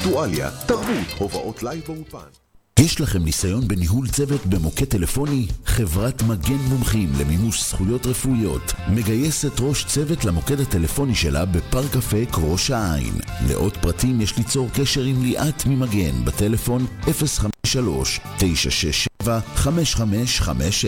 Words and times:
אקטואליה, 0.00 0.50
תרבות, 0.66 1.06
הופעות 1.18 1.62
לייב 1.62 1.82
באולפן. 1.86 2.18
יש 2.78 3.00
לכם 3.00 3.24
ניסיון 3.24 3.68
בניהול 3.68 4.08
צוות 4.08 4.46
במוקד 4.46 4.84
טלפוני? 4.84 5.46
חברת 5.66 6.22
מגן 6.22 6.58
מומחים 6.68 7.12
למימוש 7.20 7.70
זכויות 7.70 8.06
רפואיות 8.06 8.72
מגייסת 8.88 9.60
ראש 9.60 9.84
צוות 9.84 10.24
למוקד 10.24 10.60
הטלפוני 10.60 11.14
שלה 11.14 11.44
בפארק 11.44 11.96
אפק 11.96 12.28
ראש 12.38 12.70
העין. 12.70 13.14
לעוד 13.48 13.76
פרטים 13.76 14.20
יש 14.20 14.38
ליצור 14.38 14.68
קשר 14.74 15.02
עם 15.02 15.22
ליאת 15.22 15.66
ממגן 15.66 16.24
בטלפון 16.24 16.86
053 17.02 18.20
967 18.38 19.40
5550 19.54 20.84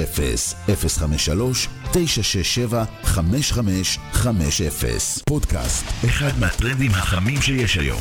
053 0.76 1.68
967 1.92 2.84
5550 3.02 5.22
פודקאסט, 5.26 5.84
אחד 6.04 6.38
מהטרנדים 6.40 6.90
החמים 6.90 7.42
שיש 7.42 7.76
היום. 7.76 8.00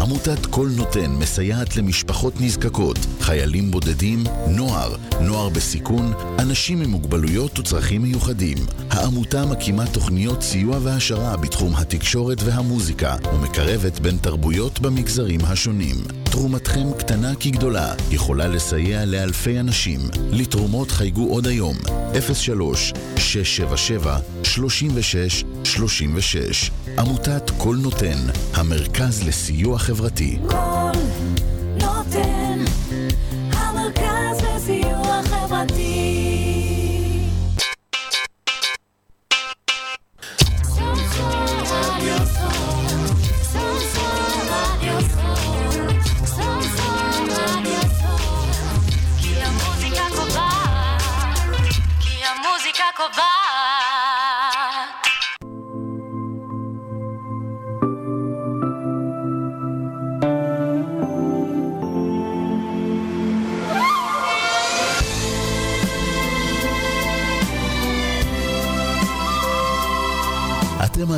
עמותת 0.00 0.46
כל 0.46 0.68
נותן 0.76 1.10
מסייעת 1.10 1.76
למשפחות 1.76 2.40
נזקקות, 2.40 2.98
חיילים 3.20 3.70
בודדים, 3.70 4.24
נוער, 4.48 4.96
נוער 5.20 5.48
בסיכון, 5.48 6.12
אנשים 6.38 6.82
עם 6.82 6.90
מוגבלויות 6.90 7.58
וצרכים 7.58 8.02
מיוחדים. 8.02 8.58
העמותה 8.90 9.46
מקימה 9.46 9.86
תוכניות 9.86 10.42
סיוע 10.42 10.78
והעשרה 10.82 11.36
בתחום 11.36 11.74
התקשורת 11.74 12.38
והמוזיקה 12.44 13.16
ומקרבת 13.34 14.00
בין 14.00 14.16
תרבויות 14.16 14.80
במגזרים 14.80 15.40
השונים. 15.44 15.96
תרומתכם 16.24 16.92
קטנה 16.98 17.34
כגדולה, 17.40 17.94
יכולה 18.10 18.48
לסייע 18.48 19.04
לאלפי 19.04 19.60
אנשים. 19.60 20.00
לתרומות 20.30 20.90
חייגו 20.90 21.28
עוד 21.28 21.46
היום, 21.46 21.76
03 22.34 22.92
677 23.16 24.18
36 24.42 25.44
36 25.64 26.70
עמותת 26.98 27.50
כל 27.58 27.76
נותן, 27.82 28.18
המרכז 28.54 29.22
לסיוע 29.28 29.78
חברתי. 29.78 29.89
כל 30.48 30.98
נותן, 31.74 32.64
המרכז 33.52 34.42
לסיוע 34.42 35.20
חברתי. 35.22 36.16
כי 52.00 52.24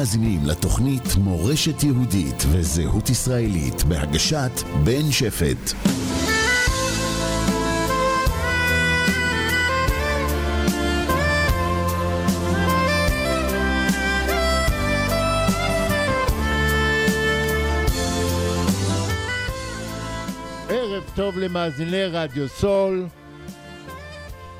מאזינים 0.02 0.40
לתוכנית 0.46 1.16
מורשת 1.16 1.82
יהודית 1.82 2.44
וזהות 2.52 3.10
ישראלית 3.10 3.84
בהגשת 3.84 4.50
בן 4.84 5.10
שפט. 5.10 5.72
ערב 20.68 21.02
טוב 21.14 21.38
למאזיני 21.38 22.04
רדיו 22.04 22.48
סול, 22.48 23.06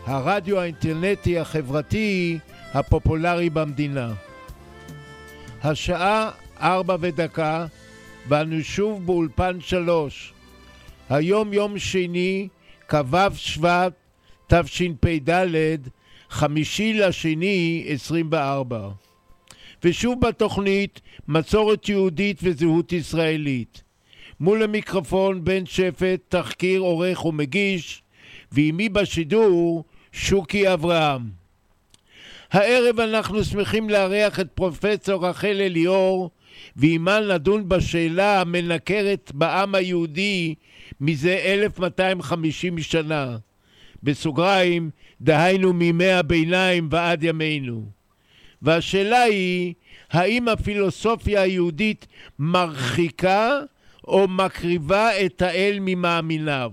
הרדיו 0.07 0.61
האינטרנטי 0.61 1.39
החברתי 1.39 2.39
הפופולרי 2.75 3.51
במדינה. 3.51 4.13
השעה 5.65 6.31
ארבע 6.61 6.97
ודקה, 7.01 7.67
ואנו 8.29 8.63
שוב 8.63 9.07
באולפן 9.07 9.61
שלוש. 9.61 10.33
היום 11.11 11.53
יום 11.53 11.79
שני, 11.79 12.49
כ"ו 12.89 13.17
שבט 13.35 13.93
תשפ"ד, 14.47 15.79
חמישי 16.31 16.95
לשני 16.95 17.85
24. 17.89 18.89
ושוב 19.85 20.21
בתוכנית 20.21 21.01
מסורת 21.29 21.89
יהודית 21.89 22.39
וזהות 22.43 22.93
ישראלית. 22.93 23.83
מול 24.41 24.63
המיקרופון 24.63 25.45
בן 25.45 25.67
שפט, 25.67 26.21
תחקיר 26.29 26.81
עורך 26.81 27.25
ומגיש, 27.25 28.03
ועימי 28.53 28.89
בשידור 28.89 29.85
שוקי 30.13 30.73
אברהם. 30.73 31.42
הערב 32.53 33.01
אנחנו 33.01 33.45
שמחים 33.45 33.91
לארח 33.91 34.41
את 34.41 34.49
פרופסור 34.55 35.27
רחל 35.27 35.61
אליאור, 35.61 36.31
ועימה 36.77 37.21
נדון 37.21 37.69
בשאלה 37.69 38.41
המנקרת 38.41 39.33
בעם 39.35 39.75
היהודי 39.75 40.55
מזה 41.01 41.35
1250 41.45 42.79
שנה. 42.79 43.37
בסוגריים, 44.03 44.91
דהיינו 45.21 45.73
מימי 45.73 46.11
הביניים 46.11 46.89
ועד 46.91 47.23
ימינו. 47.23 47.85
והשאלה 48.63 49.23
היא, 49.23 49.75
האם 50.11 50.49
הפילוסופיה 50.49 51.43
היהודית 51.43 52.07
מרחיקה 52.39 53.61
או 54.05 54.29
מקריבה 54.29 55.21
את 55.25 55.43
האל 55.43 55.79
ממאמיניו? 55.81 56.73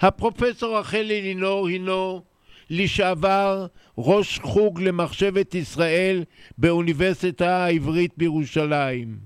הפרופסור 0.00 0.78
רחל 0.78 1.06
אלינור 1.10 1.68
הינו 1.68 2.29
לשעבר 2.70 3.66
ראש 3.98 4.38
חוג 4.38 4.80
למחשבת 4.80 5.54
ישראל 5.54 6.24
באוניברסיטה 6.58 7.64
העברית 7.64 8.12
בירושלים. 8.16 9.18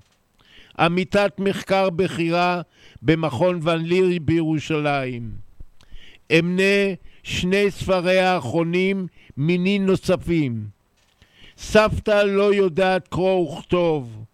עמיתת 0.78 1.32
מחקר 1.38 1.90
בכירה 1.90 2.62
במכון 3.02 3.60
ון 3.62 3.84
ליר 3.84 4.18
בירושלים. 4.22 5.30
אמנה 6.30 6.94
שני 7.22 7.70
ספריה 7.70 8.34
האחרונים 8.34 9.06
מיני 9.36 9.78
נוספים. 9.78 10.64
סבתא 11.56 12.22
לא 12.22 12.54
יודעת 12.54 13.08
קרוא 13.08 13.58
וכתוב, 13.58 14.24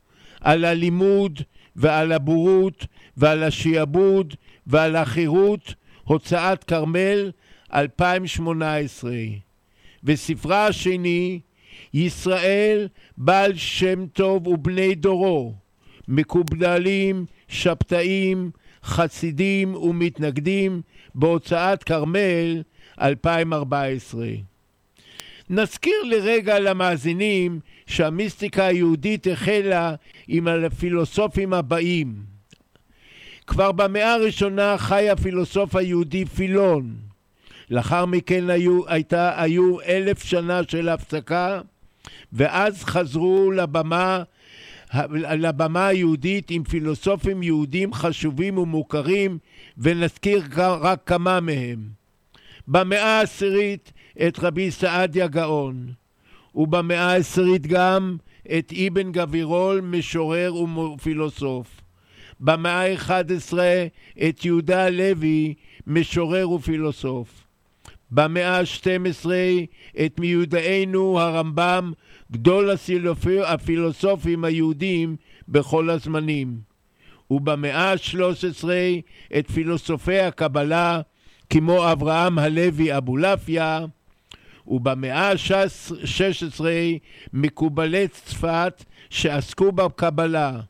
על 0.41 0.65
הלימוד 0.65 1.41
ועל 1.77 2.13
הבורות 2.13 2.87
ועל 3.17 3.43
השעבוד 3.43 4.35
ועל 4.67 4.97
החירות, 4.97 5.75
הוצאת 6.05 6.65
כרמל 6.65 7.31
2018. 7.75 9.13
וספרה 10.05 10.67
השני, 10.67 11.41
ישראל 11.95 12.89
בעל 13.17 13.57
שם 13.57 14.07
טוב 14.07 14.47
ובני 14.47 14.95
דורו, 14.95 15.55
מקובלים, 16.09 17.27
שבתאים, 17.49 18.51
חסידים 18.85 19.75
ומתנגדים, 19.75 20.83
בהוצאת 21.15 21.85
כרמל 21.85 22.63
2014. 23.01 24.27
נזכיר 25.51 26.03
לרגע 26.05 26.59
למאזינים 26.59 27.61
שהמיסטיקה 27.87 28.67
היהודית 28.67 29.27
החלה 29.27 29.95
עם 30.29 30.49
הפילוסופים 30.49 31.53
הבאים. 31.53 32.15
כבר 33.47 33.73
במאה 33.73 34.15
הראשונה 34.15 34.79
חי 34.79 35.11
הפילוסוף 35.11 35.77
היהודי 35.77 36.25
פילון. 36.25 37.10
לאחר 37.71 38.07
מכן 38.07 38.51
היו, 38.51 38.89
הייתה, 38.89 39.43
היו 39.43 39.81
אלף 39.81 40.23
שנה 40.25 40.61
של 40.69 40.89
הפסקה, 40.89 41.61
ואז 42.33 42.85
חזרו 42.85 43.51
לבמה, 43.51 44.23
לבמה 45.39 45.87
היהודית 45.87 46.51
עם 46.51 46.65
פילוסופים 46.65 47.43
יהודים 47.43 47.93
חשובים 47.93 48.59
ומוכרים, 48.59 49.39
ונזכיר 49.79 50.43
רק 50.57 51.01
כמה 51.07 51.41
מהם. 51.41 51.89
במאה 52.69 53.19
העשירית 53.19 53.93
את 54.27 54.39
רבי 54.39 54.71
סעדיה 54.71 55.27
גאון, 55.27 55.93
ובמאה 56.55 57.13
העשירית 57.13 57.67
גם 57.67 58.17
את 58.59 58.73
אבן 58.87 59.13
גבירול, 59.13 59.81
משורר 59.81 60.55
ופילוסוף. 60.55 61.81
במאה 62.41 62.93
ה-11 62.93 63.55
את 64.29 64.45
יהודה 64.45 64.85
הלוי, 64.85 65.55
משורר 65.87 66.51
ופילוסוף. 66.51 67.50
במאה 68.11 68.59
ה-12 68.59 69.27
את 70.05 70.21
מיודענו 70.21 71.21
הרמב"ם, 71.21 71.93
גדול 72.33 72.71
הפילוסופים 73.45 74.45
היהודים 74.45 75.17
בכל 75.49 75.91
הזמנים. 75.91 76.71
ובמאה 77.31 77.93
ה-13 77.93 78.65
את 79.39 79.51
פילוסופי 79.51 80.19
הקבלה, 80.19 81.01
כמו 81.51 81.93
אברהם 81.93 82.39
הלוי 82.39 82.97
אבולעפיה, 82.97 83.85
ובמאה 84.67 85.31
ה-16 85.31 86.65
מקובלי 87.33 88.09
צפת 88.09 88.85
שעסקו 89.11 89.73
בקבלה. 89.73 90.61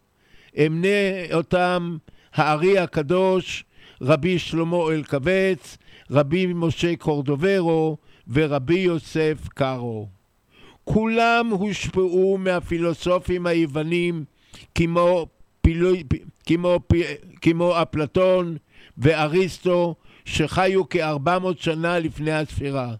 אמנה 0.58 0.88
אותם 1.32 1.96
הארי 2.34 2.78
הקדוש, 2.78 3.64
רבי 4.02 4.38
שלמה 4.38 4.76
אלקבץ, 4.90 5.78
רבי 6.10 6.46
משה 6.54 6.96
קורדוברו 6.96 7.96
ורבי 8.32 8.78
יוסף 8.78 9.48
קארו. 9.48 10.08
כולם 10.84 11.48
הושפעו 11.50 12.38
מהפילוסופים 12.38 13.46
היוונים 13.46 14.24
כמו, 14.74 15.26
פילו, 15.60 15.90
כמו, 16.46 16.80
כמו 17.40 17.82
אפלטון 17.82 18.56
ואריסטו 18.98 19.94
שחיו 20.24 20.88
כארבע 20.88 21.38
מאות 21.38 21.58
שנה 21.58 21.98
לפני 21.98 22.32
הספירה 22.32 22.94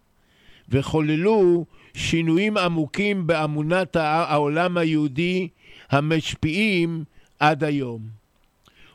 וחוללו 0.68 1.64
שינויים 1.94 2.56
עמוקים 2.56 3.26
באמונת 3.26 3.96
העולם 3.96 4.76
היהודי 4.76 5.48
המשפיעים 5.90 7.04
עד 7.38 7.64
היום. 7.64 8.19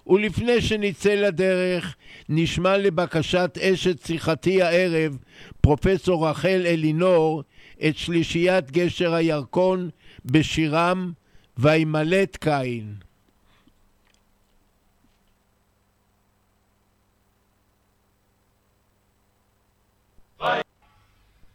ולפני 0.08 0.62
שנצא 0.62 1.16
לדרך, 1.16 1.96
נשמע 2.30 2.78
לבקשת 2.78 3.58
אשת 3.62 4.06
שיחתי 4.06 4.62
הערב, 4.62 5.18
פרופסור 5.62 6.30
רחל 6.30 6.62
אלינור, 6.66 7.44
את 7.88 7.98
שלישיית 7.98 8.72
גשר 8.72 9.14
הירקון 9.14 9.90
בשירם 10.26 11.12
וימלט 11.58 12.36
קין. 12.36 12.96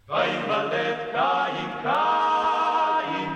וימלט 0.08 0.98
קין 1.12 1.70
קין 1.82 3.32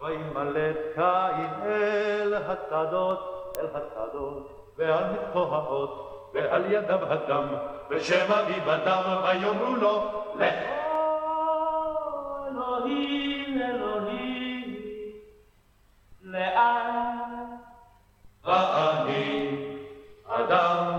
וימלט 0.00 0.76
קין 0.94 1.50
אל 1.64 2.34
השדות 2.34 3.41
אל 3.62 3.66
השדות 3.74 4.72
ועל 4.76 5.04
מצחו 5.12 5.38
האות 5.38 6.30
ועל 6.34 6.72
ידיו 6.72 7.12
הדם 7.12 7.46
ושם 7.90 8.32
אביו 8.32 8.70
הדם 8.70 9.02
ויאמרו 9.24 9.76
לו 9.76 10.02
לך 10.34 10.54
אלוהים 12.48 13.62
אלוהים 13.62 14.76
לאן 16.22 17.44
ואני 18.44 19.56
אדם? 20.26 20.98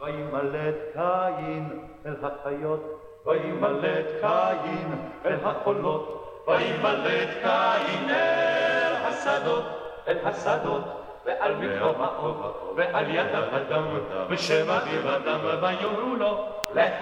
וימלט 0.00 0.74
קין 0.92 1.80
אל 2.06 2.14
החיות 2.22 3.06
וימלט 3.26 4.06
קין 4.20 4.98
אל 5.24 5.38
החולות, 5.44 6.42
וימלט 6.46 7.28
קין 7.42 8.10
אל 8.10 8.94
השדות, 8.94 9.64
אל 10.08 10.18
השדות, 10.24 11.05
ועל 11.26 11.54
מקום 11.54 12.02
האור, 12.02 12.74
ועל 12.76 13.10
ידיו 13.10 13.44
הדם, 13.52 13.84
בשם 14.30 14.70
אביו 14.70 15.10
הדם, 15.10 15.38
ויאמרו 15.62 16.14
לו, 16.14 16.48
לך 16.74 16.92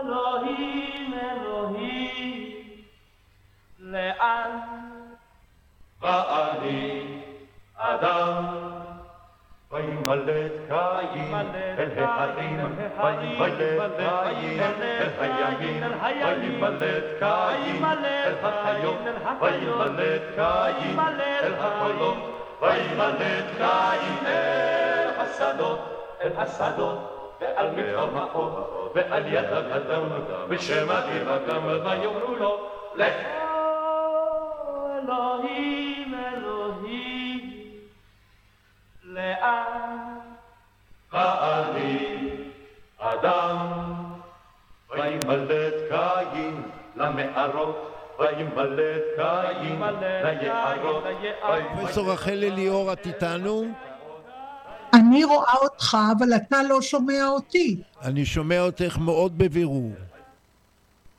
אלוהים 0.00 1.14
אלוהים, 1.14 2.62
לאן? 3.78 4.58
ואני 6.00 7.02
אדם 7.76 8.44
וימלט 9.72 10.52
קין 11.12 11.34
אל 11.78 11.90
ההרים, 11.98 12.60
וימלט 12.98 13.98
קין 14.38 15.82
אל 15.82 15.92
הימים, 16.00 16.62
וימלט 16.62 17.04
קין 17.18 17.84
אל 17.84 18.34
החיות, 18.42 18.98
וימלט 19.40 20.22
קין 20.34 20.98
אל 21.42 21.54
החולות, 21.58 22.16
וימלט 22.62 23.46
קין 23.56 24.26
אל 24.26 25.08
השדות, 25.18 25.78
אל 26.22 26.32
השדות, 26.36 26.98
ועל 27.40 27.70
מקום 27.70 28.16
האור, 28.16 28.92
ועל 28.94 29.26
יד 29.26 29.44
האדם, 29.44 30.02
בשם 30.48 30.90
אביו 30.90 31.34
אדם, 31.34 31.62
ויאמרו 31.66 32.34
לו, 32.36 32.68
לך 32.94 33.14
אלוהים 35.02 36.14
אלוהים 36.14 36.45
לאן? 39.16 40.18
ואני 41.12 42.30
אדם, 42.98 43.56
וימלט 44.90 45.74
קין 46.32 46.62
למערות, 46.96 47.92
וימלט 48.18 49.02
קין 49.60 49.82
ליערות. 50.24 51.04
פרופסור 51.76 52.12
רחל 52.12 52.44
אליאור, 52.44 52.92
את 52.92 53.06
איתנו? 53.06 53.64
אני 54.94 55.24
רואה 55.24 55.54
אותך, 55.62 55.96
אבל 56.18 56.36
אתה 56.36 56.62
לא 56.62 56.82
שומע 56.82 57.26
אותי. 57.28 57.82
אני 58.02 58.24
שומע 58.26 58.60
אותך 58.60 58.98
מאוד 58.98 59.38
בבירור. 59.38 59.92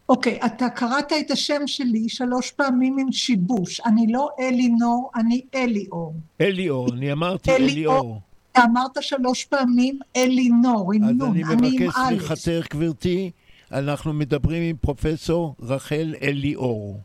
אוקיי, 0.10 0.40
אתה 0.46 0.70
קראת 0.70 1.14
את 1.20 1.32
השם 1.32 1.62
שלי 1.66 2.10
שלוש 2.10 2.52
פעמים 2.52 2.98
עם 3.00 3.12
שיבוש. 3.12 3.82
אני 3.86 4.12
לא 4.12 4.30
אלינור, 4.40 5.12
אני 5.16 5.42
אליאור. 5.56 6.14
אליאור, 6.42 6.94
אני 6.94 7.12
אמרתי 7.12 7.52
אליאור. 7.56 8.22
אתה 8.52 8.62
אמרת 8.64 8.92
שלוש 9.02 9.46
פעמים 9.46 10.00
אלינור, 10.16 10.94
עם 10.94 11.04
אז 11.04 11.16
נון, 11.16 11.32
אני 11.32 11.44
אני 11.44 11.68
עם 11.68 11.74
מבקש 11.76 11.96
א'. 11.96 12.08
סליחתך, 12.08 12.68
גברתי. 12.74 13.32
אנחנו 13.72 14.14
מדברים 14.14 14.64
עם 14.64 14.76
פרופסור 14.82 15.56
רחל 15.60 16.16
אליאור. 16.22 17.00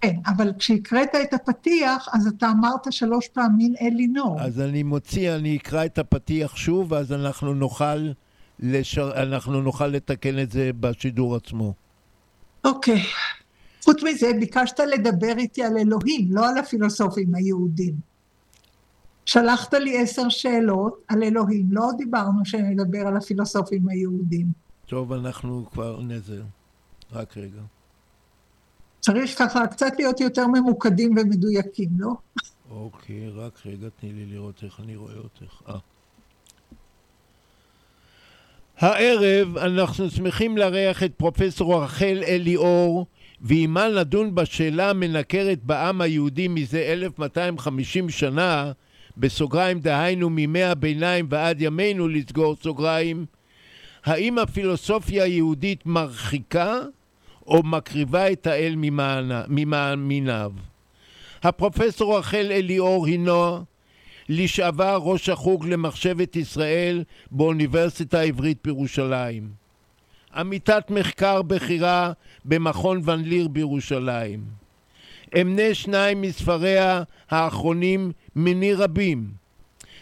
כן, 0.00 0.16
אבל 0.26 0.52
כשהקראת 0.58 1.08
את 1.22 1.34
הפתיח, 1.34 2.08
אז 2.12 2.26
אתה 2.26 2.50
אמרת 2.50 2.92
שלוש 2.92 3.28
פעמים 3.28 3.74
אלינור. 3.80 4.40
אז 4.40 4.60
אני 4.60 4.82
מוציא, 4.82 5.34
אני 5.34 5.56
אקרא 5.56 5.84
את 5.84 5.98
הפתיח 5.98 6.56
שוב, 6.56 6.92
ואז 6.92 7.12
אנחנו 7.12 7.54
נוכל, 7.54 8.08
לשר... 8.60 9.12
אנחנו 9.22 9.60
נוכל 9.60 9.86
לתקן 9.86 10.38
את 10.38 10.50
זה 10.50 10.70
בשידור 10.80 11.36
עצמו. 11.36 11.81
אוקיי. 12.64 13.02
חוץ 13.84 14.02
מזה, 14.02 14.26
ביקשת 14.40 14.80
לדבר 14.80 15.38
איתי 15.38 15.62
על 15.62 15.76
אלוהים, 15.78 16.28
לא 16.30 16.48
על 16.48 16.58
הפילוסופים 16.58 17.34
היהודים. 17.34 17.94
שלחת 19.26 19.74
לי 19.74 20.02
עשר 20.02 20.28
שאלות 20.28 21.04
על 21.08 21.22
אלוהים, 21.22 21.66
לא 21.70 21.88
דיברנו 21.96 22.44
שנדבר 22.44 23.06
על 23.06 23.16
הפילוסופים 23.16 23.88
היהודים. 23.88 24.46
טוב, 24.86 25.12
אנחנו 25.12 25.66
כבר 25.72 26.00
נזר. 26.00 26.42
רק 27.12 27.36
רגע. 27.36 27.60
צריך 29.00 29.38
ככה 29.38 29.66
קצת 29.66 29.92
להיות 29.98 30.20
יותר 30.20 30.46
ממוקדים 30.46 31.14
ומדויקים, 31.16 31.88
לא? 31.98 32.12
אוקיי, 32.70 33.28
רק 33.28 33.66
רגע, 33.66 33.88
תני 34.00 34.12
לי 34.12 34.26
לראות 34.26 34.64
איך 34.64 34.80
אני 34.80 34.96
רואה 34.96 35.16
אותך. 35.16 35.62
אה. 35.68 35.78
הערב 38.78 39.56
אנחנו 39.56 40.10
שמחים 40.10 40.56
לארח 40.56 41.02
את 41.02 41.12
פרופסור 41.16 41.82
רחל 41.82 42.22
אליאור, 42.26 43.06
ועימה 43.40 43.88
נדון 43.88 44.34
בשאלה 44.34 44.90
המנקרת 44.90 45.58
בעם 45.64 46.00
היהודי 46.00 46.48
מזה 46.48 46.80
1250 46.80 48.10
שנה, 48.10 48.72
בסוגריים 49.16 49.80
דהיינו 49.80 50.30
מימי 50.30 50.62
הביניים 50.62 51.26
ועד 51.30 51.60
ימינו 51.60 52.08
לסגור 52.08 52.56
סוגריים, 52.62 53.26
האם 54.04 54.38
הפילוסופיה 54.38 55.24
היהודית 55.24 55.86
מרחיקה 55.86 56.78
או 57.46 57.62
מקריבה 57.62 58.32
את 58.32 58.46
האל 58.46 58.74
ממאמיניו? 59.48 60.52
הפרופסור 61.42 62.18
רחל 62.18 62.48
אליאור 62.50 63.06
הינו 63.06 63.58
לשעבר 64.28 64.98
ראש 65.02 65.28
החוג 65.28 65.66
למחשבת 65.66 66.36
ישראל 66.36 67.04
באוניברסיטה 67.30 68.20
העברית 68.20 68.58
בירושלים. 68.64 69.50
עמיתת 70.34 70.90
מחקר 70.90 71.42
בכירה 71.42 72.12
במכון 72.44 73.00
ון 73.04 73.22
ליר 73.22 73.48
בירושלים. 73.48 74.44
אמנה 75.40 75.74
שניים 75.74 76.20
מספריה 76.20 77.02
האחרונים 77.30 78.12
מני 78.36 78.74
רבים. 78.74 79.30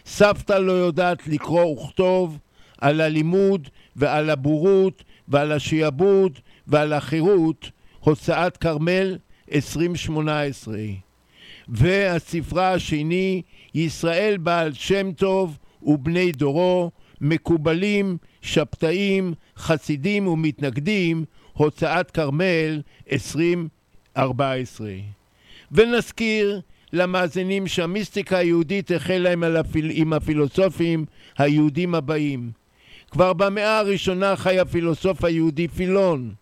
סבתא 0.06 0.52
לא 0.52 0.72
יודעת 0.72 1.26
לקרוא 1.26 1.64
וכתוב, 1.64 2.38
על 2.80 3.00
הלימוד 3.00 3.68
ועל 3.96 4.30
הבורות 4.30 5.04
ועל 5.28 5.52
השיעבוד 5.52 6.38
ועל 6.66 6.92
החירות, 6.92 7.70
הוצאת 8.00 8.56
כרמל 8.56 9.18
2018. 9.54 10.76
והספרה 11.68 12.72
השני 12.72 13.42
ישראל 13.74 14.36
בעל 14.36 14.72
שם 14.72 15.12
טוב 15.12 15.58
ובני 15.82 16.32
דורו, 16.32 16.90
מקובלים, 17.20 18.16
שבתאים, 18.42 19.34
חסידים 19.56 20.28
ומתנגדים, 20.28 21.24
הוצאת 21.52 22.10
כרמל 22.10 22.82
2014. 23.12 24.90
ונזכיר 25.72 26.60
למאזינים 26.92 27.66
שהמיסטיקה 27.66 28.38
היהודית 28.38 28.90
החלה 28.90 29.32
עם, 29.32 29.44
הפיל... 29.44 29.90
עם 29.94 30.12
הפילוסופים 30.12 31.04
היהודים 31.38 31.94
הבאים. 31.94 32.50
כבר 33.10 33.32
במאה 33.32 33.78
הראשונה 33.78 34.36
חי 34.36 34.58
הפילוסוף 34.58 35.24
היהודי 35.24 35.68
פילון, 35.68 36.34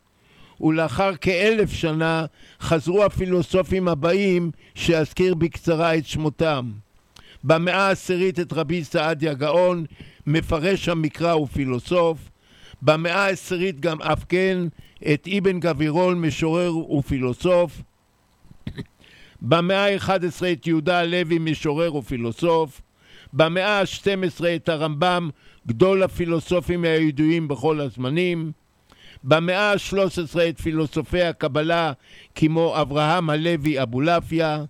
ולאחר 0.61 1.17
כאלף 1.17 1.73
שנה 1.73 2.27
חזרו 2.61 3.05
הפילוסופים 3.05 3.89
הבאים 3.89 4.51
שאזכיר 4.75 5.35
בקצרה 5.35 5.97
את 5.97 6.07
שמותם. 6.07 6.71
במאה 7.45 7.89
העשירית 7.89 8.41
את 8.41 8.53
רבי 8.53 8.85
סעדיה 8.85 9.35
גאון, 9.35 9.85
מפרש 10.27 10.89
המקרא 10.89 11.35
ופילוסוף, 11.35 12.31
במאה 12.83 13.25
העשירית 13.25 13.81
גם 13.81 14.03
אף 14.03 14.25
כן 14.29 14.59
את 15.13 15.29
אבן 15.39 15.61
גבירול, 15.61 16.15
משורר 16.15 16.77
ופילוסוף, 16.77 17.83
במאה 19.43 19.95
ה-11 19.95 20.45
את 20.53 20.67
יהודה 20.67 21.01
הלוי, 21.01 21.39
משורר 21.39 21.95
ופילוסוף, 21.95 22.81
במאה 23.33 23.81
ה-12 23.81 24.45
את 24.57 24.69
הרמב"ם, 24.69 25.31
גדול 25.67 26.03
הפילוסופים 26.03 26.85
הידועים 26.85 27.49
בכל 27.49 27.81
הזמנים, 27.81 28.53
במאה 29.25 29.73
ה-13 29.73 30.39
את 30.49 30.61
פילוסופי 30.61 31.23
הקבלה 31.23 31.93
כמו 32.35 32.81
אברהם 32.81 33.31
הלוי 33.31 33.83
אבולעפיה, 33.83 34.65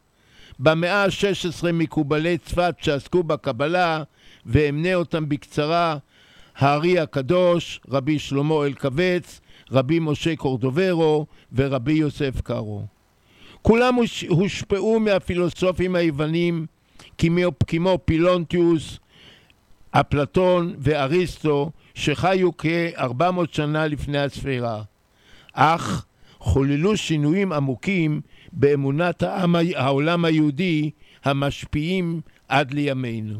במאה 0.58 1.04
ה-16 1.04 1.72
מקובלי 1.72 2.38
צפת 2.38 2.74
שעסקו 2.80 3.22
בקבלה, 3.22 4.02
ואמנה 4.46 4.94
אותם 4.94 5.28
בקצרה, 5.28 5.96
הארי 6.56 6.98
הקדוש, 6.98 7.80
רבי 7.88 8.18
שלמה 8.18 8.64
אלקבץ, 8.66 9.40
רבי 9.72 9.98
משה 9.98 10.36
קורדוברו 10.36 11.26
ורבי 11.52 11.92
יוסף 11.92 12.40
קארו. 12.40 12.82
כולם 13.62 13.94
הושפעו 14.28 15.00
מהפילוסופים 15.00 15.94
היוונים 15.94 16.66
כמו, 17.66 17.98
פילונטיוס, 18.04 18.98
אפלטון 19.90 20.74
ואריסטו 20.78 21.70
שחיו 21.94 22.56
כ-400 22.58 23.22
שנה 23.52 23.86
לפני 23.86 24.18
הספירה, 24.18 24.82
אך 25.52 26.04
חוללו 26.38 26.96
שינויים 26.96 27.52
עמוקים 27.52 28.20
באמונת 28.52 29.22
העם, 29.22 29.54
העולם 29.76 30.24
היהודי 30.24 30.90
המשפיעים 31.24 32.20
עד 32.48 32.74
לימינו. 32.74 33.38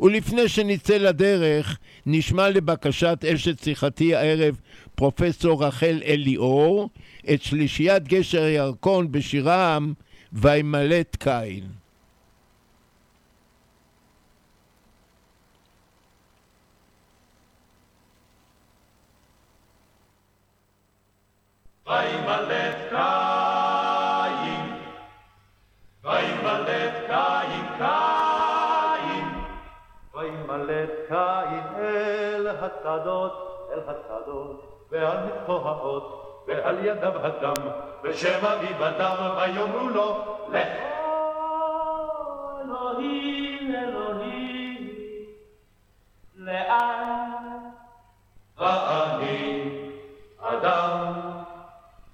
ולפני 0.00 0.48
שנצא 0.48 0.96
לדרך, 0.96 1.78
נשמע 2.06 2.48
לבקשת 2.48 3.24
אשת 3.34 3.62
שיחתי 3.62 4.14
הערב 4.14 4.60
פרופסור 4.94 5.64
רחל 5.64 6.00
אליאור 6.04 6.90
את 7.34 7.42
שלישיית 7.42 8.08
גשר 8.08 8.42
הירקון 8.42 9.12
בשירם 9.12 9.92
וימלט 10.32 11.16
קין. 11.16 11.64
וימלט 21.86 22.76
קין, 22.90 23.39
אל 32.60 32.64
השדות, 32.64 33.68
אל 33.72 33.80
השדות, 33.86 34.86
ועל 34.90 35.16
מצחו 35.26 35.68
האות, 35.68 36.44
ועל 36.46 36.84
ידיו 36.84 37.12
הדם, 37.26 37.62
אביו 38.44 38.84
הדם, 38.84 39.16
ויאמרו 39.36 39.88
לו, 39.88 40.36
לך. 40.48 40.68
אלוהים, 42.60 43.74
אלוהים, 43.74 44.94
לאן? 46.36 47.58
ואני 48.58 49.70
אדם 50.38 51.12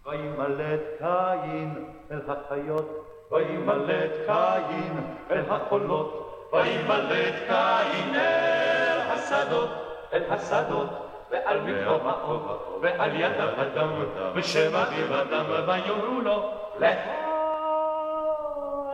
וימלט 0.07 0.81
קין 0.99 1.93
אל 2.11 2.21
החיות, 2.29 3.07
וימלט 3.31 4.11
קין 4.27 5.17
אל 5.31 5.45
החולות, 5.51 6.49
וימלט 6.53 7.35
קין 7.49 8.15
אל 8.15 9.01
השדות, 9.11 9.86
אל 10.13 10.23
השדות, 10.31 10.89
ועל 11.31 11.61
מקום 11.61 12.07
האור, 12.07 12.79
ועל 12.83 13.15
ידיו 13.15 13.49
הדם, 13.57 13.91
בשם 14.37 14.75
אביו 14.75 15.15
הדם, 15.15 15.45
ויאמרו 15.69 16.21
לו, 16.21 16.51
לך. 16.81 16.99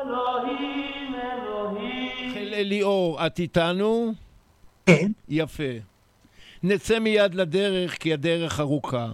אלוהים, 0.00 1.14
אלוהים. 1.14 2.30
רחל 2.30 2.54
אליאור, 2.54 3.26
את 3.26 3.38
איתנו? 3.38 4.12
כן. 4.86 5.10
יפה. 5.28 5.72
נצא 6.62 6.98
מיד 6.98 7.34
לדרך, 7.34 7.98
כי 7.98 8.12
הדרך 8.12 8.60
ארוכה. 8.60 9.08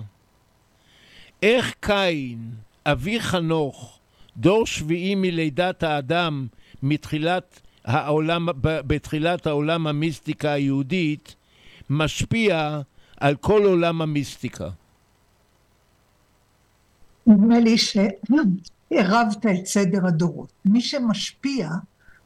איך 1.42 1.74
קין, 1.80 2.50
אבי 2.86 3.20
חנוך, 3.20 3.98
דור 4.36 4.66
שביעי 4.66 5.14
מלידת 5.14 5.82
האדם, 5.82 6.46
מתחילת 6.82 7.60
העולם, 7.84 8.48
בתחילת 8.60 9.46
העולם 9.46 9.86
המיסטיקה 9.86 10.52
היהודית, 10.52 11.34
משפיע 11.90 12.80
על 13.16 13.36
כל 13.36 13.64
עולם 13.64 14.02
המיסטיקה. 14.02 14.68
נדמה 17.26 17.60
לי 17.60 17.78
שערבת 17.78 19.46
את 19.46 19.66
סדר 19.66 20.06
הדורות. 20.06 20.52
מי 20.64 20.80
שמשפיע 20.80 21.70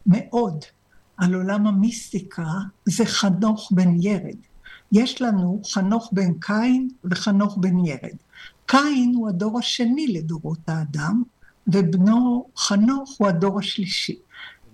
מאוד 0.07 0.65
על 1.17 1.35
עולם 1.35 1.67
המיסטיקה 1.67 2.47
זה 2.85 3.07
חנוך 3.07 3.73
בן 3.75 4.03
ירד. 4.03 4.37
יש 4.93 5.23
לנו 5.23 5.63
חנוך 5.65 6.11
בן 6.13 6.33
קין 6.41 6.89
וחנוך 7.05 7.57
בן 7.61 7.85
ירד. 7.85 8.17
קין 8.67 9.13
הוא 9.17 9.29
הדור 9.29 9.59
השני 9.59 10.07
לדורות 10.07 10.59
האדם, 10.69 11.23
ובנו 11.67 12.47
חנוך 12.57 13.17
הוא 13.19 13.29
הדור 13.29 13.59
השלישי. 13.59 14.19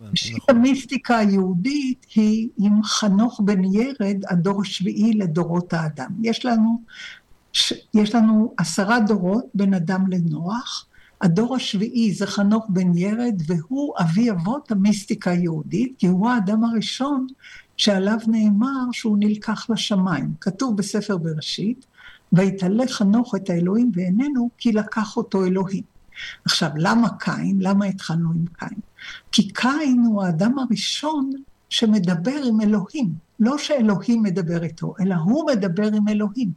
ראשית 0.01 0.37
נכון. 0.37 0.57
המיסטיקה 0.57 1.19
היהודית 1.19 2.07
היא 2.15 2.49
עם 2.59 2.83
חנוך 2.83 3.41
בן 3.45 3.65
ירד, 3.65 4.23
הדור 4.29 4.63
השביעי 4.63 5.13
לדורות 5.13 5.73
האדם. 5.73 6.11
יש 6.23 6.45
לנו, 6.45 6.83
ש- 7.53 7.73
יש 7.95 8.15
לנו 8.15 8.55
עשרה 8.57 9.01
דורות 9.01 9.45
בין 9.55 9.75
אדם 9.75 10.05
לנוח, 10.09 10.87
הדור 11.21 11.57
השביעי 11.57 12.13
זה 12.15 12.27
חנוך 12.27 12.67
בן 12.69 12.97
ירד, 12.97 13.43
והוא 13.47 13.95
אבי 14.01 14.31
אבות 14.31 14.73
המיסטיקה 14.73 15.31
היהודית, 15.31 15.93
כי 15.99 16.07
הוא 16.07 16.29
האדם 16.31 16.65
הראשון 16.65 17.27
שעליו 17.77 18.19
נאמר 18.27 18.85
שהוא 18.93 19.17
נלקח 19.21 19.71
לשמיים. 19.71 20.33
כתוב 20.41 20.77
בספר 20.77 21.17
בראשית, 21.17 21.87
ויתעלה 22.33 22.85
חנוך 22.89 23.35
את 23.35 23.51
האלוהים 23.51 23.91
ואיננו, 23.95 24.51
כי 24.59 24.73
לקח 24.73 25.17
אותו 25.17 25.45
אלוהים. 25.45 25.83
עכשיו, 26.45 26.71
למה 26.77 27.09
קין? 27.19 27.59
למה 27.61 27.85
התחלנו 27.85 28.31
עם 28.31 28.45
קין? 28.59 28.79
כי 29.33 29.53
קין 29.53 30.05
הוא 30.07 30.23
האדם 30.23 30.59
הראשון 30.59 31.31
שמדבר 31.71 32.41
עם 32.49 32.61
אלוהים. 32.61 33.29
לא 33.41 33.59
שאלוהים 33.59 34.23
מדבר 34.23 34.63
איתו, 34.63 34.95
אלא 35.01 35.15
הוא 35.15 35.51
מדבר 35.51 35.87
עם 35.95 36.09
אלוהים. 36.09 36.51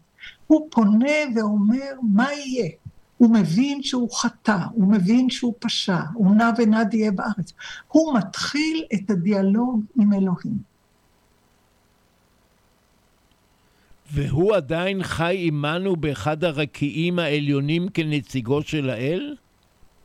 הוא 0.47 0.67
פונה 0.71 1.17
ואומר, 1.35 1.91
מה 2.01 2.33
יהיה? 2.33 2.69
הוא 3.17 3.33
מבין 3.33 3.83
שהוא 3.83 4.11
חטא, 4.11 4.57
הוא 4.71 4.87
מבין 4.87 5.29
שהוא 5.29 5.53
פשע, 5.59 5.99
הוא 6.13 6.35
נע 6.35 6.51
ונד 6.57 6.93
יהיה 6.93 7.11
בארץ. 7.11 7.53
הוא 7.87 8.17
מתחיל 8.17 8.83
את 8.93 9.09
הדיאלוג 9.09 9.83
עם 9.99 10.13
אלוהים. 10.13 10.71
והוא 14.11 14.55
עדיין 14.55 15.03
חי 15.03 15.37
עמנו 15.47 15.95
באחד 15.95 16.43
הרקיעים 16.43 17.19
העליונים 17.19 17.89
כנציגו 17.89 18.61
של 18.61 18.89
האל? 18.89 19.35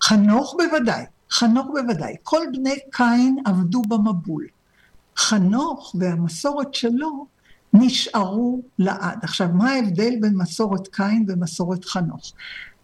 חנוך 0.02 0.56
בוודאי, 0.58 1.04
חנוך 1.30 1.66
בוודאי. 1.66 2.14
כל 2.22 2.42
בני 2.52 2.76
קין 2.92 3.36
עבדו 3.44 3.82
במבול. 3.82 4.46
חנוך 5.16 5.94
והמסורת 5.98 6.74
שלו 6.74 7.26
נשארו 7.72 8.62
לעד. 8.78 9.18
עכשיו, 9.22 9.48
מה 9.54 9.70
ההבדל 9.70 10.14
בין 10.20 10.36
מסורת 10.36 10.88
קין 10.88 11.26
ומסורת 11.28 11.84
חנוך? 11.84 12.32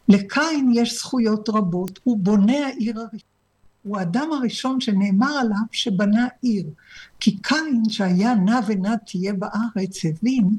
לקין 0.09 0.71
יש 0.75 0.99
זכויות 0.99 1.49
רבות, 1.49 1.99
הוא 2.03 2.17
בונה 2.19 2.65
העיר 2.65 2.99
הראשון. 2.99 3.33
הוא 3.83 3.97
האדם 3.97 4.29
הראשון 4.33 4.81
שנאמר 4.81 5.37
עליו 5.37 5.57
שבנה 5.71 6.27
עיר. 6.41 6.65
כי 7.19 7.37
קין, 7.37 7.83
שהיה 7.89 8.35
נע 8.35 8.59
ונד 8.67 8.97
תהיה 9.05 9.33
בארץ, 9.33 10.05
הבין 10.05 10.49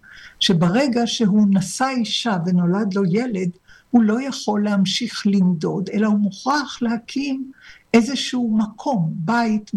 שברגע 0.40 1.02
שהוא 1.06 1.46
נשא 1.50 1.88
אישה 1.96 2.36
ונולד 2.46 2.94
לו 2.94 3.04
ילד, 3.04 3.50
הוא 3.90 4.02
לא 4.02 4.22
יכול 4.22 4.64
להמשיך 4.64 5.26
לנדוד, 5.26 5.90
אלא 5.94 6.06
הוא 6.06 6.18
מוכרח 6.18 6.82
להקים 6.82 7.52
איזשהו 7.94 8.56
מקום, 8.58 9.12
בית, 9.16 9.70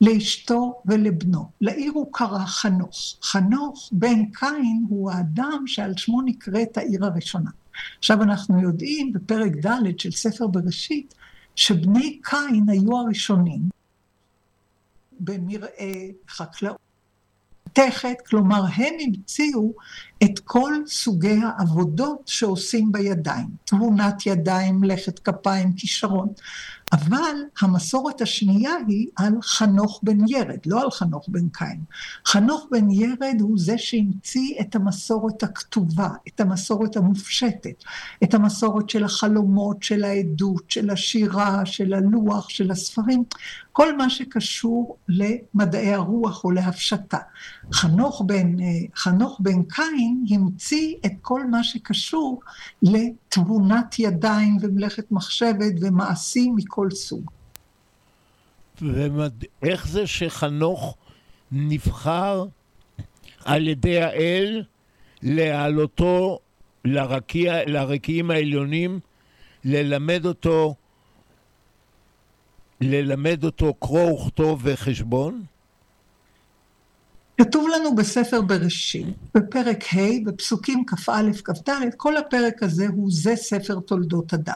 לאשתו 0.00 0.82
ולבנו. 0.86 1.50
לעיר 1.60 1.92
הוא 1.92 2.12
קרא 2.12 2.44
חנוך. 2.46 3.16
חנוך 3.22 3.90
בן 3.92 4.24
קין 4.24 4.86
הוא 4.88 5.10
האדם 5.10 5.62
שעל 5.66 5.96
שמו 5.96 6.22
נקראת 6.22 6.78
העיר 6.78 7.04
הראשונה. 7.04 7.50
עכשיו 7.98 8.22
אנחנו 8.22 8.62
יודעים 8.62 9.12
בפרק 9.12 9.52
ד' 9.66 9.98
של 9.98 10.10
ספר 10.10 10.46
בראשית, 10.46 11.14
שבני 11.56 12.20
קין 12.22 12.68
היו 12.68 12.98
הראשונים 12.98 13.60
במרעה 15.20 15.94
חקלאות. 16.28 16.78
מתכת, 17.66 18.16
כלומר 18.26 18.62
הם 18.76 18.94
המציאו 19.00 19.72
את 20.24 20.38
כל 20.38 20.72
סוגי 20.86 21.38
העבודות 21.42 22.22
שעושים 22.26 22.92
בידיים, 22.92 23.46
תבונת 23.64 24.26
ידיים, 24.26 24.80
מלאכת 24.80 25.18
כפיים, 25.18 25.72
כישרון. 25.72 26.28
אבל 26.92 27.36
המסורת 27.60 28.20
השנייה 28.20 28.72
היא 28.88 29.06
על 29.16 29.32
חנוך 29.42 30.00
בן 30.02 30.18
ירד, 30.28 30.58
לא 30.66 30.82
על 30.82 30.90
חנוך 30.90 31.28
בן 31.28 31.48
קין. 31.48 31.80
חנוך 32.26 32.66
בן 32.70 32.90
ירד 32.90 33.36
הוא 33.40 33.58
זה 33.58 33.78
שהמציא 33.78 34.54
את 34.60 34.74
המסורת 34.74 35.42
הכתובה, 35.42 36.08
את 36.28 36.40
המסורת 36.40 36.96
המופשטת, 36.96 37.84
את 38.24 38.34
המסורת 38.34 38.90
של 38.90 39.04
החלומות, 39.04 39.82
של 39.82 40.04
העדות, 40.04 40.70
של 40.70 40.90
השירה, 40.90 41.66
של 41.66 41.94
הלוח, 41.94 42.48
של 42.48 42.70
הספרים, 42.70 43.24
כל 43.72 43.96
מה 43.96 44.10
שקשור 44.10 44.96
למדעי 45.08 45.94
הרוח 45.94 46.44
או 46.44 46.50
להפשטה. 46.50 47.18
חנוך 47.72 48.22
בן, 48.26 48.60
אה, 48.60 48.66
חנוך 48.96 49.40
בן 49.40 49.62
קין 49.62 50.13
המציא 50.30 50.94
את 51.06 51.12
כל 51.22 51.46
מה 51.46 51.64
שקשור 51.64 52.40
לתבונת 52.82 53.98
ידיים 53.98 54.56
ומלאכת 54.60 55.12
מחשבת 55.12 55.72
ומעשים 55.80 56.56
מכל 56.56 56.90
סוג. 56.90 57.30
ואיך 58.82 59.88
זה 59.88 60.06
שחנוך 60.06 60.96
נבחר 61.52 62.44
על 63.44 63.68
ידי 63.68 64.02
האל 64.02 64.62
להעלותו 65.22 66.38
לרקיע, 66.84 67.64
לרקיעים 67.66 68.30
העליונים, 68.30 69.00
ללמד 69.64 70.26
אותו, 70.26 70.74
ללמד 72.80 73.44
אותו 73.44 73.74
קרוא 73.74 74.12
וכתוב 74.12 74.60
וחשבון? 74.64 75.53
כתוב 77.38 77.68
לנו 77.68 77.94
בספר 77.94 78.40
בראשית, 78.40 79.06
בפרק 79.34 79.84
ה', 79.94 80.24
בפסוקים 80.24 80.84
כ"א, 80.86 81.22
כ"ד, 81.44 81.70
כל 81.96 82.16
הפרק 82.16 82.62
הזה 82.62 82.86
הוא 82.88 83.08
זה 83.12 83.36
ספר 83.36 83.80
תולדות 83.80 84.34
אדם. 84.34 84.54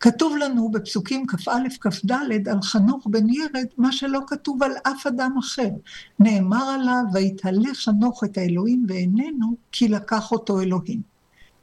כתוב 0.00 0.36
לנו 0.36 0.70
בפסוקים 0.70 1.26
כ"א, 1.26 1.50
כ"ד 1.80 2.12
על 2.48 2.62
חנוך 2.62 3.06
בן 3.06 3.30
ירד, 3.30 3.66
מה 3.78 3.92
שלא 3.92 4.20
כתוב 4.26 4.62
על 4.62 4.72
אף 4.82 5.06
אדם 5.06 5.34
אחר. 5.38 5.68
נאמר 6.18 6.64
עליו, 6.64 7.02
ויתהלך 7.12 7.78
חנוך 7.78 8.24
את 8.24 8.38
האלוהים 8.38 8.84
ואיננו, 8.88 9.56
כי 9.72 9.88
לקח 9.88 10.32
אותו 10.32 10.60
אלוהים. 10.60 11.00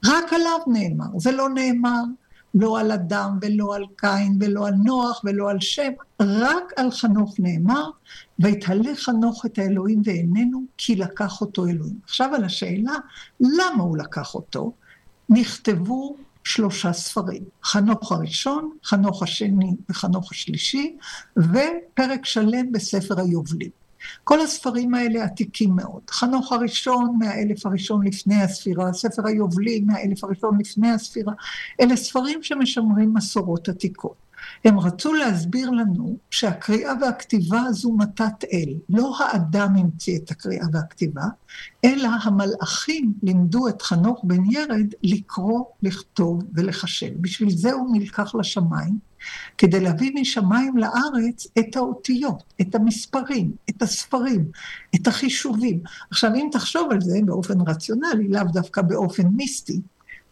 רק 0.04 0.32
עליו 0.32 0.58
נאמר, 0.66 1.18
זה 1.18 1.32
לא 1.32 1.48
נאמר 1.48 2.02
לא 2.54 2.80
על 2.80 2.92
אדם 2.92 3.38
ולא 3.40 3.74
על 3.74 3.84
קין 3.96 4.38
ולא 4.40 4.66
על 4.66 4.74
נוח 4.74 5.20
ולא 5.24 5.50
על 5.50 5.60
שם, 5.60 5.92
רק 6.20 6.72
על 6.76 6.90
חנוך 6.90 7.34
נאמר, 7.38 7.90
ויתהלך 8.38 9.00
חנוך 9.00 9.46
את 9.46 9.58
האלוהים 9.58 10.00
ואיננו, 10.04 10.64
כי 10.78 10.96
לקח 10.96 11.40
אותו 11.40 11.66
אלוהים. 11.66 11.98
עכשיו 12.04 12.34
על 12.34 12.44
השאלה, 12.44 12.94
למה 13.40 13.82
הוא 13.82 13.98
לקח 13.98 14.34
אותו? 14.34 14.72
נכתבו 15.28 16.16
שלושה 16.44 16.92
ספרים, 16.92 17.42
חנוך 17.64 18.12
הראשון, 18.12 18.70
חנוך 18.84 19.22
השני 19.22 19.76
וחנוך 19.90 20.32
השלישי, 20.32 20.96
ופרק 21.36 22.24
שלם 22.24 22.72
בספר 22.72 23.20
היובלים. 23.20 23.70
כל 24.24 24.40
הספרים 24.40 24.94
האלה 24.94 25.24
עתיקים 25.24 25.76
מאוד. 25.76 26.02
חנוך 26.10 26.52
הראשון 26.52 27.16
מהאלף 27.18 27.66
הראשון 27.66 28.06
לפני 28.06 28.42
הספירה, 28.42 28.92
ספר 28.92 29.26
היובלים 29.26 29.86
מהאלף 29.86 30.24
הראשון 30.24 30.58
לפני 30.60 30.90
הספירה, 30.90 31.32
אלה 31.80 31.96
ספרים 31.96 32.42
שמשמרים 32.42 33.14
מסורות 33.14 33.68
עתיקות. 33.68 34.27
הם 34.64 34.80
רצו 34.80 35.14
להסביר 35.14 35.70
לנו 35.70 36.16
שהקריאה 36.30 36.92
והכתיבה 37.00 37.62
זו 37.70 37.92
מתת 37.92 38.44
אל. 38.52 38.74
לא 38.88 39.16
האדם 39.18 39.76
המציא 39.76 40.18
את 40.18 40.30
הקריאה 40.30 40.66
והכתיבה, 40.72 41.24
אלא 41.84 42.08
המלאכים 42.22 43.12
לימדו 43.22 43.68
את 43.68 43.82
חנוך 43.82 44.20
בן 44.24 44.50
ירד 44.50 44.86
לקרוא, 45.02 45.64
לכתוב 45.82 46.42
ולחשב. 46.54 47.10
בשביל 47.20 47.50
זה 47.50 47.72
הוא 47.72 47.96
נלקח 47.96 48.34
לשמיים, 48.34 48.98
כדי 49.58 49.80
להביא 49.80 50.12
משמיים 50.20 50.76
לארץ 50.76 51.46
את 51.58 51.76
האותיות, 51.76 52.42
את 52.60 52.74
המספרים, 52.74 53.52
את 53.70 53.82
הספרים, 53.82 54.44
את 54.94 55.06
החישובים. 55.06 55.80
עכשיו, 56.10 56.34
אם 56.34 56.48
תחשוב 56.52 56.88
על 56.90 57.00
זה 57.00 57.18
באופן 57.24 57.60
רציונלי, 57.66 58.28
לאו 58.28 58.44
דווקא 58.44 58.82
באופן 58.82 59.26
מיסטי, 59.26 59.80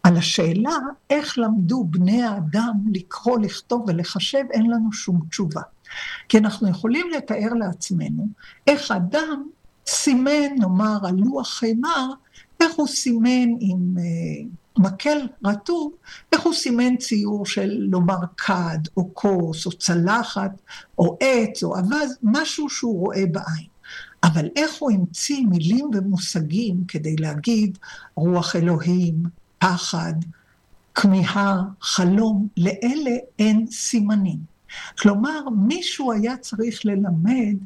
על 0.07 0.16
השאלה 0.16 0.77
איך 1.11 1.38
למדו 1.38 1.85
בני 1.85 2.23
האדם 2.23 2.73
לקרוא, 2.92 3.38
לכתוב 3.38 3.85
ולחשב, 3.87 4.45
אין 4.51 4.71
לנו 4.71 4.92
שום 4.92 5.21
תשובה. 5.31 5.61
כי 6.29 6.38
אנחנו 6.38 6.69
יכולים 6.69 7.07
לתאר 7.16 7.55
לעצמנו 7.59 8.29
איך 8.66 8.90
אדם 8.90 9.49
סימן, 9.87 10.55
נאמר, 10.59 10.99
על 11.07 11.14
לוח 11.14 11.49
חימר, 11.49 12.11
איך 12.61 12.75
הוא 12.75 12.88
סימן 12.88 13.49
עם 13.61 13.97
uh, 13.97 14.83
מקל 14.83 15.19
רטוב, 15.45 15.92
איך 16.33 16.42
הוא 16.42 16.55
סימן 16.55 16.97
ציור 16.97 17.47
של 17.47 17.87
נאמר 17.90 18.21
כד, 18.37 18.79
או 18.97 19.14
כוס, 19.14 19.66
או 19.66 19.73
צלחת, 19.73 20.51
או 20.99 21.16
עץ, 21.21 21.62
או 21.62 21.77
אווז, 21.77 22.19
משהו 22.23 22.69
שהוא 22.69 23.01
רואה 23.01 23.25
בעין. 23.33 23.66
אבל 24.25 24.49
איך 24.57 24.75
הוא 24.79 24.90
המציא 24.90 25.47
מילים 25.47 25.90
ומושגים 25.95 26.85
כדי 26.88 27.16
להגיד 27.16 27.79
רוח 28.14 28.57
אלוהים, 28.57 29.23
פחד, 29.59 30.12
כמיהה, 30.95 31.62
חלום, 31.81 32.49
לאלה 32.57 33.16
אין 33.38 33.66
סימנים. 33.71 34.38
כלומר, 34.99 35.40
מישהו 35.57 36.12
היה 36.12 36.37
צריך 36.37 36.81
ללמד 36.85 37.57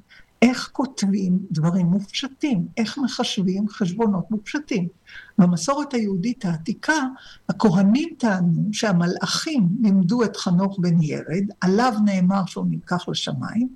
איך 0.42 0.70
כותבים 0.72 1.38
דברים 1.50 1.86
מופשטים, 1.86 2.66
איך 2.76 2.98
מחשבים 2.98 3.68
חשבונות 3.68 4.30
מופשטים. 4.30 4.88
במסורת 5.38 5.94
היהודית 5.94 6.44
העתיקה, 6.44 7.02
הכהנים 7.48 8.08
טענו 8.18 8.68
שהמלאכים 8.72 9.68
לימדו 9.82 10.24
את 10.24 10.36
חנוך 10.36 10.78
בן 10.78 11.02
ירד, 11.02 11.44
עליו 11.60 11.94
נאמר 12.04 12.46
שהוא 12.46 12.66
נלקח 12.68 13.08
לשמיים, 13.08 13.68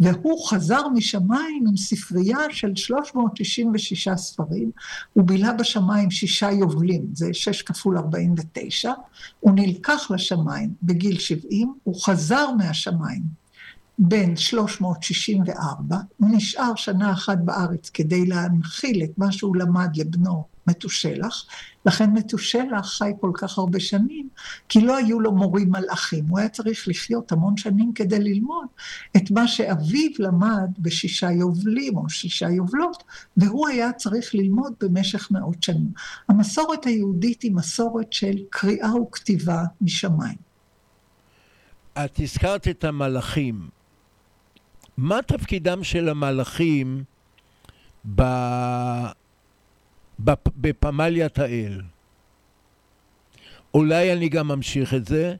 והוא 0.00 0.48
חזר 0.48 0.88
משמיים 0.88 1.64
עם 1.68 1.76
ספרייה 1.76 2.38
של 2.50 2.76
366 2.76 4.08
ספרים, 4.16 4.70
הוא 5.12 5.24
בילה 5.24 5.52
בשמיים 5.52 6.10
שישה 6.10 6.50
יובלים, 6.50 7.06
זה 7.12 7.28
שש 7.32 7.62
כפול 7.62 7.98
49, 7.98 8.92
הוא 9.40 9.52
נלקח 9.54 10.10
לשמיים 10.10 10.74
בגיל 10.82 11.18
70, 11.18 11.74
הוא 11.84 12.02
חזר 12.04 12.50
מהשמיים 12.58 13.42
בן 13.98 14.36
364, 14.36 15.96
הוא 16.16 16.28
נשאר 16.32 16.74
שנה 16.76 17.12
אחת 17.12 17.38
בארץ 17.44 17.90
כדי 17.90 18.26
להנחיל 18.26 19.02
את 19.04 19.18
מה 19.18 19.32
שהוא 19.32 19.56
למד 19.56 19.96
לבנו 19.96 20.51
מתושלח, 20.66 21.46
לכן 21.86 22.10
מתושלח 22.10 22.86
חי 22.86 23.10
כל 23.20 23.30
כך 23.34 23.58
הרבה 23.58 23.80
שנים, 23.80 24.28
כי 24.68 24.80
לא 24.80 24.96
היו 24.96 25.20
לו 25.20 25.32
מורים 25.32 25.70
מלאכים, 25.70 26.24
הוא 26.28 26.38
היה 26.38 26.48
צריך 26.48 26.88
לחיות 26.88 27.32
המון 27.32 27.56
שנים 27.56 27.92
כדי 27.94 28.18
ללמוד 28.18 28.66
את 29.16 29.30
מה 29.30 29.48
שאביו 29.48 30.10
למד 30.18 30.70
בשישה 30.78 31.30
יובלים 31.30 31.96
או 31.96 32.08
שישה 32.08 32.48
יובלות, 32.48 33.02
והוא 33.36 33.68
היה 33.68 33.92
צריך 33.92 34.34
ללמוד 34.34 34.72
במשך 34.80 35.30
מאות 35.30 35.62
שנים. 35.62 35.90
המסורת 36.28 36.84
היהודית 36.84 37.42
היא 37.42 37.54
מסורת 37.54 38.12
של 38.12 38.36
קריאה 38.50 38.96
וכתיבה 38.96 39.64
משמיים. 39.80 40.36
את 41.92 42.20
הזכרת 42.20 42.68
את 42.68 42.84
המלאכים. 42.84 43.68
מה 44.96 45.22
תפקידם 45.22 45.84
של 45.84 46.08
המלאכים 46.08 47.04
ב... 48.14 48.22
בפמליית 50.56 51.38
האל? 51.38 51.80
אולי 53.74 54.12
אני 54.12 54.28
גם 54.28 54.48
ממשיך 54.48 54.94
את 54.94 55.06
זה. 55.06 55.34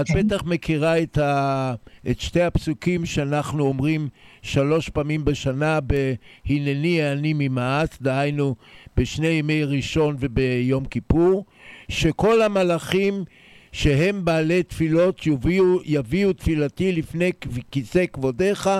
את 0.00 0.06
כן. 0.06 0.26
בטח 0.26 0.44
מכירה 0.44 1.02
את, 1.02 1.18
ה... 1.18 1.74
את 2.10 2.20
שתי 2.20 2.42
הפסוקים 2.42 3.06
שאנחנו 3.06 3.64
אומרים 3.64 4.08
שלוש 4.42 4.88
פעמים 4.88 5.24
בשנה 5.24 5.78
ב"הנני 5.86 7.12
אני 7.12 7.32
ממעט", 7.34 8.02
דהיינו 8.02 8.54
בשני 8.96 9.26
ימי 9.26 9.64
ראשון 9.64 10.16
וביום 10.20 10.84
כיפור, 10.84 11.44
שכל 11.88 12.42
המלאכים 12.42 13.24
שהם 13.72 14.24
בעלי 14.24 14.62
תפילות 14.62 15.26
יביאו, 15.26 15.80
יביאו 15.84 16.32
תפילתי 16.32 16.92
לפני 16.92 17.30
כיסא 17.70 18.04
כבודיך 18.12 18.70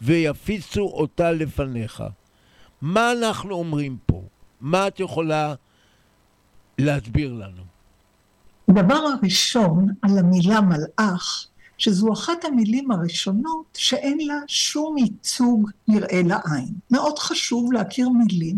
ויפיצו 0.00 0.82
אותה 0.82 1.32
לפניך. 1.32 2.04
מה 2.82 3.12
אנחנו 3.12 3.54
אומרים 3.54 3.96
פה? 4.06 4.22
מה 4.60 4.88
את 4.88 5.00
יכולה 5.00 5.54
להסביר 6.78 7.32
לנו? 7.32 7.62
הדבר 8.68 8.94
הראשון 8.94 9.88
על 10.02 10.18
המילה 10.18 10.60
מלאך 10.60 11.46
שזו 11.78 12.12
אחת 12.12 12.44
המילים 12.44 12.90
הראשונות 12.90 13.66
שאין 13.74 14.18
לה 14.26 14.38
שום 14.46 14.98
ייצוג 14.98 15.70
נראה 15.88 16.22
לעין. 16.22 16.68
מאוד 16.90 17.18
חשוב 17.18 17.72
להכיר 17.72 18.08
מילים 18.08 18.56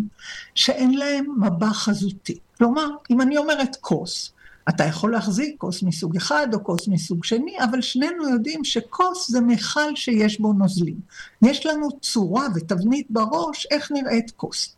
שאין 0.55 0.95
להם 0.95 1.27
מבע 1.41 1.73
חזותי. 1.73 2.39
כלומר, 2.59 2.89
אם 3.11 3.21
אני 3.21 3.37
אומרת 3.37 3.77
כוס, 3.81 4.33
אתה 4.69 4.85
יכול 4.85 5.13
להחזיק 5.13 5.55
כוס 5.59 5.83
מסוג 5.83 6.17
אחד 6.17 6.49
או 6.55 6.65
כוס 6.65 6.89
מסוג 6.89 7.25
שני, 7.25 7.57
אבל 7.65 7.81
שנינו 7.81 8.29
יודעים 8.29 8.65
שכוס 8.65 9.31
זה 9.31 9.41
מכל 9.41 9.97
שיש 9.97 10.41
בו 10.41 10.53
נוזלים. 10.53 11.01
יש 11.43 11.67
לנו 11.67 11.89
צורה 12.01 12.47
ותבנית 12.55 13.07
בראש 13.11 13.67
איך 13.71 13.93
נראית 13.93 14.31
כוס. 14.31 14.77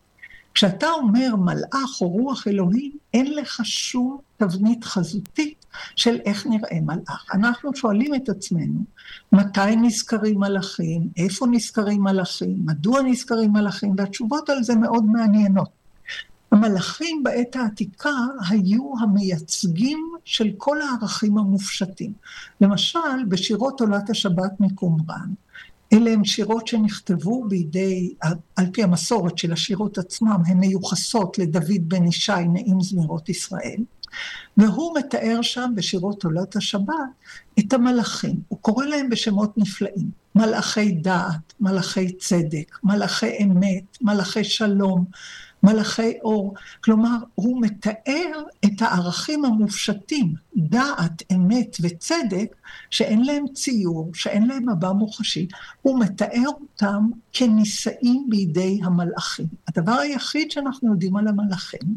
כשאתה 0.55 0.91
אומר 0.91 1.37
מלאך 1.37 2.01
או 2.01 2.09
רוח 2.09 2.49
אלוהים, 2.49 2.93
אין 3.15 3.35
לך 3.35 3.61
שום 3.65 4.19
תבנית 4.37 4.85
חזותית 4.85 5.67
של 5.97 6.19
איך 6.25 6.47
נראה 6.47 6.81
מלאך. 6.83 7.27
אנחנו 7.35 7.75
שואלים 7.75 8.15
את 8.15 8.29
עצמנו, 8.29 8.85
מתי 9.33 9.77
נזכרים 9.77 10.41
מלאכים, 10.41 11.09
איפה 11.17 11.47
נזכרים 11.47 12.03
מלאכים, 12.03 12.57
מדוע 12.65 13.03
נזכרים 13.03 13.53
מלאכים, 13.53 13.95
והתשובות 13.99 14.51
על 14.51 14.63
זה 14.63 14.75
מאוד 14.75 15.05
מעניינות. 15.05 15.81
המלאכים 16.53 17.23
בעת 17.23 17.57
העתיקה 17.57 18.11
היו 18.49 18.93
המייצגים 19.01 20.13
של 20.25 20.51
כל 20.57 20.83
הערכים 20.83 21.39
המופשטים. 21.39 22.13
למשל, 22.61 23.25
בשירות 23.29 23.81
עולת 23.81 24.11
השבת 24.11 24.61
מקומרן, 24.61 25.31
אלה 25.93 26.11
הם 26.11 26.25
שירות 26.25 26.67
שנכתבו 26.67 27.45
בידי, 27.49 28.15
על 28.57 28.67
פי 28.73 28.83
המסורת 28.83 29.39
של 29.39 29.53
השירות 29.53 29.99
עצמם, 29.99 30.43
הן 30.47 30.59
מיוחסות 30.59 31.39
לדוד 31.39 31.89
בן 31.89 32.07
ישי, 32.07 32.33
נעים 32.53 32.81
זמירות 32.81 33.29
ישראל, 33.29 33.85
והוא 34.57 34.99
מתאר 34.99 35.43
שם 35.43 35.73
בשירות 35.77 36.25
עולת 36.25 36.57
השבת 36.57 36.95
את 37.59 37.73
המלאכים. 37.73 38.41
הוא 38.49 38.59
קורא 38.59 38.85
להם 38.87 39.11
בשמות 39.11 39.59
נפלאים, 39.59 40.11
מלאכי 40.35 40.93
דעת, 40.93 41.55
מלאכי 41.61 42.13
צדק, 42.13 42.79
מלאכי 42.85 43.43
אמת, 43.43 43.99
מלאכי 44.01 44.45
שלום, 44.45 45.05
מלאכי 45.63 46.19
אור. 46.23 46.55
כלומר, 46.85 47.17
הוא 47.35 47.63
מתאר 47.63 48.43
את 48.65 48.83
הערכים 48.83 49.45
המופשטים, 49.45 50.35
דעת, 50.57 51.23
אמת 51.33 51.77
וצדק, 51.81 52.57
שאין 52.91 53.25
להם 53.25 53.45
ציור, 53.55 54.11
שאין 54.15 54.47
להם 54.47 54.69
מבע 54.69 54.93
מוחשי, 54.93 55.47
הוא 55.83 56.01
מתאר 56.01 56.49
אותם 56.61 57.11
כנישאים 57.33 58.27
בידי 58.29 58.81
המלאכים. 58.83 59.47
הדבר 59.69 59.93
היחיד 59.93 60.51
שאנחנו 60.51 60.93
יודעים 60.93 61.17
על 61.17 61.29
המלאכים, 61.29 61.97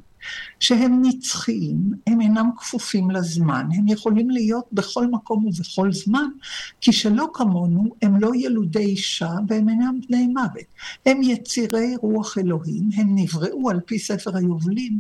שהם 0.60 1.02
נצחיים, 1.02 1.78
הם 2.08 2.22
אינם 2.22 2.50
כפופים 2.58 3.12
לזמן, 3.12 3.68
הם 3.78 3.88
יכולים 3.88 4.30
להיות 4.30 4.66
בכל 4.72 5.08
מקום 5.08 5.46
ובכל 5.46 5.92
זמן, 5.92 6.28
כי 6.82 6.94
שלא 6.94 7.28
כמונו, 7.34 7.96
הם 8.02 8.20
לא 8.20 8.32
ילודי 8.36 8.86
אישה 8.86 9.32
והם 9.48 9.70
אינם 9.70 10.00
בני 10.08 10.28
מוות. 10.28 10.66
הם 11.06 11.22
יצירי 11.24 11.96
רוח 12.02 12.38
אלוהים, 12.38 12.90
הם 12.96 13.16
נבראו 13.16 13.70
על 13.70 13.80
פי 13.86 14.00
ספר 14.00 14.38
היובלים 14.38 15.00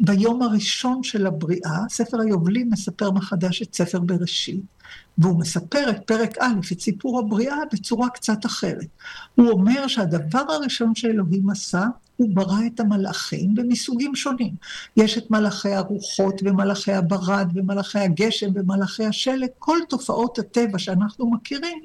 ביום 0.00 0.42
הראשון 0.42 1.02
של 1.02 1.26
הבריאה. 1.26 1.78
ספר 1.88 2.20
היובלים 2.20 2.70
מספר 2.70 3.10
מחדש 3.10 3.62
את 3.62 3.74
ספר 3.74 4.00
בראשית. 4.00 4.74
והוא 5.18 5.38
מספר 5.38 5.90
את 5.90 6.06
פרק 6.06 6.38
א', 6.38 6.72
את 6.72 6.80
סיפור 6.80 7.18
הבריאה, 7.18 7.56
בצורה 7.72 8.08
קצת 8.08 8.46
אחרת. 8.46 8.86
הוא 9.34 9.50
אומר 9.50 9.86
שהדבר 9.86 10.44
הראשון 10.48 10.94
שאלוהים 10.94 11.50
עשה, 11.50 11.84
הוא 12.16 12.28
ברא 12.34 12.58
את 12.66 12.80
המלאכים 12.80 13.54
במסוגים 13.54 14.14
שונים. 14.14 14.54
יש 14.96 15.18
את 15.18 15.30
מלאכי 15.30 15.72
הרוחות 15.72 16.40
ומלאכי 16.44 16.92
הברד 16.92 17.48
ומלאכי 17.54 17.98
הגשם 17.98 18.50
ומלאכי 18.54 19.04
השלג, 19.04 19.48
כל 19.58 19.78
תופעות 19.88 20.38
הטבע 20.38 20.78
שאנחנו 20.78 21.30
מכירים. 21.30 21.78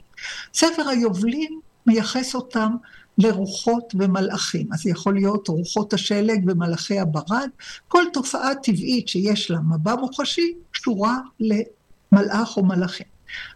ספר 0.54 0.90
היובלים 0.90 1.60
מייחס 1.86 2.36
אותם 2.36 2.76
לרוחות 3.18 3.94
ומלאכים. 4.00 4.74
אז 4.74 4.88
יכול 4.88 5.14
להיות 5.14 5.48
רוחות 5.48 5.94
השלג 5.94 6.44
ומלאכי 6.48 7.00
הברד, 7.00 7.50
כל 7.88 8.04
תופעה 8.14 8.56
טבעית 8.56 9.08
שיש 9.08 9.52
לה 9.52 9.60
מבע 9.60 9.96
מוחשי 9.96 10.54
קשורה 10.72 11.18
למלאך 12.12 12.58
או 12.58 12.66
מלאכים. 12.66 13.08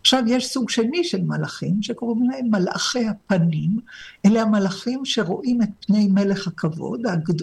עכשיו 0.01 0.23
יש 0.27 0.47
סוג 0.47 0.69
שני 0.69 1.03
של 1.03 1.21
מלאכים 1.21 1.83
שקוראים 1.83 2.29
להם 2.29 2.45
מלאכי 2.51 3.07
הפנים, 3.07 3.79
אלה 4.25 4.41
המלאכים 4.41 5.05
שרואים 5.05 5.61
את 5.61 5.69
פני 5.85 6.07
מלך 6.07 6.47
הכבוד, 6.47 7.01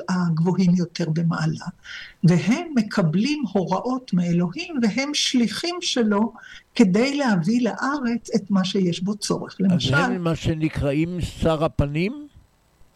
הגבוהים 0.09 0.75
יותר 0.75 1.11
במעלה, 1.11 1.67
והם 2.25 2.67
מקבלים 2.75 3.43
הוראות 3.53 4.13
מאלוהים 4.13 4.75
והם 4.83 5.15
שליחים 5.15 5.75
שלו 5.81 6.33
כדי 6.75 7.17
להביא 7.17 7.63
לארץ 7.63 8.31
את 8.35 8.51
מה 8.51 8.65
שיש 8.65 9.03
בו 9.03 9.15
צורך. 9.15 9.57
למשל... 9.61 9.95
אז 9.95 10.11
הם 10.11 10.25
מה 10.25 10.37
שנקראים 10.37 11.21
שר 11.21 11.65
הפנים? 11.65 12.27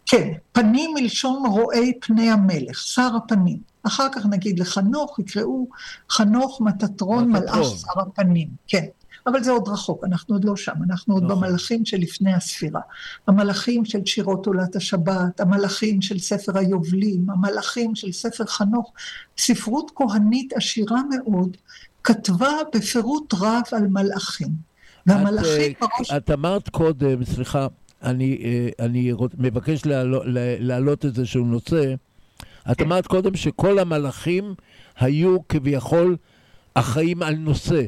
כן, 0.07 0.33
פנים 0.53 0.91
מלשון 0.95 1.47
רואי 1.47 1.93
פני 2.01 2.31
המלך, 2.31 2.79
שר 2.79 3.11
הפנים. 3.17 3.74
אחר 3.87 4.07
כך 4.13 4.27
נגיד 4.27 4.59
לחנוך, 4.59 5.19
יקראו 5.19 5.69
חנוך 6.11 6.61
מטטרון 6.61 7.33
מלאך 7.33 7.57
שר 7.65 8.01
הפנים, 8.01 8.49
כן. 8.67 8.85
אבל 9.27 9.43
זה 9.43 9.51
עוד 9.51 9.69
רחוק, 9.69 10.05
אנחנו 10.05 10.35
עוד 10.35 10.45
לא 10.45 10.57
שם, 10.57 10.73
אנחנו 10.91 11.15
עוד 11.15 11.25
נכון. 11.25 11.37
במלאכים 11.37 11.85
שלפני 11.85 12.35
הספירה. 12.35 12.81
המלאכים 13.27 13.85
של 13.85 13.99
שירות 14.07 14.47
עולת 14.47 14.77
השבת, 14.77 15.41
המלאכים 15.41 16.03
של 16.03 16.19
ספר 16.19 16.59
היובלים, 16.59 17.31
המלאכים 17.31 17.95
של 17.95 18.13
ספר 18.13 18.47
חנוך. 18.47 18.93
ספרות 19.39 19.91
כהנית 19.95 20.53
עשירה 20.53 21.01
מאוד, 21.11 21.57
כתבה 22.05 22.51
בפירוט 22.75 23.35
רב 23.35 23.63
על 23.73 23.87
מלאכים. 23.87 24.49
והמלאכים 25.07 25.73
את, 25.73 25.81
בראש... 25.81 26.13
את 26.13 26.31
אמרת 26.31 26.69
קודם, 26.69 27.25
סליחה, 27.25 27.67
אני, 28.03 28.39
אה, 28.45 28.85
אני 28.87 29.13
מבקש 29.39 29.83
להעלות 30.59 31.05
איזשהו 31.05 31.45
נושא. 31.45 31.95
את. 32.73 32.83
אמרת 32.83 33.07
קודם 33.07 33.37
שכל 33.37 33.79
המלאכים 33.79 34.55
היו 34.97 35.49
כביכול 35.49 36.17
אחראים 36.75 37.23
על 37.23 37.35
נושא. 37.35 37.83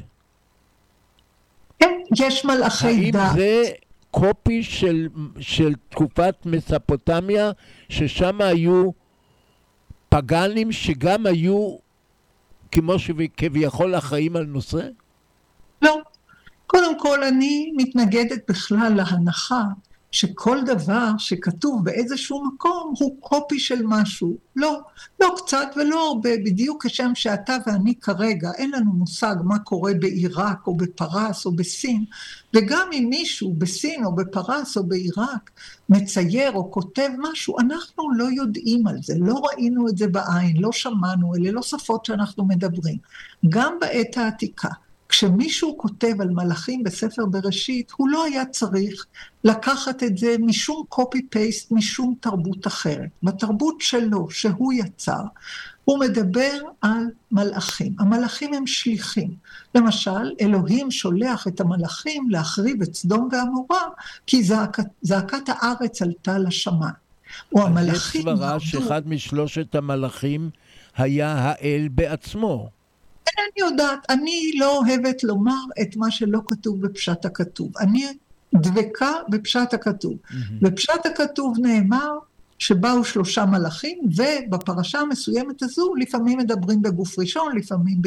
כן, 1.79 1.93
יש 2.19 2.45
מלאכי 2.45 3.11
דת. 3.11 3.21
האם 3.21 3.37
זה 3.37 3.65
קופי 4.11 4.63
של, 4.63 5.09
של 5.41 5.75
תקופת 5.89 6.35
מספוטמיה, 6.45 7.51
ששם 7.89 8.41
היו 8.41 8.91
פגאנים 10.09 10.73
שגם 10.73 11.27
היו 11.27 11.77
כמו 12.73 12.99
שכביכול 12.99 13.99
אחראים 13.99 14.37
על 14.37 14.45
נושא? 14.45 14.89
לא. 15.83 15.99
קודם 16.67 16.99
כל, 17.01 17.23
אני 17.23 17.73
מתנגדת 17.77 18.51
בכלל 18.51 18.93
להנחה 18.97 19.63
שכל 20.11 20.59
דבר 20.67 21.11
שכתוב 21.19 21.85
באיזשהו 21.85 22.45
מקום 22.45 22.95
הוא 22.99 23.17
קופי 23.21 23.59
של 23.59 23.83
משהו. 23.85 24.37
לא, 24.57 24.81
לא 25.21 25.35
קצת 25.37 25.69
ולא 25.77 26.09
הרבה, 26.09 26.31
בדיוק 26.45 26.87
כשם 26.87 27.11
שאתה 27.15 27.57
ואני 27.67 27.95
כרגע, 27.95 28.51
אין 28.59 28.71
לנו 28.71 28.93
מושג 28.93 29.37
מה 29.45 29.59
קורה 29.59 29.95
בעיראק 29.95 30.67
או 30.67 30.77
בפרס 30.77 31.47
או 31.47 31.53
בסין, 31.53 32.05
וגם 32.55 32.89
אם 32.93 33.07
מישהו 33.11 33.55
בסין 33.59 34.05
או 34.05 34.15
בפרס 34.15 34.77
או 34.77 34.85
בעיראק 34.85 35.51
מצייר 35.89 36.53
או 36.53 36.73
כותב 36.73 37.09
משהו, 37.19 37.59
אנחנו 37.61 38.11
לא 38.13 38.25
יודעים 38.33 38.87
על 38.87 38.97
זה, 39.03 39.15
לא 39.19 39.35
ראינו 39.35 39.89
את 39.89 39.99
זה 39.99 40.09
בעין, 40.09 40.57
לא 40.57 40.73
שמענו, 40.73 41.35
אלה 41.35 41.51
לא 41.51 41.63
שפות 41.63 42.05
שאנחנו 42.05 42.45
מדברים. 42.45 42.99
גם 43.49 43.77
בעת 43.81 44.17
העתיקה. 44.17 44.69
כשמישהו 45.09 45.79
כותב 45.79 46.21
על 46.21 46.31
מלאכים 46.31 46.83
בספר 46.83 47.27
בראשית, 47.27 47.93
הוא 47.97 48.09
לא 48.09 48.25
היה 48.25 48.47
צריך 48.47 49.07
לקחת 49.45 50.03
את 50.03 50.19
זה 50.19 50.37
משום 50.39 50.85
copy-paste, 50.95 51.67
משום 51.71 52.15
תרבות 52.21 52.67
אחרת. 52.67 53.09
בתרבות 53.23 53.81
שלו, 53.81 54.31
שהוא 54.31 54.73
יצר, 54.73 55.23
הוא 55.85 55.99
מדבר 56.01 56.59
על 56.83 57.05
מלאכים. 57.33 57.95
המלאכים 57.99 58.55
הם 58.55 58.67
שליחים. 58.67 59.31
למשל, 59.75 60.33
אלוהים 60.41 60.91
שולח 60.91 61.47
את 61.47 61.61
המלאכים 61.61 62.31
להחריב 62.31 62.83
את 62.83 62.95
סדום 62.95 63.29
ועמורה, 63.33 63.83
כי 64.27 64.43
זעקת, 64.43 64.87
זעקת 65.03 65.49
הארץ 65.49 66.03
עלתה 66.03 66.39
לשמיים. 66.39 66.95
או 67.55 67.67
המלאכים... 67.67 68.21
יש 68.21 68.27
סברה 68.27 68.61
שאחד 68.61 69.09
משלושת 69.09 69.75
המלאכים 69.75 70.51
היה 70.97 71.33
האל 71.33 71.89
בעצמו. 71.91 72.76
אני 73.39 73.69
יודעת, 73.69 73.99
אני 74.11 74.53
לא 74.59 74.79
אוהבת 74.79 75.25
לומר 75.25 75.65
את 75.83 75.97
מה 75.97 76.11
שלא 76.11 76.41
כתוב 76.47 76.87
בפשט 76.87 77.25
הכתוב. 77.25 77.79
אני 77.79 78.07
דבקה 78.55 79.13
בפשט 79.29 79.75
הכתוב. 79.75 80.17
בפשט 80.63 81.07
הכתוב 81.07 81.57
נאמר 81.59 82.19
שבאו 82.59 83.05
שלושה 83.05 83.45
מלאכים, 83.47 83.99
ובפרשה 84.17 85.01
המסוימת 85.01 85.63
הזו 85.63 85.95
לפעמים 85.95 86.39
מדברים 86.39 86.83
בגוף 86.83 87.19
ראשון, 87.19 87.57
לפעמים 87.57 88.03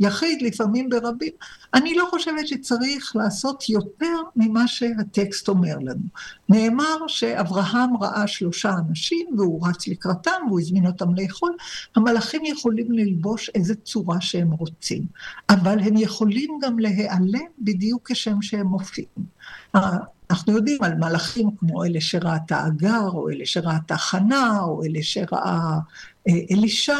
ביחיד, 0.00 0.42
לפעמים 0.42 0.88
ברבים. 0.88 1.32
אני 1.74 1.94
לא 1.94 2.06
חושבת 2.10 2.48
שצריך 2.48 3.16
לעשות 3.16 3.68
יותר 3.68 4.16
ממה 4.36 4.68
שהטקסט 4.68 5.48
אומר 5.48 5.78
לנו. 5.78 6.04
נאמר 6.48 7.06
שאברהם 7.08 7.96
ראה 7.96 8.26
שלושה 8.26 8.74
אנשים 8.88 9.26
והוא 9.38 9.68
רץ 9.68 9.88
לקראתם 9.88 10.30
והוא 10.48 10.60
הזמין 10.60 10.86
אותם 10.86 11.14
לאכול. 11.14 11.52
המלאכים 11.96 12.44
יכולים 12.44 12.92
ללבוש 12.92 13.50
איזה 13.54 13.74
צורה 13.74 14.20
שהם 14.20 14.50
רוצים, 14.50 15.02
אבל 15.50 15.78
הם 15.78 15.96
יכולים 15.96 16.58
גם 16.62 16.78
להיעלם 16.78 17.46
בדיוק 17.58 18.10
כשם 18.10 18.42
שהם 18.42 18.66
מופיעים. 18.66 19.42
אנחנו 20.30 20.52
יודעים 20.52 20.82
על 20.82 20.94
מלאכים 20.94 21.50
כמו 21.58 21.84
אלה 21.84 22.00
שראתה 22.00 22.66
אגר, 22.66 23.08
או 23.12 23.30
אלה 23.30 23.46
שראתה 23.46 23.96
חנה, 23.96 24.60
או 24.60 24.84
אלה 24.84 25.02
שראה 25.02 25.78
אה, 26.28 26.32
אלישע, 26.50 26.98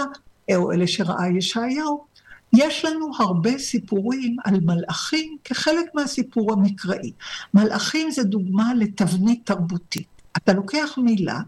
או 0.54 0.72
אלה 0.72 0.86
שראה 0.86 1.28
ישעיהו. 1.28 2.04
יש 2.52 2.84
לנו 2.84 3.10
הרבה 3.18 3.58
סיפורים 3.58 4.36
על 4.44 4.60
מלאכים 4.60 5.36
כחלק 5.44 5.94
מהסיפור 5.94 6.52
המקראי. 6.52 7.12
מלאכים 7.54 8.10
זה 8.10 8.24
דוגמה 8.24 8.74
לתבנית 8.74 9.46
תרבותית. 9.46 10.06
אתה 10.36 10.52
לוקח 10.52 10.94
מילה 10.96 11.40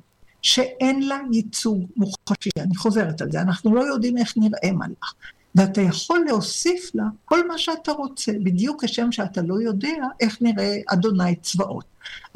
שאין 0.43 1.03
לה 1.03 1.19
ייצוג 1.33 1.87
מוחשי, 1.97 2.51
אני 2.59 2.77
חוזרת 2.77 3.21
על 3.21 3.31
זה, 3.31 3.41
אנחנו 3.41 3.75
לא 3.75 3.81
יודעים 3.81 4.19
איך 4.19 4.35
נראה 4.37 4.73
מלאך. 4.73 5.15
ואתה 5.55 5.81
יכול 5.81 6.25
להוסיף 6.29 6.90
לה 6.95 7.05
כל 7.25 7.49
מה 7.49 7.59
שאתה 7.59 7.93
רוצה, 7.93 8.33
בדיוק 8.43 8.85
כשם 8.85 9.12
שאתה 9.12 9.43
לא 9.43 9.61
יודע 9.61 9.88
איך 10.21 10.43
נראה 10.43 10.77
אדוני 10.87 11.37
צבאות. 11.37 11.85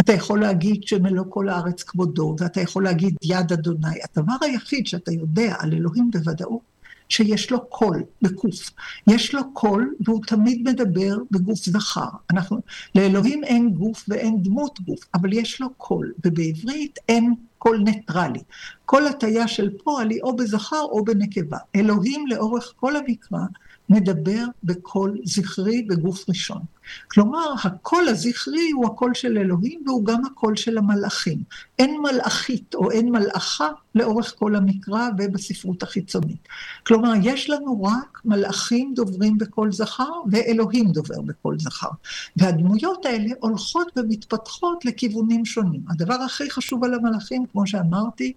אתה 0.00 0.12
יכול 0.12 0.40
להגיד 0.40 0.83
שמלוא 0.83 1.24
כל 1.28 1.48
הארץ 1.48 1.83
כבודו, 1.83 2.37
ואתה 2.38 2.61
יכול 2.61 2.85
להגיד 2.85 3.16
יד 3.22 3.52
אדוני. 3.52 3.98
הדבר 4.04 4.37
היחיד 4.40 4.87
שאתה 4.87 5.12
יודע 5.12 5.54
על 5.59 5.72
אלוהים 5.72 6.11
בוודאות, 6.11 6.61
שיש 7.09 7.51
לו 7.51 7.66
קול 7.68 8.03
בקוף. 8.23 8.71
יש 9.07 9.35
לו 9.35 9.53
קול 9.53 9.94
והוא 10.07 10.21
תמיד 10.27 10.68
מדבר 10.68 11.16
בגוף 11.31 11.59
זכר. 11.64 12.09
אנחנו, 12.31 12.61
לאלוהים 12.94 13.44
אין 13.44 13.71
גוף 13.71 14.05
ואין 14.09 14.42
דמות 14.42 14.81
גוף, 14.81 15.01
אבל 15.14 15.33
יש 15.33 15.61
לו 15.61 15.75
קול, 15.75 16.12
ובעברית 16.25 16.99
אין 17.09 17.35
קול 17.59 17.79
ניטרלי. 17.79 18.40
כל 18.85 19.07
הטיה 19.07 19.49
של 19.49 19.71
פועל 19.85 20.11
היא 20.11 20.23
או 20.23 20.37
בזכר 20.37 20.83
או 20.83 21.05
בנקבה. 21.05 21.59
אלוהים 21.77 22.27
לאורך 22.27 22.73
כל 22.77 22.97
המקרא 22.97 23.40
מדבר 23.88 24.44
בקול 24.64 25.18
זכרי 25.25 25.83
בגוף 25.83 26.29
ראשון. 26.29 26.62
כלומר, 27.11 27.55
הקול 27.64 28.09
הזכרי 28.09 28.70
הוא 28.70 28.87
הקול 28.87 29.14
של 29.14 29.38
אלוהים 29.38 29.83
והוא 29.87 30.05
גם 30.05 30.24
הקול 30.24 30.57
של 30.57 30.79
המלאכים. 30.79 31.38
אין 31.79 32.01
מלאכית 32.03 32.74
או 32.74 32.90
אין 32.90 33.12
מלאכה 33.12 33.68
לאורך 33.94 34.35
כל 34.38 34.57
המקרא 34.57 35.09
ובספרות 35.18 35.83
החיצונית. 35.83 36.48
כלומר, 36.87 37.12
יש 37.22 37.51
לנו 37.51 37.83
רק 37.85 38.20
מלאכים 38.24 38.92
דוברים 38.94 39.38
בקול 39.38 39.72
זכר 39.72 40.11
ואלוהים 40.31 40.92
דובר 40.92 41.20
בקול 41.20 41.59
זכר. 41.59 41.88
והדמויות 42.37 43.07
האלה 43.07 43.31
הולכות 43.40 43.92
ומתפתחות 43.96 44.85
לכיוונים 44.85 45.44
שונים. 45.44 45.81
הדבר 45.90 46.14
הכי 46.14 46.51
חשוב 46.51 46.85
על 46.85 46.94
המלאכים, 46.94 47.46
כמו 47.53 47.66
שאמרתי, 47.66 48.33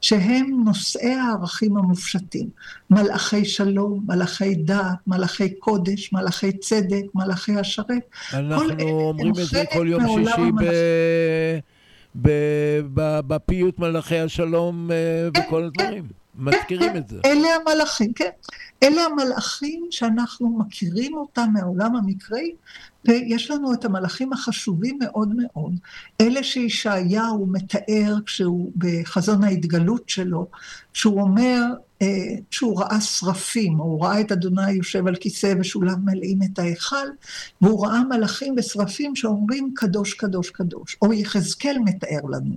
שהם 0.00 0.62
נושאי 0.64 1.14
הערכים 1.14 1.76
המופשטים. 1.76 2.48
מלאכי 2.90 3.44
שלום, 3.44 4.04
מלאכי 4.08 4.54
דעת, 4.54 4.96
מלאכי 5.06 5.54
קודש, 5.54 6.12
מלאכי 6.12 6.52
צדק, 6.52 7.04
מלאכי 7.14 7.58
השרת. 7.58 8.10
אנחנו 8.32 8.88
אומרים 8.88 9.30
את 9.30 9.46
זה 9.46 9.64
כל 9.72 9.86
יום 9.88 10.02
שישי 10.08 10.52
ב... 10.60 10.64
ב... 12.22 12.30
ב... 12.94 13.20
בפיוט 13.26 13.78
מלאכי 13.78 14.18
השלום 14.18 14.90
אה, 14.90 15.28
כן, 15.34 15.40
וכל 15.46 15.70
כן. 15.78 16.02
מזכירים 16.38 16.96
את 16.96 17.08
זה. 17.08 17.20
אלה 17.24 17.48
המלאכים, 17.54 18.12
כן. 18.12 18.30
אלה 18.82 19.02
המלאכים 19.02 19.86
שאנחנו 19.90 20.58
מכירים 20.58 21.14
אותם 21.14 21.48
מהעולם 21.52 21.96
המקראי, 21.96 22.54
ויש 23.04 23.50
לנו 23.50 23.72
את 23.72 23.84
המלאכים 23.84 24.32
החשובים 24.32 24.98
מאוד 25.00 25.28
מאוד, 25.36 25.72
אלה 26.20 26.42
שישעיהו 26.42 27.46
מתאר 27.46 28.16
כשהוא 28.26 28.72
בחזון 28.76 29.44
ההתגלות 29.44 30.08
שלו, 30.08 30.46
שהוא 30.92 31.20
אומר 31.20 31.62
שהוא 32.50 32.80
ראה 32.80 33.00
שרפים, 33.00 33.76
הוא 33.76 34.04
ראה 34.04 34.20
את 34.20 34.32
אדוני 34.32 34.72
יושב 34.72 35.06
על 35.06 35.16
כיסא 35.16 35.54
ושוליו 35.60 35.94
מלאים 36.04 36.38
את 36.42 36.58
ההיכל, 36.58 37.06
והוא 37.60 37.86
ראה 37.86 38.04
מלאכים 38.04 38.54
ושרפים 38.58 39.16
שאומרים 39.16 39.72
קדוש 39.76 40.14
קדוש 40.14 40.50
קדוש. 40.50 40.96
או 41.02 41.12
יחזקאל 41.12 41.76
מתאר 41.84 42.20
לנו 42.30 42.56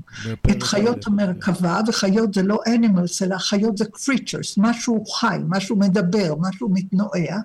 את 0.51 0.63
חיות 0.63 0.97
א', 0.97 1.09
המרכבה, 1.09 1.79
וחיות 1.87 2.33
זה 2.33 2.43
לא 2.43 2.59
animals, 2.67 3.25
אלא 3.25 3.37
חיות 3.37 3.77
זה 3.77 3.85
creatures, 3.85 4.53
משהו 4.57 5.05
חי, 5.05 5.37
משהו 5.47 5.75
מדבר, 5.75 6.33
משהו 6.39 6.69
מתנועע. 6.69 7.37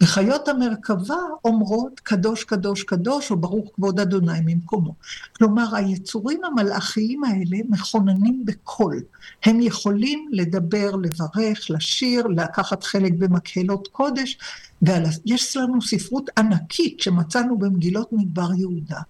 וחיות 0.00 0.48
המרכבה 0.48 1.16
אומרות 1.44 2.00
קדוש 2.00 2.44
קדוש 2.44 2.82
קדוש, 2.82 3.30
או 3.30 3.36
ברוך 3.36 3.70
כבוד 3.74 4.00
אדוני 4.00 4.40
ממקומו. 4.44 4.94
כלומר, 5.32 5.76
היצורים 5.76 6.40
המלאכיים 6.44 7.24
האלה 7.24 7.56
מכוננים 7.68 8.42
בקול. 8.44 9.02
הם 9.44 9.60
יכולים 9.60 10.28
לדבר, 10.32 10.90
לברך, 10.96 11.70
לשיר, 11.70 12.26
לקחת 12.26 12.84
חלק 12.84 13.12
במקהלות 13.12 13.88
קודש, 13.88 14.38
ויש 14.82 15.56
לנו 15.56 15.82
ספרות 15.82 16.30
ענקית 16.38 17.00
שמצאנו 17.00 17.58
במגילות 17.58 18.12
מדבר 18.12 18.54
יהודה. 18.54 19.00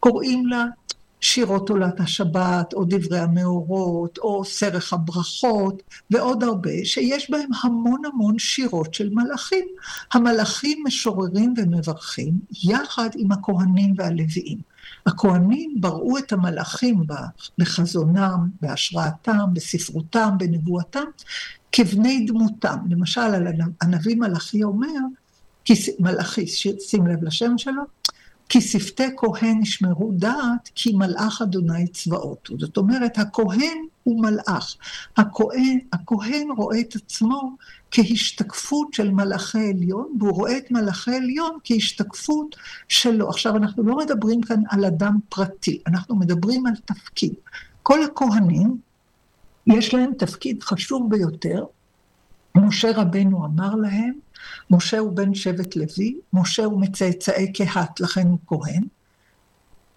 קוראים 0.00 0.46
לה 0.46 0.64
שירות 1.24 1.70
עולת 1.70 2.00
השבת, 2.00 2.72
או 2.72 2.84
דברי 2.84 3.18
המאורות, 3.18 4.18
או 4.18 4.44
סרח 4.44 4.92
הברכות, 4.92 5.82
ועוד 6.10 6.44
הרבה, 6.44 6.84
שיש 6.84 7.30
בהם 7.30 7.48
המון 7.62 8.02
המון 8.04 8.38
שירות 8.38 8.94
של 8.94 9.10
מלאכים. 9.12 9.64
המלאכים 10.12 10.82
משוררים 10.86 11.54
ומברכים, 11.56 12.34
יחד 12.64 13.08
עם 13.16 13.32
הכהנים 13.32 13.94
והלוויים. 13.96 14.58
הכהנים 15.06 15.74
בראו 15.80 16.18
את 16.18 16.32
המלאכים 16.32 17.02
בחזונם, 17.58 18.48
בהשראתם, 18.60 19.38
בספרותם, 19.52 20.30
בנבואתם, 20.38 21.04
כבני 21.72 22.26
דמותם. 22.26 22.76
למשל, 22.90 23.20
הנביא 23.82 24.16
מלאכי 24.16 24.64
אומר, 24.64 25.00
מלאכי, 25.98 26.46
שים 26.78 27.06
לב 27.06 27.24
לשם 27.24 27.58
שלו, 27.58 27.82
כי 28.48 28.60
שפתי 28.60 29.02
כהן 29.16 29.62
ישמרו 29.62 30.12
דעת, 30.12 30.70
כי 30.74 30.92
מלאך 30.92 31.42
אדוני 31.42 31.86
צבאות. 31.86 32.50
זאת 32.58 32.76
אומרת, 32.76 33.18
הכהן 33.18 33.78
הוא 34.02 34.22
מלאך. 34.22 34.76
הכהן, 35.16 35.78
הכהן 35.92 36.48
רואה 36.56 36.80
את 36.80 36.96
עצמו 36.96 37.56
כהשתקפות 37.90 38.94
של 38.94 39.10
מלאכי 39.10 39.70
עליון, 39.70 40.16
והוא 40.18 40.32
רואה 40.32 40.58
את 40.58 40.70
מלאכי 40.70 41.14
עליון 41.14 41.58
כהשתקפות 41.64 42.56
שלו. 42.88 43.28
עכשיו, 43.28 43.56
אנחנו 43.56 43.82
לא 43.82 43.96
מדברים 43.96 44.42
כאן 44.42 44.62
על 44.70 44.84
אדם 44.84 45.18
פרטי, 45.28 45.78
אנחנו 45.86 46.16
מדברים 46.16 46.66
על 46.66 46.74
תפקיד. 46.84 47.34
כל 47.82 48.04
הכהנים, 48.04 48.76
יש 49.66 49.94
להם 49.94 50.10
תפקיד 50.18 50.62
חשוב 50.62 51.10
ביותר. 51.10 51.64
משה 52.56 52.90
רבנו 52.94 53.44
אמר 53.44 53.74
להם, 53.74 54.12
משה 54.70 54.98
הוא 54.98 55.16
בן 55.16 55.34
שבט 55.34 55.76
לוי, 55.76 56.16
משה 56.32 56.64
הוא 56.64 56.80
מצאצאי 56.80 57.52
קהת, 57.52 58.00
לכן 58.00 58.26
הוא 58.26 58.38
כהן. 58.46 58.84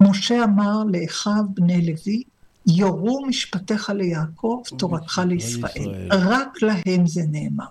משה 0.01 0.43
אמר 0.43 0.83
לאחיו 0.83 1.43
בני 1.53 1.91
לוי, 1.91 2.23
יורו 2.67 3.25
משפטיך 3.25 3.89
ליעקב, 3.89 4.61
תורתך 4.77 5.21
לישראל. 5.27 6.09
רק 6.11 6.61
להם 6.61 7.07
זה 7.07 7.21
נאמר. 7.31 7.65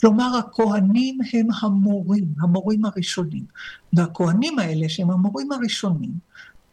כלומר, 0.00 0.36
הכהנים 0.38 1.18
הם 1.32 1.48
המורים, 1.60 2.24
המורים 2.40 2.84
הראשונים. 2.84 3.44
והכהנים 3.92 4.58
האלה, 4.58 4.88
שהם 4.88 5.10
המורים 5.10 5.52
הראשונים, 5.52 6.10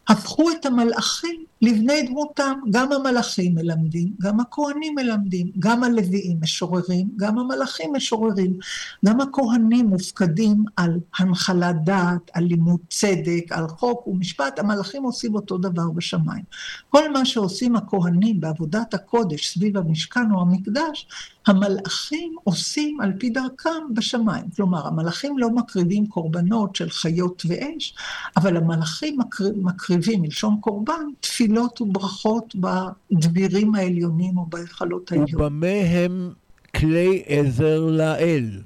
הפכו 0.08 0.50
את 0.50 0.66
המלאכים 0.66 1.44
לבני 1.62 2.02
דמותם. 2.02 2.52
גם 2.70 2.92
המלאכים 2.92 3.54
מלמדים, 3.54 4.08
גם 4.20 4.40
הכהנים 4.40 4.94
מלמדים, 4.94 5.50
גם 5.58 5.84
הלוויים 5.84 6.38
משוררים, 6.40 7.08
גם 7.16 7.38
המלאכים 7.38 7.92
משוררים. 7.92 8.58
גם 9.04 9.20
הכהנים 9.20 9.86
מופקדים 9.86 10.64
על 10.76 11.00
הנחלת 11.18 11.84
דעת, 11.84 12.30
על 12.32 12.44
לימוד 12.44 12.80
צדק, 12.90 13.44
על 13.50 13.68
חוק 13.68 14.06
ומשפט, 14.06 14.58
המלאכים 14.58 15.02
עושים 15.02 15.34
אותו 15.34 15.58
דבר 15.58 15.90
בשמיים. 15.90 16.44
כל 16.90 17.12
מה 17.12 17.24
שעושים 17.24 17.76
הכהנים 17.76 18.40
בעבודת 18.40 18.94
הקודש 18.94 19.54
סביב 19.54 19.76
המשכן 19.76 20.32
או 20.32 20.40
המקדש, 20.40 21.08
המלאכים 21.46 22.36
עושים 22.44 23.00
על 23.00 23.12
פי 23.18 23.30
דרכם 23.30 23.94
בשמיים. 23.94 24.44
כלומר, 24.56 24.86
המלאכים 24.86 25.38
לא 25.38 25.50
מקריבים 25.50 26.06
קורבנות 26.06 26.76
של 26.76 26.90
חיות 26.90 27.42
ואש, 27.48 27.94
אבל 28.36 28.56
המלאכים 28.56 29.18
מקריבים, 29.56 30.22
מלשון 30.22 30.56
קורבן, 30.60 31.06
תפילות 31.48 31.80
וברכות 31.80 32.54
בדבירים 32.54 33.74
העליונים 33.74 34.38
או 34.38 34.46
בהיכלות 34.46 35.12
העליונים. 35.12 35.34
ובמה 35.34 35.66
הם 35.66 36.32
כלי 36.76 37.22
עזר 37.26 37.80
לאל? 37.80 38.60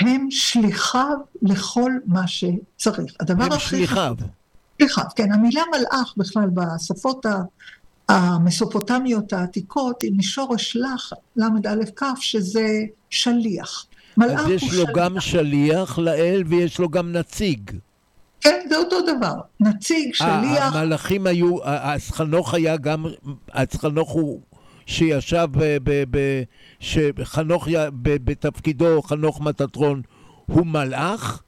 הם 0.00 0.26
שליחיו 0.30 1.16
לכל 1.42 1.92
מה 2.06 2.26
שצריך. 2.26 3.12
הדבר 3.20 3.44
הם 3.44 3.52
הכי 3.52 3.60
שליחיו. 3.68 4.14
שליחיו, 4.78 5.04
כן. 5.16 5.32
המילה 5.32 5.62
מלאך 5.70 6.14
בכלל 6.16 6.50
בשפות 6.54 7.26
המסופוטמיות 8.08 9.32
העתיקות 9.32 10.02
עם 10.02 10.18
משורש 10.18 10.76
לך, 10.76 11.12
ל"א 11.36 11.84
כ', 11.96 12.04
שזה 12.20 12.68
שליח. 13.10 13.86
מלאך 14.16 14.40
אז 14.40 14.46
הוא 14.46 14.54
יש 14.54 14.62
לו 14.62 14.68
שליח. 14.70 14.90
גם 14.94 15.20
שליח 15.20 15.98
לאל 15.98 16.42
ויש 16.46 16.78
לו 16.78 16.88
גם 16.88 17.12
נציג. 17.12 17.70
כן, 18.40 18.66
זה 18.68 18.76
אותו 18.76 18.96
דבר. 19.00 19.34
נציג, 19.60 20.08
אה, 20.08 20.14
שליח, 20.14 20.76
המלאכים 20.76 21.26
היו, 21.26 21.56
אז 21.64 22.10
חנוך 22.10 22.54
היה 22.54 22.76
גם, 22.76 23.06
אז 23.52 23.66
חנוך 23.76 24.10
הוא 24.10 24.40
שישב 24.86 25.48
ב... 25.50 25.76
ב, 25.82 26.04
ב 26.10 26.42
שחנוך 26.80 27.68
ב- 28.02 28.30
בתפקידו, 28.30 29.02
חנוך 29.02 29.40
מטטרון, 29.40 30.02
הוא 30.46 30.66
מלאך? 30.66 31.42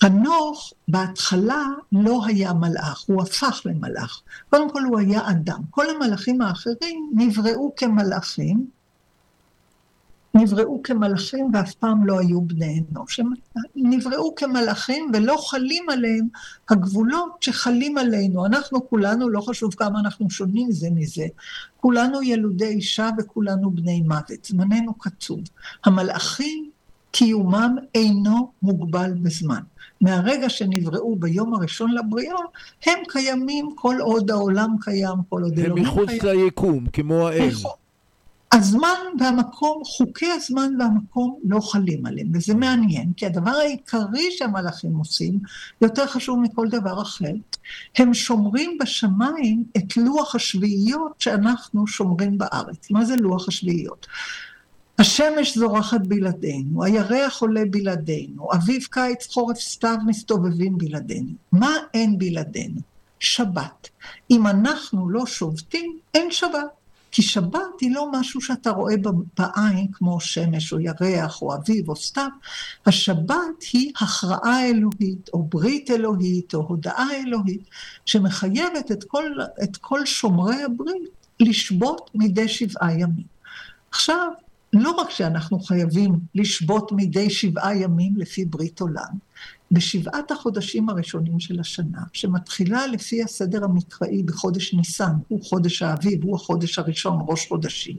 חנוך 0.00 0.72
בהתחלה 0.88 1.64
לא 1.92 2.20
היה 2.26 2.52
מלאך, 2.52 3.04
הוא 3.06 3.22
הפך 3.22 3.62
למלאך. 3.64 4.22
קודם 4.50 4.70
כל 4.70 4.82
הוא 4.82 4.98
היה 4.98 5.30
אדם. 5.30 5.60
כל 5.70 5.84
המלאכים 5.90 6.42
האחרים 6.42 7.10
נבראו 7.14 7.72
כמלאכים, 7.76 8.66
נבראו 10.38 10.80
כמלאכים 10.82 11.50
ואף 11.54 11.74
פעם 11.74 12.06
לא 12.06 12.18
היו 12.18 12.40
בני 12.40 12.82
אנוש. 12.92 13.20
הם 13.20 13.32
נבראו 13.76 14.34
כמלאכים 14.34 15.10
ולא 15.14 15.36
חלים 15.50 15.90
עליהם 15.90 16.28
הגבולות 16.68 17.30
שחלים 17.40 17.98
עלינו. 17.98 18.46
אנחנו 18.46 18.88
כולנו, 18.88 19.28
לא 19.28 19.40
חשוב 19.40 19.74
כמה 19.74 20.00
אנחנו 20.00 20.30
שונים 20.30 20.72
זה 20.72 20.88
מזה, 20.90 21.26
כולנו 21.80 22.22
ילודי 22.22 22.66
אישה 22.66 23.10
וכולנו 23.18 23.70
בני 23.70 24.00
מוות. 24.00 24.44
זמננו 24.44 24.94
קצוב. 24.94 25.40
המלאכים 25.84 26.70
קיומם 27.10 27.76
אינו 27.94 28.50
מוגבל 28.62 29.12
בזמן. 29.22 29.60
מהרגע 30.00 30.48
שנבראו 30.48 31.16
ביום 31.16 31.54
הראשון 31.54 31.94
לבריאה, 31.94 32.36
הם 32.86 32.98
קיימים 33.08 33.70
כל 33.74 33.96
עוד 34.00 34.30
העולם 34.30 34.76
קיים, 34.80 35.16
כל 35.28 35.42
עוד 35.42 35.58
הם 35.58 35.64
אלוהים 35.64 35.84
מחוץ 35.84 36.08
קיים. 36.20 36.44
ליקום, 36.44 36.86
כמו 36.92 37.28
האל. 37.28 37.50
הזמן 38.52 38.98
והמקום, 39.20 39.82
חוקי 39.84 40.30
הזמן 40.30 40.72
והמקום 40.78 41.38
לא 41.44 41.60
חלים 41.60 42.06
עליהם, 42.06 42.28
וזה 42.34 42.54
מעניין, 42.54 43.12
כי 43.16 43.26
הדבר 43.26 43.50
העיקרי 43.50 44.30
שהמלאכים 44.30 44.96
עושים, 44.96 45.38
יותר 45.80 46.06
חשוב 46.06 46.40
מכל 46.40 46.68
דבר 46.68 47.02
אחר, 47.02 47.32
הם 47.96 48.14
שומרים 48.14 48.78
בשמיים 48.80 49.64
את 49.76 49.96
לוח 49.96 50.34
השביעיות 50.34 51.20
שאנחנו 51.20 51.86
שומרים 51.86 52.38
בארץ. 52.38 52.90
מה 52.90 53.04
זה 53.04 53.16
לוח 53.16 53.48
השביעיות? 53.48 54.06
השמש 54.98 55.58
זורחת 55.58 56.00
בלעדינו, 56.00 56.84
הירח 56.84 57.40
עולה 57.40 57.62
בלעדינו, 57.70 58.48
אביב, 58.54 58.82
קיץ, 58.90 59.26
חורף, 59.32 59.60
סתיו 59.60 59.96
מסתובבים 60.06 60.78
בלעדינו. 60.78 61.32
מה 61.52 61.72
אין 61.94 62.18
בלעדינו? 62.18 62.80
שבת. 63.20 63.88
אם 64.30 64.46
אנחנו 64.46 65.10
לא 65.10 65.26
שובתים, 65.26 65.98
אין 66.14 66.30
שבת. 66.30 66.77
כי 67.10 67.22
שבת 67.22 67.80
היא 67.80 67.94
לא 67.94 68.10
משהו 68.12 68.40
שאתה 68.40 68.70
רואה 68.70 68.94
בעין 69.38 69.86
כמו 69.92 70.20
שמש 70.20 70.72
או 70.72 70.80
ירח 70.80 71.42
או 71.42 71.54
אביב 71.54 71.88
או 71.88 71.96
סתיו. 71.96 72.28
השבת 72.86 73.62
היא 73.72 73.92
הכרעה 74.00 74.66
אלוהית 74.66 75.30
או 75.32 75.42
ברית 75.42 75.90
אלוהית 75.90 76.54
או 76.54 76.60
הודעה 76.60 77.08
אלוהית 77.26 77.62
שמחייבת 78.06 78.92
את 78.92 79.04
כל, 79.04 79.24
את 79.62 79.76
כל 79.76 80.06
שומרי 80.06 80.62
הברית 80.62 81.08
לשבות 81.40 82.10
מדי 82.14 82.48
שבעה 82.48 82.92
ימים. 82.92 83.26
עכשיו, 83.90 84.30
לא 84.72 84.90
רק 84.90 85.10
שאנחנו 85.10 85.60
חייבים 85.60 86.20
לשבות 86.34 86.92
מדי 86.92 87.30
שבעה 87.30 87.76
ימים 87.76 88.12
לפי 88.16 88.44
ברית 88.44 88.80
עולם, 88.80 89.27
בשבעת 89.70 90.30
החודשים 90.30 90.88
הראשונים 90.88 91.40
של 91.40 91.60
השנה, 91.60 92.02
שמתחילה 92.12 92.86
לפי 92.86 93.22
הסדר 93.22 93.64
המקראי 93.64 94.22
בחודש 94.22 94.74
ניסן, 94.74 95.12
הוא 95.28 95.44
חודש 95.44 95.82
האביב, 95.82 96.24
הוא 96.24 96.36
החודש 96.36 96.78
הראשון, 96.78 97.18
ראש 97.28 97.48
חודשים, 97.48 97.96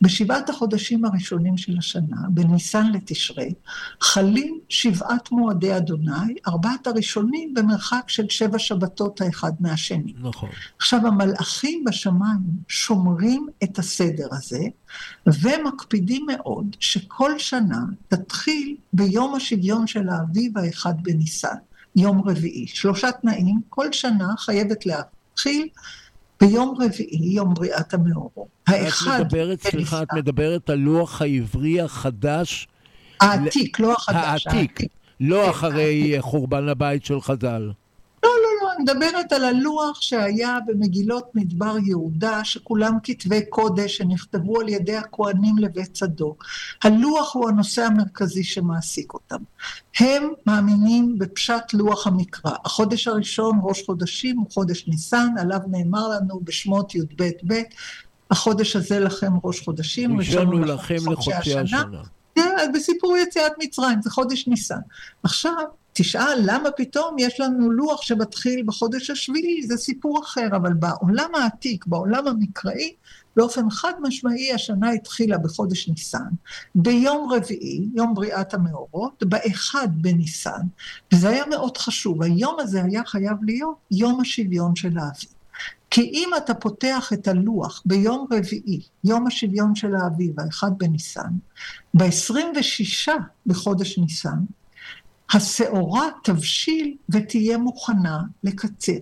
בשבעת 0.00 0.50
החודשים 0.50 1.04
הראשונים 1.04 1.56
של 1.56 1.78
השנה, 1.78 2.16
בניסן 2.28 2.92
לתשרי, 2.92 3.54
חלים 4.00 4.58
שבעת 4.68 5.32
מועדי 5.32 5.76
אדוני, 5.76 6.34
ארבעת 6.46 6.86
הראשונים 6.86 7.54
במרחק 7.54 8.04
של 8.08 8.28
שבע 8.28 8.58
שבתות 8.58 9.20
האחד 9.20 9.52
מהשני. 9.60 10.14
נכון. 10.22 10.48
עכשיו, 10.78 11.06
המלאכים 11.06 11.84
בשמיים 11.84 12.40
שומרים 12.68 13.46
את 13.64 13.78
הסדר 13.78 14.26
הזה, 14.32 14.64
ומקפידים 15.26 16.26
מאוד 16.26 16.76
שכל 16.80 17.38
שנה 17.38 17.80
תתחיל 18.08 18.76
ביום 18.92 19.34
השוויון 19.34 19.86
של 19.86 20.08
האביב 20.08 20.58
האחד 20.58 20.94
בניסן, 21.02 21.56
יום 21.96 22.28
רביעי. 22.28 22.66
שלושה 22.66 23.12
תנאים, 23.12 23.60
כל 23.68 23.92
שנה 23.92 24.28
חייבת 24.38 24.86
להתחיל 24.86 25.68
ביום 26.40 26.74
רביעי, 26.80 27.34
יום 27.34 27.54
בריאת 27.54 27.94
המאורות. 27.94 28.48
את 28.64 28.68
האחד 28.68 29.20
מדברת, 29.20 29.62
סליחה, 29.62 30.02
את. 30.02 30.12
מדברת 30.12 30.70
על 30.70 30.78
לוח 30.78 31.22
העברי 31.22 31.80
החדש, 31.80 32.68
העתיק, 33.20 33.80
לא 33.80 33.92
החדש. 33.92 34.46
העתיק, 34.46 34.80
לא 35.20 35.50
אחרי 35.50 36.16
חורבן 36.20 36.68
הבית 36.68 37.04
של 37.04 37.20
חז"ל. 37.20 37.62
לא, 38.24 38.30
לא, 38.30 38.30
לא, 38.62 38.63
אני 38.63 38.63
מדברת 38.78 39.32
על 39.32 39.44
הלוח 39.44 40.00
שהיה 40.00 40.58
במגילות 40.66 41.30
מדבר 41.34 41.76
יהודה, 41.78 42.44
שכולם 42.44 42.98
כתבי 43.02 43.40
קודש 43.50 43.96
שנכתבו 43.96 44.60
על 44.60 44.68
ידי 44.68 44.96
הכוהנים 44.96 45.58
לבית 45.58 45.92
צדוק. 45.92 46.44
הלוח 46.84 47.34
הוא 47.34 47.48
הנושא 47.48 47.82
המרכזי 47.84 48.44
שמעסיק 48.44 49.14
אותם. 49.14 49.36
הם 50.00 50.28
מאמינים 50.46 51.18
בפשט 51.18 51.72
לוח 51.74 52.06
המקרא. 52.06 52.52
החודש 52.64 53.08
הראשון, 53.08 53.60
ראש 53.62 53.82
חודשים, 53.86 54.38
הוא 54.38 54.46
חודש 54.50 54.88
ניסן, 54.88 55.28
עליו 55.38 55.60
נאמר 55.70 56.08
לנו 56.08 56.40
בשמות 56.44 56.94
י"ב 56.94 57.30
ב', 57.46 57.62
החודש 58.30 58.76
הזה 58.76 59.00
לכם 59.00 59.32
ראש 59.44 59.60
חודשים, 59.60 60.18
ראשון 60.18 60.46
הוא 60.46 60.60
לכם 60.60 60.94
לחודשי 61.12 61.54
השנה. 61.54 62.02
כן, 62.34 62.72
בסיפור 62.74 63.16
יציאת 63.16 63.52
מצרים, 63.58 64.02
זה 64.02 64.10
חודש 64.10 64.46
ניסן. 64.46 64.80
עכשיו, 65.22 65.64
תשאל 65.96 66.38
למה 66.44 66.70
פתאום 66.70 67.16
יש 67.18 67.40
לנו 67.40 67.70
לוח 67.70 68.02
שמתחיל 68.02 68.62
בחודש 68.66 69.10
השביעי, 69.10 69.66
זה 69.66 69.76
סיפור 69.76 70.22
אחר, 70.24 70.46
אבל 70.56 70.72
בעולם 70.72 71.34
העתיק, 71.34 71.86
בעולם 71.86 72.28
המקראי, 72.28 72.94
באופן 73.36 73.70
חד 73.70 73.92
משמעי 74.02 74.52
השנה 74.52 74.90
התחילה 74.90 75.38
בחודש 75.38 75.88
ניסן, 75.88 76.28
ביום 76.74 77.32
רביעי, 77.32 77.88
יום 77.94 78.14
בריאת 78.14 78.54
המאורות, 78.54 79.22
באחד 79.26 79.88
בניסן, 79.94 80.60
וזה 81.12 81.28
היה 81.28 81.46
מאוד 81.50 81.76
חשוב, 81.76 82.22
היום 82.22 82.56
הזה 82.60 82.84
היה 82.84 83.02
חייב 83.06 83.36
להיות 83.42 83.76
יום 83.90 84.20
השוויון 84.20 84.76
של 84.76 84.98
האביב. 84.98 85.30
כי 85.90 86.00
אם 86.00 86.30
אתה 86.36 86.54
פותח 86.54 87.12
את 87.12 87.28
הלוח 87.28 87.82
ביום 87.86 88.26
רביעי, 88.32 88.80
יום 89.04 89.26
השוויון 89.26 89.74
של 89.74 89.94
האביב, 89.94 90.40
האחד 90.40 90.70
בניסן, 90.78 91.30
ב-26 91.94 93.12
בחודש 93.46 93.98
ניסן, 93.98 94.38
השעורה 95.32 96.08
תבשיל 96.22 96.96
ותהיה 97.08 97.58
מוכנה 97.58 98.20
לקציר. 98.44 99.00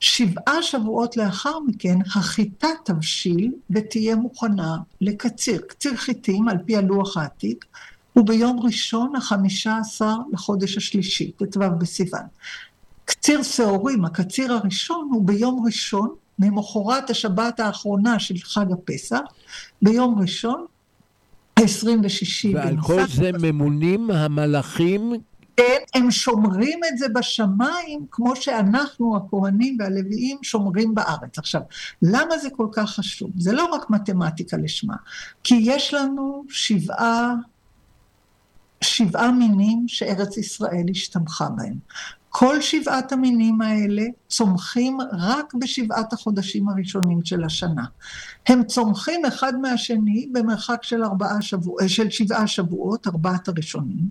שבעה 0.00 0.62
שבועות 0.62 1.16
לאחר 1.16 1.58
מכן, 1.66 1.98
החיטה 2.14 2.68
תבשיל 2.84 3.52
ותהיה 3.70 4.16
מוכנה 4.16 4.76
לקציר. 5.00 5.60
קציר 5.68 5.96
חיטים, 5.96 6.48
על 6.48 6.56
פי 6.66 6.76
הלוח 6.76 7.16
העתיק, 7.16 7.64
הוא 8.12 8.26
ביום 8.26 8.60
ראשון, 8.60 9.16
החמישה 9.16 9.78
עשר 9.78 10.16
לחודש 10.32 10.76
השלישי, 10.76 11.30
ט"ו 11.30 11.60
בסיוון. 11.78 12.22
קציר 13.04 13.42
שעורים, 13.42 14.04
הקציר 14.04 14.52
הראשון, 14.52 15.08
הוא 15.12 15.26
ביום 15.26 15.62
ראשון, 15.66 16.08
ממחרת 16.38 17.10
השבת 17.10 17.60
האחרונה 17.60 18.18
של 18.18 18.34
חג 18.42 18.66
הפסח, 18.72 19.20
ביום 19.82 20.18
ראשון, 20.20 20.64
ה-26 21.56 22.54
ועל 22.54 22.76
כל 22.80 23.06
זה 23.06 23.30
ממונים 23.40 24.10
המלאכים 24.10 25.12
הם 25.94 26.10
שומרים 26.10 26.80
את 26.88 26.98
זה 26.98 27.08
בשמיים, 27.08 28.06
כמו 28.10 28.36
שאנחנו, 28.36 29.16
הכהנים 29.16 29.76
והלוויים, 29.80 30.38
שומרים 30.42 30.94
בארץ. 30.94 31.38
עכשיו, 31.38 31.60
למה 32.02 32.38
זה 32.38 32.50
כל 32.50 32.66
כך 32.72 32.90
חשוב? 32.90 33.30
זה 33.38 33.52
לא 33.52 33.64
רק 33.64 33.90
מתמטיקה 33.90 34.56
לשמה, 34.56 34.96
כי 35.44 35.54
יש 35.62 35.94
לנו 35.94 36.44
שבעה, 36.48 37.34
שבעה 38.80 39.32
מינים 39.32 39.84
שארץ 39.88 40.36
ישראל 40.36 40.84
השתמכה 40.90 41.48
בהם. 41.48 41.76
כל 42.34 42.60
שבעת 42.60 43.12
המינים 43.12 43.60
האלה 43.60 44.02
צומחים 44.28 44.98
רק 45.12 45.54
בשבעת 45.54 46.12
החודשים 46.12 46.68
הראשונים 46.68 47.24
של 47.24 47.44
השנה. 47.44 47.84
הם 48.46 48.64
צומחים 48.64 49.24
אחד 49.24 49.52
מהשני 49.60 50.28
במרחק 50.32 50.82
של, 50.82 51.02
שבוע, 51.40 51.88
של 51.88 52.10
שבעה 52.10 52.46
שבועות, 52.46 53.06
ארבעת 53.06 53.48
הראשונים, 53.48 54.08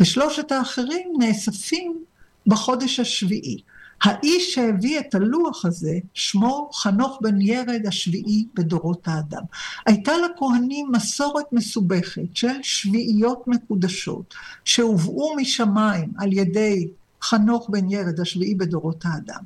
ושלושת 0.00 0.52
האחרים 0.52 1.12
נאספים 1.18 2.04
בחודש 2.46 3.00
השביעי. 3.00 3.62
האיש 4.02 4.54
שהביא 4.54 5.00
את 5.00 5.14
הלוח 5.14 5.64
הזה, 5.64 5.98
שמו 6.14 6.70
חנוך 6.72 7.18
בן 7.22 7.40
ירד 7.40 7.86
השביעי 7.86 8.46
בדורות 8.54 9.08
האדם. 9.08 9.42
הייתה 9.86 10.12
לכהנים 10.16 10.88
מסורת 10.92 11.44
מסובכת 11.52 12.36
של 12.36 12.62
שביעיות 12.62 13.48
מקודשות, 13.48 14.34
שהובאו 14.64 15.36
משמיים 15.36 16.12
על 16.18 16.32
ידי 16.32 16.88
חנוך 17.22 17.70
בן 17.70 17.90
ירד, 17.90 18.20
השביעי 18.20 18.54
בדורות 18.54 19.04
האדם. 19.04 19.40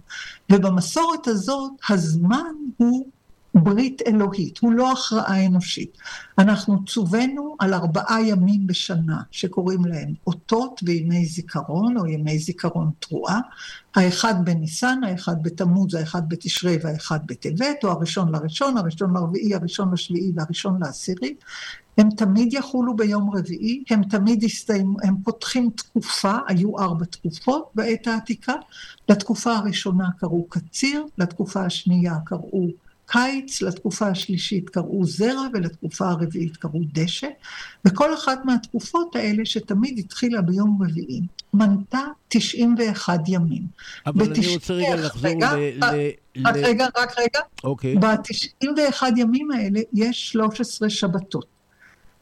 ובמסורת 0.52 1.26
הזאת, 1.26 1.72
הזמן 1.90 2.52
הוא 2.76 3.06
ברית 3.62 4.02
אלוהית, 4.06 4.58
הוא 4.58 4.72
לא 4.72 4.92
הכרעה 4.92 5.46
אנושית. 5.46 5.98
אנחנו 6.38 6.84
צווינו 6.84 7.56
על 7.58 7.74
ארבעה 7.74 8.22
ימים 8.22 8.66
בשנה, 8.66 9.22
שקוראים 9.30 9.84
להם 9.84 10.14
אותות 10.26 10.80
וימי 10.84 11.26
זיכרון, 11.26 11.96
או 11.96 12.06
ימי 12.06 12.38
זיכרון 12.38 12.90
תרועה, 12.98 13.40
האחד 13.94 14.34
בניסן, 14.44 15.00
האחד 15.04 15.36
בתמוז, 15.42 15.94
האחד 15.94 16.22
בתשרי 16.28 16.78
והאחד 16.82 17.18
בטבת, 17.26 17.84
או 17.84 17.90
הראשון 17.90 18.32
לראשון, 18.32 18.76
הראשון 18.76 19.16
לרביעי, 19.16 19.54
הראשון 19.54 19.92
לשביעי 19.92 20.32
והראשון 20.34 20.80
לעשירי. 20.80 21.34
הם 21.98 22.10
תמיד 22.10 22.52
יחולו 22.52 22.96
ביום 22.96 23.30
רביעי, 23.36 23.84
הם 23.90 24.04
תמיד 24.04 24.44
הסתיימו, 24.44 24.96
הם 25.02 25.14
פותחים 25.24 25.70
תקופה, 25.70 26.34
היו 26.48 26.78
ארבע 26.78 27.04
תקופות 27.04 27.70
בעת 27.74 28.06
העתיקה, 28.06 28.54
לתקופה 29.08 29.56
הראשונה 29.56 30.08
קראו 30.18 30.46
קציר, 30.48 31.04
לתקופה 31.18 31.64
השנייה 31.64 32.14
קראו 32.24 32.68
קיץ, 33.06 33.62
לתקופה 33.62 34.08
השלישית 34.08 34.70
קראו 34.70 35.04
זרע 35.04 35.46
ולתקופה 35.52 36.08
הרביעית 36.08 36.56
קראו 36.56 36.80
דשא, 36.92 37.28
וכל 37.84 38.14
אחת 38.14 38.44
מהתקופות 38.44 39.16
האלה 39.16 39.44
שתמיד 39.44 39.98
התחילה 39.98 40.42
ביום 40.42 40.78
רביעי, 40.82 41.20
מנתה 41.54 42.00
91 42.28 43.20
ימים. 43.28 43.62
אבל 44.06 44.32
אני 44.32 44.54
רוצה 44.54 44.74
רגע 44.74 44.96
לחזור 44.96 45.30
רגע, 45.30 45.52
ל... 45.56 45.84
ל- 45.84 46.46
רק 46.46 46.56
רגע, 46.56 46.86
רק 46.96 47.18
רגע. 47.18 47.40
אוקיי. 47.64 47.96
ב-91 47.96 49.02
ימים 49.16 49.50
האלה 49.50 49.80
יש 49.92 50.28
13 50.28 50.90
שבתות. 50.90 51.55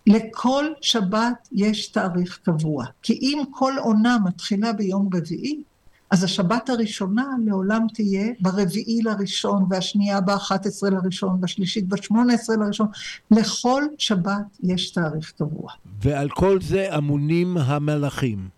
לכל 0.06 0.64
שבת 0.80 1.48
יש 1.52 1.88
תאריך 1.88 2.38
קבוע, 2.42 2.84
כי 3.02 3.12
אם 3.22 3.42
כל 3.50 3.72
עונה 3.78 4.16
מתחילה 4.24 4.72
ביום 4.72 5.08
רביעי, 5.14 5.62
אז 6.10 6.24
השבת 6.24 6.68
הראשונה 6.68 7.26
לעולם 7.44 7.86
תהיה 7.94 8.32
ברביעי 8.40 9.02
לראשון, 9.02 9.66
והשנייה 9.70 10.20
ב-11 10.20 10.90
לראשון, 10.90 11.38
והשלישית 11.40 11.88
ב-18 11.88 12.56
לראשון. 12.58 12.86
לכל 13.30 13.82
שבת 13.98 14.58
יש 14.62 14.90
תאריך 14.90 15.32
קבוע. 15.38 15.72
ועל 16.02 16.28
כל 16.28 16.60
זה 16.60 16.96
אמונים 16.98 17.56
המלאכים. 17.56 18.48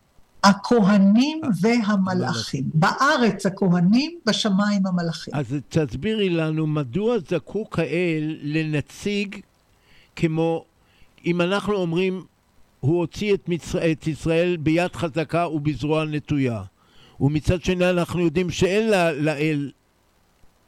הכהנים 0.44 1.40
והמלאכים. 1.60 2.64
בארץ 2.74 3.46
הכהנים, 3.46 4.18
בשמיים 4.26 4.86
המלאכים. 4.86 5.34
אז 5.34 5.56
תסבירי 5.68 6.30
לנו 6.30 6.66
מדוע 6.66 7.16
זקוק 7.30 7.78
האל 7.78 8.36
לנציג 8.42 9.36
כמו, 10.16 10.64
אם 11.26 11.40
אנחנו 11.40 11.74
אומרים, 11.74 12.24
הוא 12.80 12.98
הוציא 12.98 13.34
את, 13.34 13.48
מצר... 13.48 13.92
את 13.92 14.06
ישראל 14.06 14.56
ביד 14.56 14.96
חזקה 14.96 15.48
ובזרוע 15.48 16.04
נטויה. 16.04 16.62
ומצד 17.20 17.62
שני 17.64 17.90
אנחנו 17.90 18.20
יודעים 18.20 18.50
שאין 18.50 18.90
לה, 18.90 19.12
לאל 19.12 19.70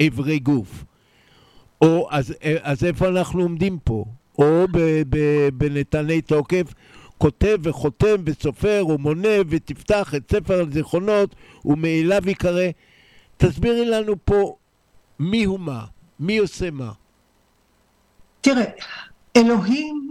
איברי 0.01 0.39
גוף. 0.39 0.85
או, 1.83 2.09
אז, 2.11 2.35
אז 2.63 2.85
איפה 2.85 3.09
אנחנו 3.09 3.43
עומדים 3.43 3.79
פה? 3.85 4.05
או 4.39 4.65
בנתני 5.53 6.23
תוקף, 6.23 6.75
כותב 7.19 7.57
וחותם 7.63 8.17
וסופר 8.25 8.85
ומונה 8.89 9.29
ותפתח 9.49 10.15
את 10.15 10.33
ספר 10.33 10.61
הזיכרונות 10.61 11.35
ומאליו 11.65 12.31
יקרא. 12.31 12.69
תסבירי 13.37 13.85
לנו 13.85 14.15
פה 14.25 14.57
מי 15.19 15.45
הוא 15.45 15.61
מה, 15.61 15.85
מי 16.21 16.39
עושה 16.39 16.71
מה. 16.71 16.93
תראה, 18.41 18.65
אלוהים 19.37 20.08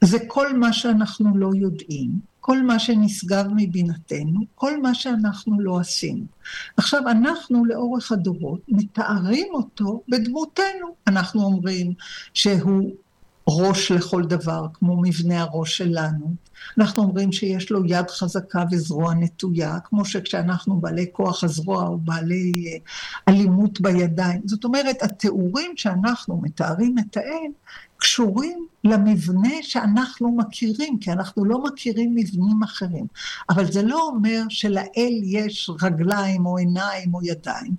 זה 0.00 0.18
כל 0.28 0.58
מה 0.58 0.72
שאנחנו 0.72 1.36
לא 1.36 1.50
יודעים, 1.54 2.10
כל 2.40 2.62
מה 2.62 2.78
שנשגב 2.78 3.46
מבינתנו, 3.56 4.40
כל 4.54 4.82
מה 4.82 4.94
שאנחנו 4.94 5.60
לא 5.60 5.78
עשינו. 5.80 6.24
עכשיו, 6.76 7.08
אנחנו 7.08 7.64
לאורך 7.64 8.12
הדורות 8.12 8.60
מתארים 8.68 9.46
אותו 9.52 10.02
בדמותנו. 10.08 10.86
אנחנו 11.06 11.42
אומרים 11.42 11.92
שהוא 12.34 12.90
ראש 13.48 13.92
לכל 13.92 14.22
דבר, 14.24 14.66
כמו 14.74 15.02
מבנה 15.02 15.40
הראש 15.40 15.76
שלנו. 15.76 16.34
אנחנו 16.78 17.02
אומרים 17.02 17.32
שיש 17.32 17.70
לו 17.70 17.86
יד 17.86 18.10
חזקה 18.10 18.64
וזרוע 18.70 19.14
נטויה, 19.14 19.78
כמו 19.84 20.04
שכשאנחנו 20.04 20.80
בעלי 20.80 21.06
כוח 21.12 21.44
הזרוע 21.44 21.86
או 21.86 21.98
בעלי 21.98 22.52
אה, 22.66 22.78
אלימות 23.32 23.80
בידיים. 23.80 24.40
זאת 24.44 24.64
אומרת, 24.64 25.02
התיאורים 25.02 25.72
שאנחנו 25.76 26.40
מתארים 26.42 26.94
את 26.98 27.16
האל 27.16 27.50
קשורים 27.96 28.66
למבנה 28.84 29.54
שאנחנו 29.62 30.36
מכירים, 30.36 30.98
כי 30.98 31.12
אנחנו 31.12 31.44
לא 31.44 31.64
מכירים 31.64 32.14
מבנים 32.14 32.62
אחרים. 32.62 33.06
אבל 33.50 33.72
זה 33.72 33.82
לא 33.82 34.02
אומר 34.02 34.42
שלאל 34.48 35.20
יש 35.22 35.70
רגליים 35.82 36.46
או 36.46 36.56
עיניים 36.56 37.14
או 37.14 37.20
ידיים. 37.22 37.74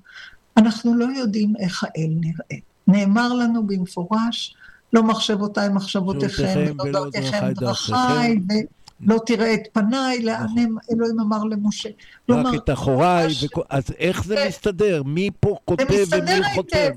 אנחנו 0.57 0.95
לא 0.95 1.05
יודעים 1.05 1.53
איך 1.59 1.83
האל 1.83 2.09
נראה. 2.09 2.61
נאמר 2.87 3.33
לנו 3.33 3.67
במפורש, 3.67 4.55
לא 4.93 5.03
מחשבותיי 5.03 5.69
מחשבותיכם, 5.69 6.43
מחשבותיכם 6.43 6.77
ולא 6.83 7.09
דרכיכם 7.09 7.51
דרכי 7.53 7.91
דרכיי, 7.91 8.39
ולא 9.01 9.19
תראה 9.25 9.53
את 9.53 9.61
פניי, 9.73 10.21
לאן 10.23 10.43
נכון. 10.43 10.77
אלוהים 10.91 11.19
אמר 11.19 11.43
למשה. 11.43 11.89
רק 12.29 12.45
את 12.55 12.69
אחוריי, 12.69 13.27
אז 13.69 13.83
איך 13.97 14.23
זה 14.23 14.35
כן. 14.35 14.47
מסתדר? 14.47 15.03
מי 15.03 15.29
פה 15.39 15.57
כותב 15.65 16.05
ומי. 16.11 16.31
חותם? 16.55 16.91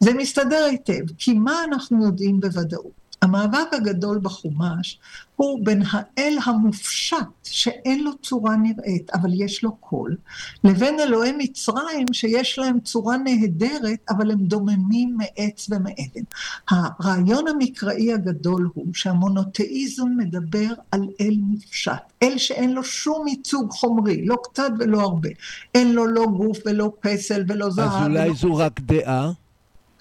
זה 0.00 0.14
מסתדר 0.14 0.64
היטב, 0.70 1.12
כי 1.18 1.32
מה 1.32 1.64
אנחנו 1.64 2.04
יודעים 2.04 2.40
בוודאות? 2.40 3.04
המאבק 3.24 3.72
הגדול 3.72 4.18
בחומש 4.18 4.98
הוא 5.36 5.64
בין 5.64 5.82
האל 5.90 6.36
המופשט, 6.44 7.16
שאין 7.42 8.04
לו 8.04 8.10
צורה 8.22 8.56
נראית, 8.56 9.10
אבל 9.10 9.30
יש 9.42 9.64
לו 9.64 9.76
קול, 9.76 10.16
לבין 10.64 11.00
אלוהי 11.00 11.32
מצרים, 11.38 12.06
שיש 12.12 12.58
להם 12.58 12.80
צורה 12.80 13.16
נהדרת, 13.16 13.98
אבל 14.10 14.30
הם 14.30 14.38
דוממים 14.38 15.16
מעץ 15.16 15.66
ומאבן. 15.70 16.22
הרעיון 16.68 17.48
המקראי 17.48 18.12
הגדול 18.12 18.70
הוא 18.74 18.86
שהמונותאיזם 18.94 20.08
מדבר 20.16 20.68
על 20.90 21.02
אל 21.20 21.36
מופשט, 21.38 21.92
אל 22.22 22.38
שאין 22.38 22.72
לו 22.72 22.84
שום 22.84 23.28
ייצוג 23.28 23.70
חומרי, 23.70 24.26
לא 24.26 24.36
קצת 24.42 24.70
ולא 24.78 25.00
הרבה. 25.00 25.28
אין 25.74 25.92
לו 25.92 26.06
לא 26.06 26.26
גוף 26.26 26.58
ולא 26.66 26.92
פסל 27.00 27.44
ולא 27.48 27.70
זהב. 27.70 27.92
אז 27.92 28.06
אולי 28.06 28.24
ולא 28.24 28.34
זו 28.34 28.54
רק 28.54 28.80
דעה? 28.80 29.32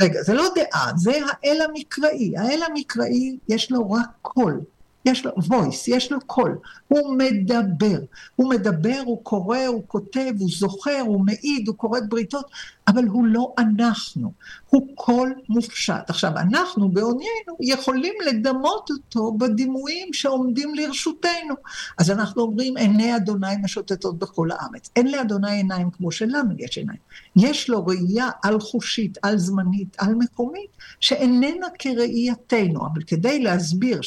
רגע, 0.03 0.23
זה 0.23 0.33
לא 0.33 0.43
דעה, 0.55 0.91
זה 0.97 1.11
האל 1.31 1.61
המקראי. 1.61 2.37
האל 2.37 2.59
המקראי, 2.63 3.37
יש 3.49 3.71
לו 3.71 3.91
רק 3.91 4.07
קול. 4.21 4.61
יש 5.05 5.25
לו 5.25 5.31
voice, 5.31 5.83
יש 5.87 6.11
לו 6.11 6.19
קול. 6.25 6.57
הוא 6.87 7.17
מדבר. 7.17 7.99
הוא 8.35 8.49
מדבר, 8.49 9.01
הוא 9.05 9.23
קורא, 9.23 9.65
הוא 9.67 9.83
כותב, 9.87 10.31
הוא 10.39 10.49
זוכר, 10.51 10.99
הוא 10.99 11.25
מעיד, 11.25 11.67
הוא 11.67 11.77
כורת 11.77 12.09
בריתות, 12.09 12.45
אבל 12.87 13.05
הוא 13.05 13.25
לא 13.27 13.53
אנחנו. 13.57 14.31
הוא 14.69 14.87
קול 14.95 15.33
מופשט. 15.49 16.09
עכשיו, 16.09 16.31
אנחנו 16.37 16.89
בעוניינו 16.89 17.57
יכולים 17.59 18.13
לדמות 18.25 18.89
אותו 18.89 19.33
בדימויים 19.37 20.13
שעומדים 20.13 20.75
לרשותנו. 20.75 21.55
אז 21.97 22.11
אנחנו 22.11 22.41
אומרים, 22.41 22.77
עיני 22.77 23.15
אדוני 23.15 23.57
משוטטות 23.63 24.19
בכל 24.19 24.49
הארץ. 24.51 24.89
אין 24.95 25.11
לאדוני 25.11 25.51
עיניים 25.51 25.91
כמו 25.91 26.11
שלנו 26.11 26.53
יש 26.57 26.77
עיניים. 26.77 26.99
יש 27.35 27.69
לו 27.69 27.85
ראייה 27.85 28.29
על-חושית, 28.43 29.17
על-זמנית, 29.21 29.95
על-מקומית, 29.99 30.69
שאיננה 30.99 31.67
כראייתנו. 31.79 32.87
אבל 32.93 33.03
כדי 33.03 33.39
להסביר 33.39 34.01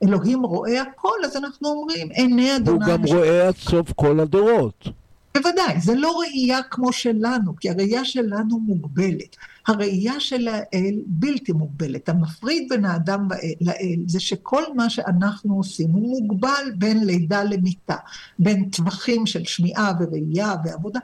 שאלוהים 0.00 0.42
רואה 0.42 0.82
הכל, 0.82 1.16
אז 1.24 1.36
אנחנו 1.36 1.68
אומרים, 1.68 2.08
עיני 2.10 2.50
הוא 2.50 2.56
אדוני 2.56 2.86
גם 2.88 3.02
משוטטות. 3.02 3.24
רואה 3.24 3.48
עד 3.48 3.56
סוף 3.56 3.92
כל 3.92 4.20
הדורות. 4.20 4.88
בוודאי, 5.36 5.80
זה 5.80 5.94
לא 5.94 6.18
ראייה 6.20 6.62
כמו 6.62 6.92
שלנו, 6.92 7.56
כי 7.56 7.70
הראייה 7.70 8.04
שלנו 8.04 8.60
מוגבלת. 8.60 9.36
הראייה 9.66 10.20
של 10.20 10.48
האל 10.48 10.94
בלתי 11.06 11.52
מוגבלת. 11.52 12.08
המפריד 12.08 12.66
בין 12.68 12.84
האדם 12.84 13.28
לאל 13.60 13.98
זה 14.06 14.20
שכל 14.20 14.62
מה 14.74 14.90
שאנחנו 14.90 15.56
עושים 15.56 15.90
הוא 15.90 16.22
מוגבל 16.22 16.64
בין 16.78 17.04
לידה 17.04 17.44
למיתה, 17.44 17.96
בין 18.38 18.70
טווחים 18.70 19.26
של 19.26 19.44
שמיעה 19.44 19.92
וראייה 20.00 20.54
ועבודה. 20.64 21.00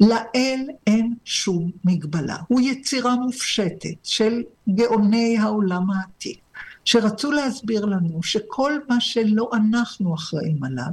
לאל 0.00 0.60
אין 0.86 1.14
שום 1.24 1.70
מגבלה. 1.84 2.36
הוא 2.48 2.60
יצירה 2.60 3.16
מופשטת 3.16 3.96
של 4.02 4.42
גאוני 4.74 5.38
העולם 5.38 5.90
העתיק, 5.90 6.38
שרצו 6.84 7.32
להסביר 7.32 7.84
לנו 7.84 8.22
שכל 8.22 8.72
מה 8.88 9.00
שלא 9.00 9.50
אנחנו 9.52 10.14
אחראים 10.14 10.64
עליו, 10.64 10.90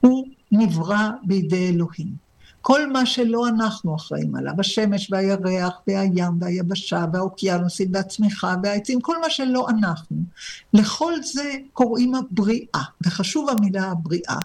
הוא 0.00 0.26
נברא 0.52 1.10
בידי 1.22 1.68
אלוהים. 1.68 2.30
כל 2.62 2.92
מה 2.92 3.06
שלא 3.06 3.48
אנחנו 3.48 3.96
אחראים 3.96 4.36
עליו, 4.36 4.54
השמש 4.58 5.10
והירח 5.10 5.74
והים 5.86 6.38
והיבשה 6.40 7.04
והאוקיינוסים 7.12 7.88
והצמיחה 7.92 8.54
והעצים, 8.62 9.00
כל 9.00 9.20
מה 9.20 9.30
שלא 9.30 9.66
אנחנו, 9.68 10.16
לכל 10.74 11.12
זה 11.22 11.52
קוראים 11.72 12.14
הבריאה, 12.14 12.82
וחשוב 13.06 13.50
המילה 13.50 13.84
הבריאה, 13.84 14.38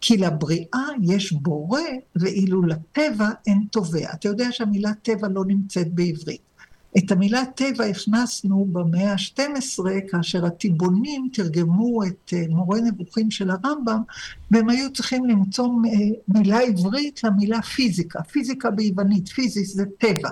כי 0.00 0.16
לבריאה 0.16 0.86
יש 1.02 1.32
בורא, 1.32 1.80
ואילו 2.16 2.62
לטבע 2.62 3.28
אין 3.46 3.64
תובע. 3.72 4.12
אתה 4.12 4.28
יודע 4.28 4.46
שהמילה 4.50 4.94
טבע 5.02 5.28
לא 5.28 5.44
נמצאת 5.44 5.94
בעברית. 5.94 6.49
את 6.98 7.12
המילה 7.12 7.42
טבע 7.54 7.84
הכנסנו 7.84 8.66
במאה 8.72 9.12
ה-12, 9.12 9.84
כאשר 10.10 10.46
הטיבונים 10.46 11.28
תרגמו 11.32 12.04
את 12.04 12.32
אה, 12.32 12.44
מורה 12.48 12.80
נבוכים 12.80 13.30
של 13.30 13.50
הרמב"ם, 13.50 14.02
והם 14.50 14.68
היו 14.68 14.92
צריכים 14.92 15.24
למצוא 15.24 15.66
אה, 15.66 15.90
מילה 16.28 16.60
עברית 16.60 17.24
למילה 17.24 17.62
פיזיקה. 17.62 18.22
פיזיקה 18.22 18.70
ביוונית, 18.70 19.28
פיזיס 19.28 19.74
זה 19.74 19.84
טבע. 19.98 20.30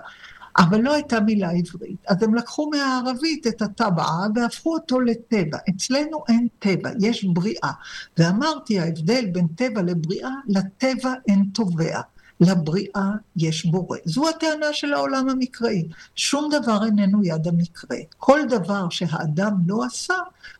אבל 0.58 0.80
לא 0.80 0.94
הייתה 0.94 1.20
מילה 1.20 1.50
עברית. 1.50 1.96
אז 2.08 2.22
הם 2.22 2.34
לקחו 2.34 2.70
מהערבית 2.70 3.46
את 3.46 3.62
הטבעה 3.62 4.26
והפכו 4.34 4.74
אותו 4.74 5.00
לטבע. 5.00 5.58
אצלנו 5.70 6.24
אין 6.28 6.48
טבע, 6.58 6.90
יש 7.00 7.24
בריאה. 7.24 7.72
ואמרתי, 8.18 8.78
ההבדל 8.78 9.26
בין 9.32 9.46
טבע 9.46 9.82
לבריאה, 9.82 10.30
לטבע 10.48 11.12
אין 11.28 11.44
תובע. 11.54 12.00
לבריאה 12.40 13.10
יש 13.36 13.66
בורא. 13.66 13.98
זו 14.04 14.28
הטענה 14.28 14.72
של 14.72 14.92
העולם 14.92 15.28
המקראי. 15.28 15.88
שום 16.16 16.50
דבר 16.52 16.84
איננו 16.84 17.24
יד 17.24 17.48
המקרה. 17.48 17.96
כל 18.18 18.40
דבר 18.48 18.88
שהאדם 18.90 19.54
לא 19.66 19.84
עשה, 19.84 20.14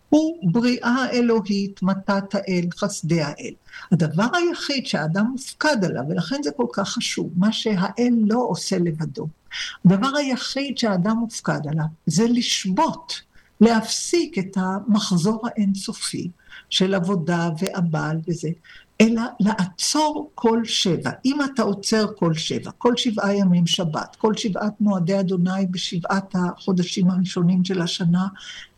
הוא 0.09 0.53
בריאה 0.53 1.11
אלוהית, 1.13 1.83
מתת 1.83 2.35
האל, 2.35 2.65
חסדי 2.77 3.23
האל. 3.23 3.53
הדבר 3.93 4.27
היחיד 4.33 4.87
שהאדם 4.87 5.27
מופקד 5.33 5.85
עליו, 5.85 6.03
ולכן 6.09 6.43
זה 6.43 6.51
כל 6.57 6.67
כך 6.73 6.89
חשוב, 6.89 7.31
מה 7.37 7.53
שהאל 7.53 8.15
לא 8.27 8.47
עושה 8.49 8.79
לבדו. 8.79 9.27
הדבר 9.85 10.17
היחיד 10.17 10.79
שהאדם 10.79 11.17
מופקד 11.17 11.67
עליו 11.69 11.85
זה 12.07 12.27
לשבות, 12.29 13.21
להפסיק 13.61 14.39
את 14.39 14.57
המחזור 14.57 15.47
האינסופי 15.47 16.31
של 16.71 16.95
עבודה 16.95 17.49
ועבל 17.59 18.17
וזה. 18.29 18.49
אלא 19.01 19.23
לעצור 19.41 20.31
כל 20.35 20.65
שבע. 20.65 21.11
אם 21.25 21.39
אתה 21.45 21.63
עוצר 21.63 22.07
כל 22.17 22.35
שבע, 22.35 22.71
כל 22.79 22.97
שבעה 22.97 23.35
ימים 23.35 23.67
שבת, 23.67 24.17
כל 24.17 24.35
שבעת 24.35 24.81
מועדי 24.81 25.21
אדוני 25.21 25.67
בשבעת 25.71 26.35
החודשים 26.35 27.11
הראשונים 27.11 27.65
של 27.65 27.83
השנה, 27.83 28.27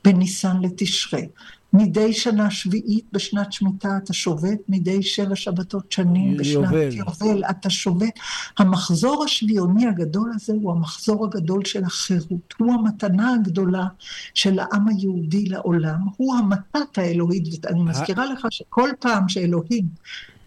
בניסן 0.05 0.61
לתשרי. 0.61 1.27
מדי 1.73 2.13
שנה 2.13 2.51
שביעית 2.51 3.05
בשנת 3.13 3.53
שמיטה 3.53 3.97
אתה 4.05 4.13
שובת, 4.13 4.59
מדי 4.69 5.03
שבע 5.03 5.37
שבתות 5.37 5.93
שנים 5.93 6.37
בשנת 6.37 6.93
יובל. 6.93 7.45
אתה 7.51 7.71
שובת. 7.71 8.19
המחזור 8.59 9.25
השביעוני 9.25 9.87
הגדול 9.87 10.31
הזה 10.35 10.53
הוא 10.53 10.73
המחזור 10.73 11.25
הגדול 11.25 11.65
של 11.65 11.85
החירות, 11.85 12.55
הוא 12.59 12.75
המתנה 12.75 13.35
הגדולה 13.35 13.87
של 14.35 14.59
העם 14.59 14.89
היהודי 14.89 15.45
לעולם, 15.45 15.99
הוא 16.17 16.35
המתת 16.35 16.99
האלוהית, 16.99 17.65
ואני 17.65 17.83
מזכירה 17.83 18.27
לך 18.27 18.47
שכל 18.51 18.91
פעם 19.01 19.29
שאלוהים 19.29 19.85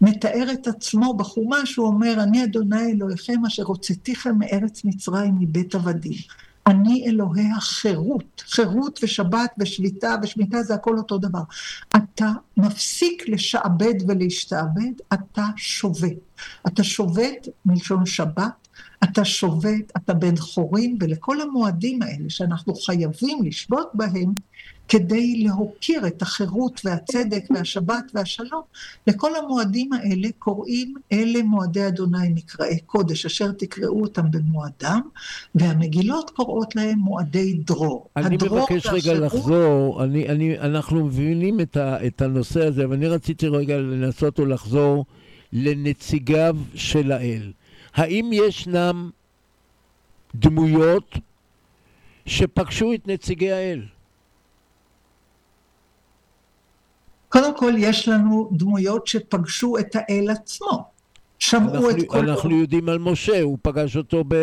מתאר 0.00 0.46
את 0.52 0.66
עצמו 0.66 1.14
בחומש, 1.14 1.76
הוא 1.76 1.86
אומר, 1.86 2.22
אני 2.22 2.44
אדוני 2.44 2.92
אלוהיכם 2.92 3.46
אשר 3.46 3.62
הוצאתיכם 3.62 4.38
מארץ 4.38 4.84
מצרים 4.84 5.34
מבית 5.40 5.74
עבדים. 5.74 6.18
אני 6.66 7.04
אלוהי 7.06 7.50
החירות, 7.56 8.42
חירות 8.46 9.00
ושבת 9.02 9.50
ושביתה 9.58 10.14
ושמיטה 10.22 10.62
זה 10.62 10.74
הכל 10.74 10.98
אותו 10.98 11.18
דבר. 11.18 11.42
אתה 11.96 12.32
מפסיק 12.56 13.28
לשעבד 13.28 13.94
ולהשתעבד, 14.08 14.92
אתה 15.12 15.46
שובת. 15.56 16.16
אתה 16.66 16.84
שובת 16.84 17.48
מלשון 17.66 18.06
שבת, 18.06 18.68
אתה 19.04 19.24
שובת, 19.24 19.92
אתה 19.96 20.14
בן 20.14 20.36
חורין, 20.36 20.96
ולכל 21.00 21.40
המועדים 21.40 22.02
האלה 22.02 22.30
שאנחנו 22.30 22.74
חייבים 22.74 23.44
לשבות 23.44 23.90
בהם, 23.94 24.32
כדי 24.88 25.36
להוקיר 25.36 26.06
את 26.06 26.22
החירות 26.22 26.80
והצדק 26.84 27.44
והשבת 27.50 28.04
והשלום, 28.14 28.62
לכל 29.06 29.36
המועדים 29.36 29.92
האלה 29.92 30.28
קוראים 30.38 30.94
אלה 31.12 31.42
מועדי 31.42 31.86
אדוני 31.86 32.28
מקראי 32.34 32.78
קודש, 32.86 33.26
אשר 33.26 33.52
תקראו 33.52 34.02
אותם 34.02 34.30
במועדם, 34.30 35.00
והמגילות 35.54 36.30
קוראות 36.30 36.76
להם 36.76 36.98
מועדי 36.98 37.54
דרור. 37.54 38.08
אני 38.16 38.36
מבקש 38.36 38.86
רגע 38.86 39.14
לחזור, 39.14 40.04
אני, 40.04 40.28
אני, 40.28 40.58
אנחנו 40.58 41.06
מבינים 41.06 41.60
את, 41.60 41.76
ה, 41.76 42.06
את 42.06 42.22
הנושא 42.22 42.66
הזה, 42.66 42.84
אבל 42.84 42.94
אני 42.94 43.08
רציתי 43.08 43.48
רגע 43.48 43.78
לנסות 43.78 44.40
ולחזור 44.40 45.04
לנציגיו 45.52 46.56
של 46.74 47.12
האל. 47.12 47.52
האם 47.94 48.30
ישנם 48.32 49.10
דמויות 50.34 51.14
שפגשו 52.26 52.92
את 52.94 53.08
נציגי 53.08 53.52
האל? 53.52 53.82
קודם 57.34 57.56
כל, 57.56 57.72
יש 57.78 58.08
לנו 58.08 58.48
דמויות 58.52 59.06
שפגשו 59.06 59.78
את 59.78 59.96
האל 59.96 60.30
עצמו. 60.30 60.84
שמעו 61.38 61.90
את 61.90 61.94
אנחנו, 61.94 62.06
קולו. 62.06 62.32
אנחנו 62.32 62.60
יודעים 62.60 62.88
על 62.88 62.98
משה, 62.98 63.42
הוא 63.42 63.58
פגש 63.62 63.96
אותו 63.96 64.24
ב... 64.28 64.34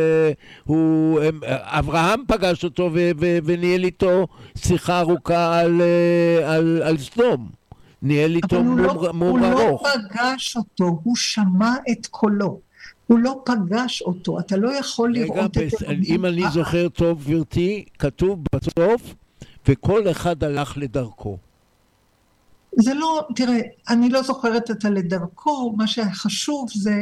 הוא... 0.65 1.19
הם- 1.21 1.39
אברהם 1.47 2.23
פגש 2.27 2.63
אותו 2.63 2.89
ו... 2.93 3.11
ו... 3.19 3.37
וניהל 3.43 3.83
איתו 3.83 4.27
שיחה 4.57 4.99
ארוכה 4.99 5.59
על, 5.59 5.81
אה, 5.81 6.55
על, 6.55 6.81
על 6.83 6.97
סדום. 6.97 7.49
ניהל 8.01 8.35
איתו 8.35 8.55
אבל 8.55 8.65
הוא 8.65 8.75
מום, 8.75 8.85
לא, 8.85 9.13
מום 9.13 9.29
הוא 9.29 9.39
לא 9.39 9.67
ארוך. 9.67 9.87
פגש 9.87 10.57
אותו, 10.57 10.99
הוא 11.03 11.15
שמע 11.15 11.73
את 11.91 12.07
קולו. 12.07 12.59
הוא 13.07 13.19
לא 13.19 13.43
פגש 13.45 14.01
אותו, 14.01 14.39
אתה 14.39 14.57
לא 14.57 14.69
יכול 14.77 15.13
רגע, 15.15 15.25
לראות 15.25 15.57
את. 15.57 15.69
זה. 15.79 15.85
אם 16.05 16.25
אני 16.25 16.43
זוכר 16.53 16.89
טוב, 16.89 17.23
גברתי, 17.27 17.85
כתוב 17.99 18.39
בסוף, 18.55 19.15
וכל 19.67 20.11
אחד 20.11 20.43
הלך 20.43 20.77
לדרכו. 20.77 21.37
זה 22.75 22.93
לא, 22.93 23.27
תראה, 23.35 23.59
אני 23.89 24.09
לא 24.09 24.21
זוכרת 24.21 24.71
את 24.71 24.85
הלדרכו, 24.85 25.73
מה 25.77 25.87
שחשוב 25.87 26.69
זה 26.73 27.01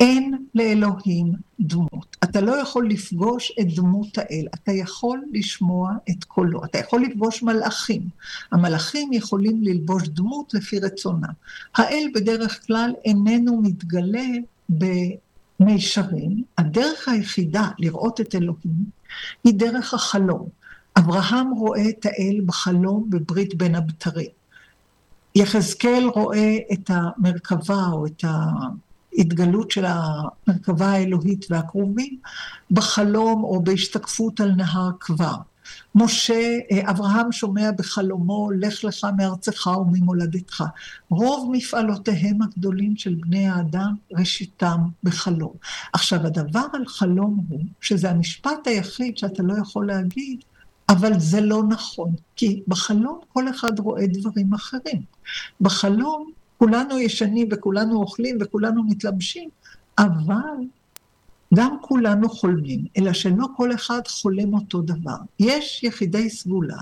אין 0.00 0.46
לאלוהים 0.54 1.32
דמות. 1.60 2.16
אתה 2.24 2.40
לא 2.40 2.52
יכול 2.52 2.90
לפגוש 2.90 3.52
את 3.60 3.74
דמות 3.74 4.18
האל, 4.18 4.46
אתה 4.54 4.72
יכול 4.72 5.22
לשמוע 5.32 5.92
את 6.10 6.24
קולו, 6.24 6.64
אתה 6.64 6.78
יכול 6.78 7.02
לפגוש 7.02 7.42
מלאכים. 7.42 8.02
המלאכים 8.52 9.12
יכולים 9.12 9.62
ללבוש 9.62 10.08
דמות 10.08 10.54
לפי 10.54 10.78
רצונם. 10.78 11.32
האל 11.74 12.06
בדרך 12.14 12.66
כלל 12.66 12.92
איננו 13.04 13.62
מתגלה 13.62 14.28
במישרים. 15.60 16.42
הדרך 16.58 17.08
היחידה 17.08 17.68
לראות 17.78 18.20
את 18.20 18.34
אלוהים 18.34 18.84
היא 19.44 19.54
דרך 19.54 19.94
החלום. 19.94 20.48
אברהם 20.98 21.50
רואה 21.50 21.88
את 21.88 22.06
האל 22.06 22.40
בחלום 22.46 23.06
בברית 23.10 23.54
בין 23.54 23.74
הבתרים. 23.74 24.41
יחזקאל 25.34 26.04
רואה 26.14 26.56
את 26.72 26.90
המרכבה 26.90 27.86
או 27.92 28.06
את 28.06 28.24
ההתגלות 28.24 29.70
של 29.70 29.84
המרכבה 29.86 30.86
האלוהית 30.86 31.46
והכרובים 31.50 32.18
בחלום 32.70 33.44
או 33.44 33.62
בהשתקפות 33.62 34.40
על 34.40 34.52
נהר 34.52 34.90
כבר. 35.00 35.36
משה, 35.94 36.58
אה, 36.72 36.90
אברהם 36.90 37.32
שומע 37.32 37.70
בחלומו, 37.78 38.50
לך 38.50 38.84
לך 38.84 39.06
מארצך 39.16 39.66
וממולדתך. 39.66 40.64
רוב 41.10 41.50
מפעלותיהם 41.52 42.42
הגדולים 42.42 42.96
של 42.96 43.14
בני 43.14 43.48
האדם, 43.48 43.94
ראשיתם 44.12 44.78
בחלום. 45.02 45.52
עכשיו, 45.92 46.26
הדבר 46.26 46.64
על 46.72 46.86
חלום 46.86 47.44
הוא, 47.48 47.60
שזה 47.80 48.10
המשפט 48.10 48.66
היחיד 48.66 49.18
שאתה 49.18 49.42
לא 49.42 49.54
יכול 49.62 49.86
להגיד, 49.86 50.40
אבל 50.92 51.18
זה 51.18 51.40
לא 51.40 51.62
נכון, 51.68 52.10
כי 52.36 52.62
בחלום 52.68 53.20
כל 53.32 53.48
אחד 53.48 53.78
רואה 53.78 54.06
דברים 54.06 54.54
אחרים. 54.54 55.02
בחלום 55.60 56.30
כולנו 56.58 56.98
ישנים 56.98 57.48
וכולנו 57.52 58.00
אוכלים 58.00 58.38
וכולנו 58.40 58.82
מתלבשים, 58.84 59.48
אבל 59.98 60.56
גם 61.54 61.76
כולנו 61.80 62.28
חולמים, 62.28 62.84
אלא 62.98 63.12
שלא 63.12 63.46
כל 63.56 63.74
אחד 63.74 64.00
חולם 64.06 64.54
אותו 64.54 64.80
דבר. 64.80 65.16
יש 65.40 65.82
יחידי 65.82 66.30
סגולה 66.30 66.78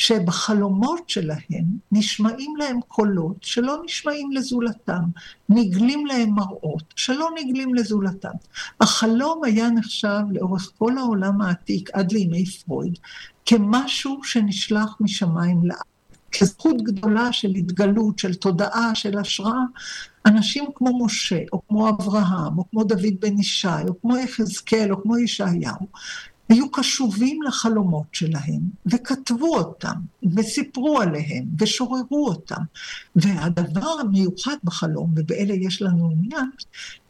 שבחלומות 0.00 1.08
שלהם 1.08 1.64
נשמעים 1.92 2.56
להם 2.56 2.80
קולות 2.88 3.36
שלא 3.40 3.82
נשמעים 3.84 4.32
לזולתם, 4.32 5.02
נגלים 5.48 6.06
להם 6.06 6.30
מראות 6.34 6.84
שלא 6.96 7.28
נגלים 7.38 7.74
לזולתם. 7.74 8.30
החלום 8.80 9.44
היה 9.44 9.70
נחשב 9.70 10.20
לאורך 10.30 10.70
כל 10.78 10.98
העולם 10.98 11.40
העתיק 11.40 11.90
עד 11.92 12.12
לימי 12.12 12.46
פרויד 12.46 12.98
כמשהו 13.46 14.20
שנשלח 14.24 14.96
משמיים 15.00 15.60
לארץ. 15.64 15.80
כזכות 16.32 16.82
גדולה 16.82 17.32
של 17.32 17.50
התגלות, 17.50 18.18
של 18.18 18.34
תודעה, 18.34 18.94
של 18.94 19.18
השראה, 19.18 19.64
אנשים 20.26 20.64
כמו 20.74 21.04
משה, 21.04 21.40
או 21.52 21.62
כמו 21.68 21.88
אברהם, 21.88 22.58
או 22.58 22.70
כמו 22.70 22.84
דוד 22.84 23.20
בן 23.20 23.38
ישי, 23.38 23.68
או 23.88 24.00
כמו 24.00 24.16
יחזקאל, 24.16 24.92
או 24.92 25.02
כמו 25.02 25.18
ישעיהו, 25.18 25.86
היו 26.50 26.70
קשובים 26.70 27.42
לחלומות 27.42 28.06
שלהם, 28.12 28.60
וכתבו 28.86 29.56
אותם, 29.56 29.94
וסיפרו 30.36 31.00
עליהם, 31.00 31.44
ושוררו 31.58 32.26
אותם. 32.28 32.62
והדבר 33.16 34.00
המיוחד 34.00 34.56
בחלום, 34.64 35.12
ובאלה 35.16 35.54
יש 35.54 35.82
לנו 35.82 36.10
עניין, 36.10 36.50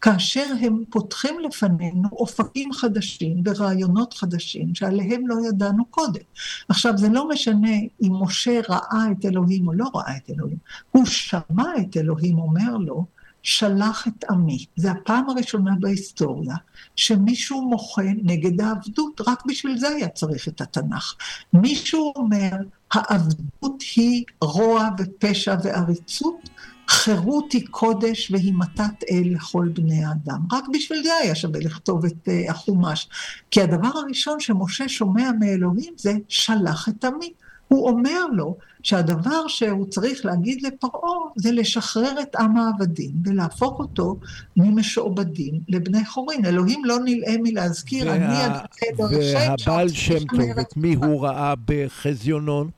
כאשר 0.01 0.45
הם 0.61 0.84
פותחים 0.91 1.41
לפנינו 1.41 2.09
אופקים 2.12 2.72
חדשים 2.72 3.43
ורעיונות 3.45 4.14
חדשים 4.14 4.74
שעליהם 4.74 5.26
לא 5.26 5.36
ידענו 5.49 5.84
קודם. 5.84 6.20
עכשיו, 6.68 6.99
זה 6.99 7.09
לא 7.09 7.28
משנה 7.28 7.76
אם 8.03 8.12
משה 8.22 8.61
ראה 8.68 9.05
את 9.12 9.24
אלוהים 9.24 9.68
או 9.68 9.72
לא 9.72 9.91
ראה 9.95 10.16
את 10.16 10.30
אלוהים, 10.30 10.59
הוא 10.91 11.07
שמע 11.07 11.68
את 11.80 11.97
אלוהים 11.97 12.38
אומר 12.38 12.76
לו, 12.76 13.05
שלח 13.43 14.09
את 14.09 14.24
עמי. 14.30 14.66
זה 14.76 14.91
הפעם 14.91 15.30
הראשונה 15.30 15.70
בהיסטוריה 15.80 16.55
שמישהו 16.97 17.62
מוחה 17.62 18.03
נגד 18.22 18.61
העבדות, 18.61 19.20
רק 19.26 19.43
בשביל 19.47 19.78
זה 19.78 19.88
היה 19.88 20.09
צריך 20.09 20.49
את 20.49 20.61
התנ"ך. 20.61 21.14
מישהו 21.53 22.12
אומר, 22.16 22.51
העבדות 22.93 23.82
היא 23.97 24.24
רוע 24.41 24.88
ופשע 24.99 25.57
ועריצות, 25.64 26.51
חירות 26.91 27.53
היא 27.53 27.66
קודש 27.70 28.30
והיא 28.30 28.55
מתת 28.57 29.05
אל 29.11 29.22
לכל 29.34 29.68
בני 29.74 30.05
האדם. 30.05 30.41
רק 30.53 30.64
בשביל 30.72 31.03
זה 31.03 31.14
היה 31.14 31.34
שווה 31.34 31.61
לכתוב 31.61 32.05
את 32.05 32.28
uh, 32.28 32.51
החומש. 32.51 33.09
כי 33.51 33.62
הדבר 33.62 33.88
הראשון 33.95 34.41
שמשה 34.41 34.88
שומע 34.88 35.30
מאלוהים 35.41 35.95
זה 35.97 36.12
שלח 36.28 36.88
את 36.88 37.05
עמי. 37.05 37.32
הוא 37.71 37.89
אומר 37.89 38.27
לו 38.33 38.57
שהדבר 38.83 39.49
שהוא 39.49 39.87
צריך 39.87 40.25
להגיד 40.25 40.62
לפרעה 40.62 41.18
זה 41.37 41.53
לשחרר 41.53 42.21
את 42.23 42.37
עם 42.37 42.57
העבדים 42.57 43.12
ולהפוך 43.25 43.79
אותו 43.79 44.16
ממשועבדים 44.57 45.61
לבני 45.68 46.05
חורין. 46.05 46.45
אלוהים 46.45 46.85
לא 46.85 46.99
נלאה 47.05 47.35
מלהזכיר, 47.43 48.07
וה... 48.07 48.14
אני 48.16 48.47
אדבר 48.47 49.18
והבעל 49.35 49.89
שם 49.89 50.18
טוב, 50.31 50.59
את 50.61 50.77
מי 50.77 50.95
הוא 50.95 51.23
ראה 51.23 51.55
בחזיונון? 51.64 52.71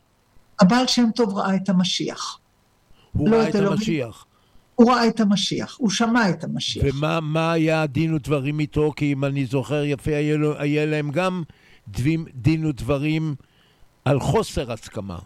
הבעל 0.60 0.86
שם 0.86 1.08
טוב 1.14 1.38
ראה 1.38 1.56
את 1.56 1.68
המשיח. 1.68 2.38
הוא 3.12 3.28
לא 3.28 3.36
ראה 3.36 3.48
את 3.48 3.56
אלוהים. 3.56 3.72
המשיח. 3.72 4.26
הוא 4.74 4.92
ראה 4.92 5.08
את 5.08 5.20
המשיח, 5.20 5.76
הוא 5.78 5.90
שמע 5.90 6.30
את 6.30 6.44
המשיח. 6.44 6.84
ומה 6.94 7.20
מה 7.20 7.52
היה 7.52 7.82
הדין 7.82 8.14
ודברים 8.14 8.60
איתו? 8.60 8.92
כי 8.96 9.12
אם 9.12 9.24
אני 9.24 9.46
זוכר 9.46 9.84
יפה, 9.84 10.16
היה, 10.16 10.36
היה 10.58 10.86
להם 10.86 11.10
גם 11.10 11.42
דין 12.34 12.64
ודברים 12.64 13.34
על 14.04 14.20
חוסר 14.20 14.72
הסכמה. 14.72 15.18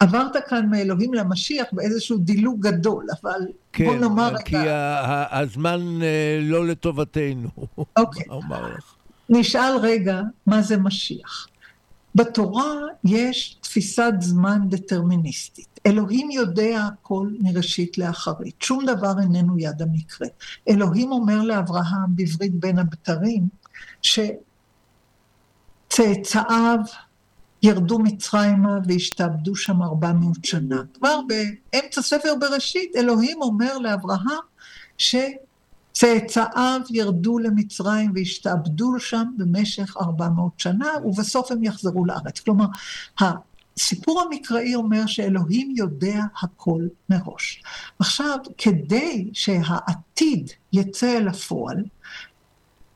עברת 0.00 0.32
כאן 0.48 0.70
מאלוהים 0.70 1.14
למשיח 1.14 1.66
באיזשהו 1.72 2.18
דילוג 2.18 2.60
גדול, 2.66 3.06
אבל 3.22 3.40
כן, 3.72 3.84
בוא 3.84 3.96
נאמר 3.96 4.38
כי 4.44 4.56
רגע, 4.56 4.74
ה- 4.74 5.04
ה- 5.36 5.38
הזמן 5.40 6.02
אה, 6.02 6.38
לא 6.42 6.66
לטובתנו. 6.66 7.48
אוקיי. 7.98 8.24
אומר 8.30 8.66
לך? 8.68 8.94
נשאל 9.28 9.76
רגע 9.82 10.20
מה 10.46 10.62
זה 10.62 10.76
משיח. 10.76 11.46
בתורה 12.14 12.74
יש 13.04 13.56
תפיסת 13.60 14.12
זמן 14.20 14.60
דטרמיניסטית. 14.68 15.80
אלוהים 15.86 16.30
יודע 16.30 16.86
הכל 16.86 17.28
מראשית 17.40 17.98
לאחרית, 17.98 18.54
שום 18.62 18.84
דבר 18.86 19.20
איננו 19.22 19.58
יד 19.58 19.82
המקרה. 19.82 20.28
אלוהים 20.68 21.12
אומר 21.12 21.42
לאברהם 21.42 22.16
בברית 22.16 22.54
בין 22.54 22.78
הבתרים, 22.78 23.48
שצאצאיו 25.92 26.78
ירדו 27.62 27.98
מצרימה 27.98 28.78
והשתעבדו 28.88 29.56
שם 29.56 29.82
400 29.82 30.44
שנה. 30.44 30.82
כבר 30.94 31.20
באמצע 31.28 32.02
ספר 32.02 32.34
בראשית 32.40 32.96
אלוהים 32.96 33.42
אומר 33.42 33.78
לאברהם 33.78 34.40
שצאצאיו 34.98 36.80
ירדו 36.90 37.38
למצרים 37.38 38.12
והשתעבדו 38.14 38.98
שם 38.98 39.24
במשך 39.36 39.96
400 39.96 40.52
שנה 40.60 40.88
ובסוף 41.04 41.52
הם 41.52 41.64
יחזרו 41.64 42.04
לארץ. 42.04 42.40
כלומר, 42.40 42.66
הסיפור 43.20 44.20
המקראי 44.20 44.74
אומר 44.74 45.06
שאלוהים 45.06 45.70
יודע 45.76 46.20
הכל 46.42 46.82
מראש. 47.08 47.62
עכשיו, 47.98 48.38
כדי 48.58 49.30
שהעתיד 49.32 50.50
יצא 50.72 51.16
אל 51.16 51.28
הפועל, 51.28 51.84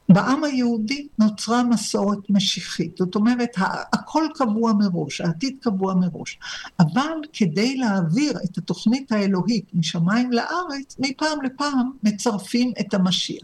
בעם 0.09 0.43
היהודי 0.43 1.07
נוצרה 1.19 1.63
מסורת 1.63 2.19
משיחית, 2.29 2.97
זאת 2.99 3.15
אומרת, 3.15 3.49
הכל 3.93 4.23
קבוע 4.35 4.73
מראש, 4.73 5.21
העתיד 5.21 5.55
קבוע 5.61 5.93
מראש. 5.93 6.39
אבל 6.79 7.11
כדי 7.33 7.77
להעביר 7.77 8.33
את 8.45 8.57
התוכנית 8.57 9.11
האלוהית 9.11 9.65
משמיים 9.73 10.31
לארץ, 10.31 10.95
מפעם 10.99 11.41
לפעם 11.43 11.91
מצרפים 12.03 12.71
את 12.79 12.93
המשיח. 12.93 13.43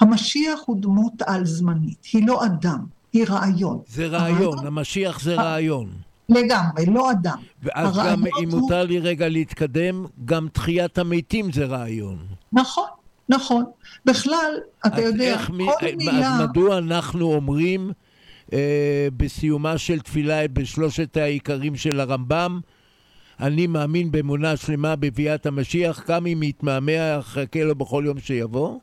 המשיח 0.00 0.60
הוא 0.66 0.76
דמות 0.80 1.22
על-זמנית, 1.26 2.04
היא 2.12 2.26
לא 2.26 2.44
אדם, 2.44 2.78
היא 3.12 3.24
רעיון. 3.28 3.78
זה 3.88 4.06
רעיון, 4.06 4.66
המשיח 4.66 5.20
זה 5.20 5.34
רעיון. 5.34 5.90
לגמרי, 6.28 6.86
לא 6.86 7.10
אדם. 7.10 7.38
ואז 7.62 7.96
הרעיון 7.96 8.20
גם, 8.20 8.26
אם 8.42 8.50
הוא- 8.50 8.60
מותר 8.60 8.84
לי 8.84 8.98
רגע 8.98 9.28
להתקדם, 9.28 10.06
גם 10.24 10.48
תחיית 10.52 10.98
המתים 10.98 11.52
זה 11.52 11.64
רעיון. 11.64 12.18
נכון, 12.52 12.88
נכון. 13.28 13.64
בכלל, 14.04 14.52
אתה 14.86 14.96
אז 14.96 15.02
יודע, 15.02 15.24
איך 15.24 15.46
כל 15.46 15.86
אז 15.86 15.94
מילה... 15.96 16.38
מדוע 16.42 16.78
אנחנו 16.78 17.32
אומרים 17.32 17.92
אה, 18.52 19.08
בסיומה 19.16 19.78
של 19.78 20.00
תפילה 20.00 20.48
בשלושת 20.48 21.16
העיקרים 21.16 21.76
של 21.76 22.00
הרמב"ם, 22.00 22.60
אני 23.40 23.66
מאמין 23.66 24.10
באמונה 24.10 24.56
שלמה 24.56 24.96
בביאת 24.96 25.46
המשיח, 25.46 26.04
גם 26.08 26.26
אם 26.26 26.42
יתמהמה, 26.42 27.18
אחכה 27.18 27.64
לו 27.64 27.74
בכל 27.74 28.02
יום 28.06 28.18
שיבוא? 28.18 28.78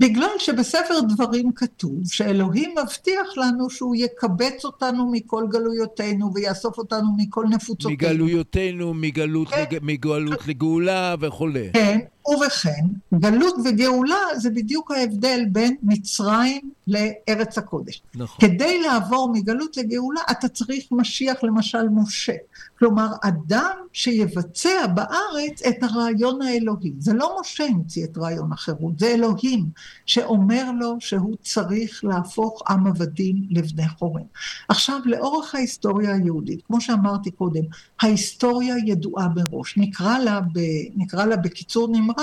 בגלל 0.00 0.30
שבספר 0.38 1.00
דברים 1.08 1.52
כתוב 1.52 2.00
שאלוהים 2.04 2.74
מבטיח 2.82 3.26
לנו 3.36 3.70
שהוא 3.70 3.96
יקבץ 3.96 4.64
אותנו 4.64 5.10
מכל 5.12 5.44
גלויותינו 5.50 6.34
ויאסוף 6.34 6.78
אותנו 6.78 7.06
מכל 7.16 7.46
נפוצותינו. 7.50 7.90
מגלויותינו, 7.90 8.94
מגלות, 8.94 9.48
כן. 9.48 9.64
לג... 9.70 9.78
מגלות 9.82 10.46
לגאולה 10.46 11.14
וכולי. 11.20 11.70
כן, 11.72 11.98
ובכן, 12.28 12.84
גלות 13.14 13.54
וגאולה 13.64 14.20
זה 14.36 14.50
בדיוק 14.50 14.90
ההבדל 14.90 15.44
בין 15.52 15.76
מצרים 15.82 16.70
לארץ 16.86 17.58
הקודש. 17.58 18.02
נכון. 18.14 18.48
כדי 18.48 18.82
לעבור 18.82 19.32
מגלות 19.32 19.76
לגאולה 19.76 20.20
אתה 20.30 20.48
צריך 20.48 20.84
משיח 20.90 21.44
למשל 21.44 21.88
משה. 21.88 22.32
כלומר, 22.78 23.08
אדם 23.22 23.76
שיבצע 23.92 24.86
בארץ 24.86 25.62
את 25.68 25.82
הרעיון 25.82 26.42
האלוהי. 26.42 26.92
זה 26.98 27.12
לא 27.12 27.36
משה 27.40 27.64
המציא 27.64 28.04
את 28.04 28.18
רעיון 28.18 28.52
החירות, 28.52 28.98
זה 28.98 29.06
אלוהים 29.06 29.66
שאומר 30.06 30.70
לו 30.72 30.96
שהוא 31.00 31.36
צריך 31.42 32.04
להפוך 32.04 32.62
עם 32.68 32.86
עבדים 32.86 33.36
לבני 33.50 33.88
חורין. 33.88 34.24
עכשיו, 34.68 35.00
לאורך 35.04 35.54
ההיסטוריה 35.54 36.14
היהודית, 36.14 36.60
כמו 36.66 36.80
שאמרתי 36.80 37.30
קודם, 37.30 37.62
ההיסטוריה 38.00 38.74
ידועה 38.86 39.28
מראש. 39.36 39.74
נקרא 39.76 40.18
לה, 40.18 40.40
ב, 40.40 40.58
נקרא 40.96 41.24
לה 41.24 41.36
בקיצור 41.36 41.88
נמרץ, 41.88 42.17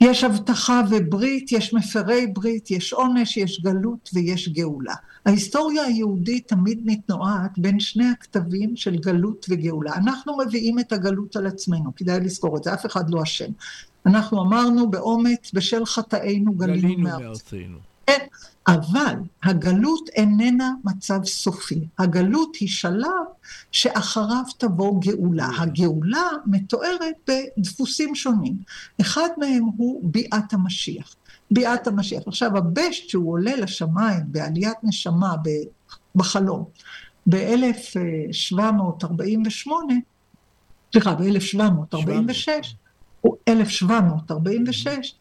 יש 0.00 0.24
הבטחה 0.24 0.82
וברית, 0.90 1.52
יש 1.52 1.74
מפרי 1.74 2.26
ברית, 2.26 2.70
יש 2.70 2.92
עונש, 2.92 3.36
יש 3.36 3.60
גלות 3.60 4.10
ויש 4.14 4.48
גאולה. 4.48 4.94
ההיסטוריה 5.26 5.82
היהודית 5.82 6.48
תמיד 6.48 6.80
מתנועת 6.84 7.58
בין 7.58 7.80
שני 7.80 8.04
הכתבים 8.08 8.76
של 8.76 8.96
גלות 8.96 9.46
וגאולה. 9.48 9.94
אנחנו 9.94 10.38
מביאים 10.38 10.78
את 10.78 10.92
הגלות 10.92 11.36
על 11.36 11.46
עצמנו, 11.46 11.94
כדאי 11.96 12.20
לזכור 12.20 12.56
את 12.56 12.64
זה, 12.64 12.74
אף 12.74 12.86
אחד 12.86 13.10
לא 13.10 13.22
אשם. 13.22 13.50
אנחנו 14.06 14.42
אמרנו 14.42 14.90
באומץ, 14.90 15.50
בשל 15.54 15.84
חטאינו 15.84 16.52
גלינו 16.52 16.82
גלינו. 16.82 17.02
מארצנו. 17.02 17.78
אבל 18.68 19.14
הגלות 19.42 20.08
איננה 20.08 20.70
מצב 20.84 21.24
סופי. 21.24 21.86
הגלות 21.98 22.56
היא 22.60 22.68
שלב 22.68 23.24
שאחריו 23.72 24.42
תבוא 24.58 25.00
גאולה. 25.00 25.48
הגאולה 25.58 26.28
מתוארת 26.46 27.30
בדפוסים 27.58 28.14
שונים. 28.14 28.54
אחד 29.00 29.28
מהם 29.38 29.64
הוא 29.76 30.00
ביאת 30.04 30.52
המשיח. 30.52 31.16
ביאת 31.50 31.86
המשיח. 31.86 32.22
עכשיו, 32.26 32.56
הבשט 32.56 33.08
שהוא 33.08 33.32
עולה 33.32 33.56
לשמיים 33.56 34.22
בעליית 34.26 34.76
נשמה 34.82 35.34
בחלום, 36.14 36.64
ב-1748, 37.30 39.70
סליחה, 40.92 41.14
ב-1746, 41.14 42.48
1746, 43.48 45.14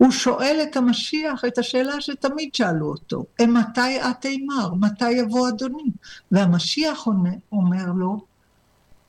הוא 0.00 0.10
שואל 0.10 0.60
את 0.62 0.76
המשיח 0.76 1.44
את 1.44 1.58
השאלה 1.58 2.00
שתמיד 2.00 2.54
שאלו 2.54 2.86
אותו, 2.86 3.24
מתי 3.40 4.00
את 4.00 4.24
אימר? 4.24 4.74
מתי 4.74 5.10
יבוא 5.10 5.48
אדוני? 5.48 5.90
והמשיח 6.32 7.06
אומר 7.52 7.86
לו, 7.96 8.24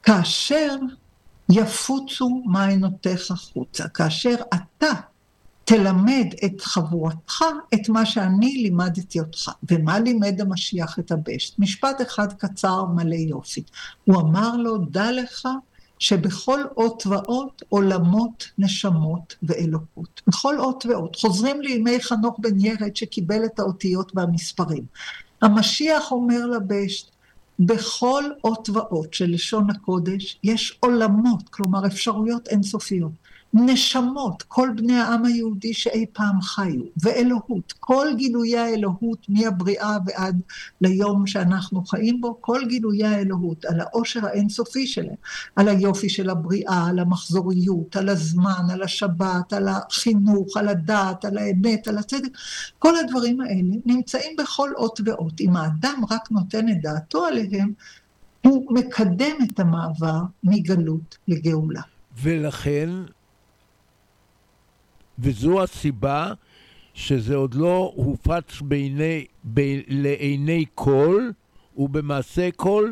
כאשר 0.04 0.76
יפוצו 1.50 2.42
מעיינותיך 2.46 3.32
חוצה, 3.32 3.88
כאשר 3.88 4.36
אתה 4.54 4.92
תלמד 5.64 6.28
את 6.46 6.62
חבורתך 6.62 7.44
את 7.74 7.90
מה 7.90 8.06
שאני 8.06 8.54
לימדתי 8.54 9.20
אותך. 9.20 9.52
ומה 9.72 10.00
לימד 10.00 10.42
המשיח 10.42 11.00
את 11.00 11.12
הבשט? 11.12 11.60
משפט 11.60 12.02
אחד 12.02 12.34
קצר 12.34 12.86
מלא 12.86 13.16
יופי. 13.16 13.64
הוא 14.06 14.22
אמר 14.22 14.58
לו, 14.58 14.78
דע 14.78 15.12
לך 15.12 15.48
שבכל 16.02 16.62
אות 16.78 17.04
ואות 17.08 17.62
עולמות, 17.70 18.50
נשמות 18.58 19.36
ואלוקות. 19.44 20.22
בכל 20.28 20.60
אות 20.60 20.86
ואות. 20.90 21.16
חוזרים 21.16 21.62
לימי 21.62 22.02
חנוך 22.02 22.40
בן 22.40 22.60
ירד 22.60 22.96
שקיבל 22.96 23.46
את 23.46 23.60
האותיות 23.60 24.12
והמספרים. 24.16 24.84
המשיח 25.42 26.12
אומר 26.12 26.46
לבשט, 26.46 27.06
בכל 27.60 28.24
אות 28.44 28.70
ואות 28.70 29.14
של 29.14 29.32
לשון 29.32 29.70
הקודש 29.70 30.40
יש 30.44 30.78
עולמות, 30.80 31.50
כלומר 31.50 31.88
אפשרויות 31.88 32.48
אינסופיות. 32.48 33.12
נשמות, 33.54 34.44
כל 34.48 34.70
בני 34.76 35.00
העם 35.00 35.26
היהודי 35.26 35.74
שאי 35.74 36.06
פעם 36.14 36.42
חיו, 36.42 36.82
ואלוהות, 37.04 37.74
כל 37.80 38.08
גילויי 38.16 38.58
האלוהות 38.58 39.26
מהבריאה 39.30 39.98
ועד 40.06 40.42
ליום 40.82 41.28
שאנחנו 41.28 41.86
חיים 41.86 42.22
בו, 42.22 42.38
כל 42.42 42.62
גילויי 42.68 43.06
האלוהות, 43.06 43.66
על 43.66 43.80
העושר 43.80 44.26
האינסופי 44.26 44.88
שלהם, 44.88 45.16
על 45.56 45.68
היופי 45.68 46.10
של 46.10 46.30
הבריאה, 46.30 46.88
על 46.88 47.00
המחזוריות, 47.00 47.96
על 47.96 48.10
הזמן, 48.10 48.68
על 48.72 48.84
השבת, 48.84 49.54
על 49.54 49.68
החינוך, 49.68 50.58
על 50.58 50.68
הדת, 50.68 51.26
על 51.26 51.38
האמת, 51.38 51.88
על 51.88 51.98
הצדק, 51.98 52.38
כל 52.80 52.94
הדברים 52.98 53.42
האלה 53.42 53.62
נמצאים 53.86 54.36
בכל 54.38 54.70
אות 54.78 55.00
ואות. 55.06 55.42
אם 55.42 55.56
האדם 55.56 56.02
רק 56.10 56.32
נותן 56.32 56.70
את 56.70 56.82
דעתו 56.82 57.26
עליהם, 57.26 57.74
הוא 58.46 58.74
מקדם 58.74 59.36
את 59.44 59.60
המעבר 59.60 60.22
מגלות 60.44 61.18
לגאולה. 61.28 61.82
ולכן, 62.22 62.90
וזו 65.20 65.64
הסיבה 65.64 66.34
שזה 66.94 67.36
עוד 67.36 67.54
לא 67.54 67.92
הופץ 67.96 68.62
בעיני, 68.62 69.26
ב, 69.44 69.62
לעיני 69.88 70.66
כל, 70.76 71.30
ובמעשה 71.78 72.50
כל, 72.56 72.92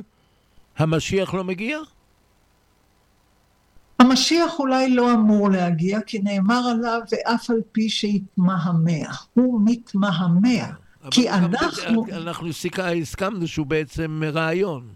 המשיח 0.78 1.34
לא 1.34 1.44
מגיע? 1.44 1.78
המשיח 4.00 4.60
אולי 4.60 4.90
לא 4.90 5.14
אמור 5.14 5.50
להגיע, 5.50 6.02
כי 6.02 6.20
נאמר 6.20 6.62
עליו, 6.72 7.00
ואף 7.12 7.50
על 7.50 7.62
פי 7.72 7.90
שהתמהמה. 7.90 9.14
הוא 9.34 9.62
מתמהמה. 9.66 10.68
כי 11.12 11.32
אבל 11.32 11.48
גם 11.48 11.54
אנחנו... 11.64 12.06
אנחנו 12.12 12.54
סיכה- 12.54 12.92
הסכמנו 12.94 13.48
שהוא 13.48 13.66
בעצם 13.66 14.22
רעיון. 14.34 14.88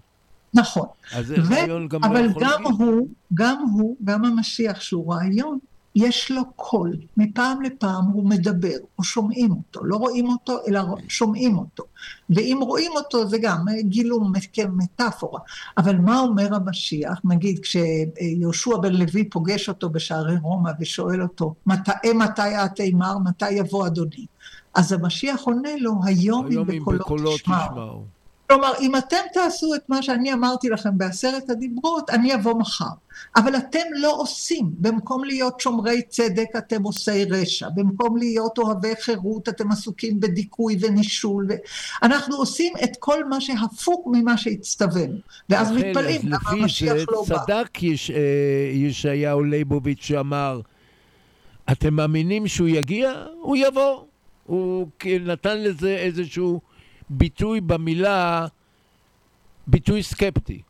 נכון. 0.53 0.87
אז 1.13 1.31
ו- 1.31 1.53
רעיון 1.53 1.87
גם 1.87 2.01
לא 2.03 2.07
אבל 2.07 2.25
יכול 2.25 2.43
גם 2.43 2.63
להגיע. 2.63 2.85
הוא, 2.85 3.07
גם 3.33 3.63
הוא, 3.73 3.95
גם 4.03 4.25
המשיח 4.25 4.81
שהוא 4.81 5.13
רעיון, 5.13 5.59
יש 5.95 6.31
לו 6.31 6.41
קול. 6.55 6.93
מפעם 7.17 7.61
לפעם 7.61 8.05
הוא 8.05 8.29
מדבר, 8.29 8.69
או 8.99 9.03
שומעים 9.03 9.51
אותו. 9.51 9.85
לא 9.85 9.95
רואים 9.95 10.29
אותו, 10.29 10.57
אלא 10.67 10.81
שומעים 11.07 11.57
אותו. 11.57 11.83
ואם 12.29 12.59
רואים 12.61 12.91
אותו, 12.95 13.27
זה 13.27 13.37
גם 13.37 13.65
גילום 13.81 14.33
כמטאפורה. 14.53 15.39
אבל 15.77 15.97
מה 15.97 16.19
אומר 16.19 16.55
המשיח? 16.55 17.19
נגיד, 17.23 17.59
כשיהושע 17.59 18.77
בן 18.77 18.93
לוי 18.93 19.29
פוגש 19.29 19.69
אותו 19.69 19.89
בשערי 19.89 20.35
רומא 20.41 20.71
ושואל 20.79 21.21
אותו, 21.21 21.53
"מת- 21.65 21.89
אה, 22.05 22.13
מתי 22.13 22.55
התימר, 22.55 23.17
מתי 23.17 23.51
יבוא 23.51 23.87
אדוני? 23.87 24.25
אז 24.75 24.91
המשיח 24.91 25.41
עונה 25.41 25.69
לו, 25.79 25.91
היום 26.05 26.45
היום 26.47 26.69
אם 26.69 26.79
בקולות 26.99 27.39
תשמעו. 27.41 27.57
כלומר, 28.53 28.73
אם 28.79 28.95
אתם 28.95 29.17
תעשו 29.33 29.75
את 29.75 29.89
מה 29.89 30.01
שאני 30.01 30.33
אמרתי 30.33 30.69
לכם 30.69 30.97
בעשרת 30.97 31.49
הדיברות, 31.49 32.09
אני 32.09 32.35
אבוא 32.35 32.53
מחר. 32.53 32.85
אבל 33.35 33.55
אתם 33.57 33.79
לא 33.95 34.15
עושים. 34.17 34.65
במקום 34.77 35.23
להיות 35.23 35.59
שומרי 35.59 36.01
צדק, 36.01 36.47
אתם 36.57 36.83
עושי 36.83 37.25
רשע. 37.25 37.67
במקום 37.75 38.17
להיות 38.17 38.57
אוהבי 38.57 38.93
חירות, 39.01 39.49
אתם 39.49 39.71
עסוקים 39.71 40.19
בדיכוי 40.19 40.77
ונישול. 40.81 41.47
ו... 41.49 41.53
אנחנו 42.03 42.35
עושים 42.35 42.73
את 42.83 42.89
כל 42.99 43.25
מה 43.25 43.41
שהפוך 43.41 44.07
ממה 44.11 44.37
שהצטווינו. 44.37 45.15
ואז 45.49 45.71
מתפלאים 45.71 46.21
למה 46.23 46.37
המשיח 46.45 46.95
לא 47.11 47.25
בא. 47.29 47.37
צדק 47.45 47.83
יש- 47.83 48.11
אה, 48.11 48.17
ישעיהו 48.73 49.43
ליבוביץ' 49.43 50.01
שאמר, 50.03 50.61
אתם 51.71 51.93
מאמינים 51.93 52.47
שהוא 52.47 52.67
יגיע? 52.67 53.13
הוא 53.41 53.57
יבוא. 53.57 54.03
הוא 54.45 54.87
נתן 55.25 55.57
לזה 55.63 55.95
איזשהו 55.95 56.61
ביטוי 57.17 57.61
במילה, 57.61 58.47
ביטוי 59.67 60.03
סקפטי. 60.03 60.61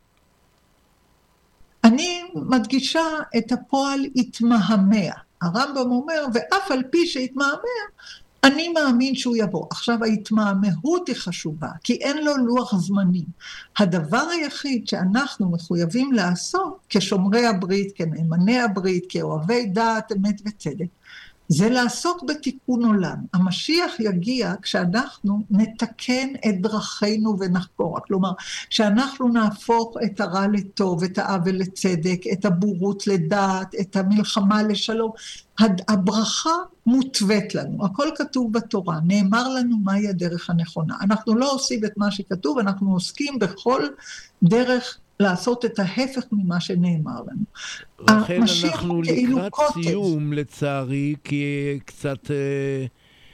אני 1.83 2.21
מדגישה 2.35 3.05
את 3.37 3.51
הפועל 3.51 4.05
התמהמה. 4.15 5.09
הרמב"ם 5.41 5.91
אומר, 5.91 6.25
ואף 6.33 6.71
על 6.71 6.83
פי 6.91 7.07
שהתמהמה, 7.07 7.79
אני 8.43 8.69
מאמין 8.69 9.15
שהוא 9.15 9.35
יבוא. 9.37 9.65
עכשיו, 9.71 10.03
ההתמהמהות 10.03 11.07
היא 11.07 11.15
חשובה, 11.15 11.69
כי 11.83 11.93
אין 11.93 12.25
לו 12.25 12.37
לוח 12.37 12.75
זמנים. 12.75 13.25
הדבר 13.77 14.25
היחיד 14.31 14.87
שאנחנו 14.87 15.51
מחויבים 15.51 16.13
לעשות 16.13 16.79
כשומרי 16.89 17.45
הברית, 17.45 17.91
כנאמני 17.95 18.59
הברית, 18.59 19.05
כאוהבי 19.09 19.65
דעת, 19.65 20.11
אמת 20.11 20.41
וצדק, 20.45 20.85
זה 21.47 21.69
לעסוק 21.69 22.23
בתיקון 22.23 22.85
עולם. 22.85 23.17
המשיח 23.33 23.99
יגיע 23.99 24.53
כשאנחנו 24.61 25.41
נתקן 25.51 26.27
את 26.47 26.61
דרכינו 26.61 27.39
ונחקורה. 27.39 28.01
כלומר, 28.01 28.31
כשאנחנו 28.69 29.27
נהפוך 29.27 29.97
את 30.05 30.21
הרע 30.21 30.47
לטוב, 30.47 31.03
את 31.03 31.17
העוול 31.17 31.55
לצדק, 31.55 32.21
את 32.33 32.45
הבורות 32.45 33.07
לדעת, 33.07 33.75
את 33.81 33.95
המלחמה 33.95 34.63
לשלום. 34.63 35.11
הברכה 35.87 36.53
מותווית 36.85 37.55
לנו, 37.55 37.85
הכל 37.85 38.07
כתוב 38.15 38.53
בתורה, 38.53 38.99
נאמר 39.03 39.49
לנו 39.49 39.77
מהי 39.77 40.07
הדרך 40.07 40.49
הנכונה. 40.49 40.95
אנחנו 41.01 41.35
לא 41.35 41.51
עושים 41.51 41.85
את 41.85 41.97
מה 41.97 42.11
שכתוב, 42.11 42.59
אנחנו 42.59 42.93
עוסקים 42.93 43.39
בכל 43.39 43.83
דרך 44.43 44.97
לעשות 45.23 45.65
את 45.65 45.79
ההפך 45.79 46.23
ממה 46.31 46.59
שנאמר 46.59 47.21
לנו. 47.27 47.43
לכן 48.21 48.41
המשיח 48.41 48.73
אנחנו 48.73 49.01
כאילו 49.03 49.37
לקראת 49.37 49.51
קוטב. 49.51 49.81
סיום, 49.81 50.33
לצערי, 50.33 51.15
כי 51.23 51.45
קצת 51.85 52.31
אה, 52.31 52.85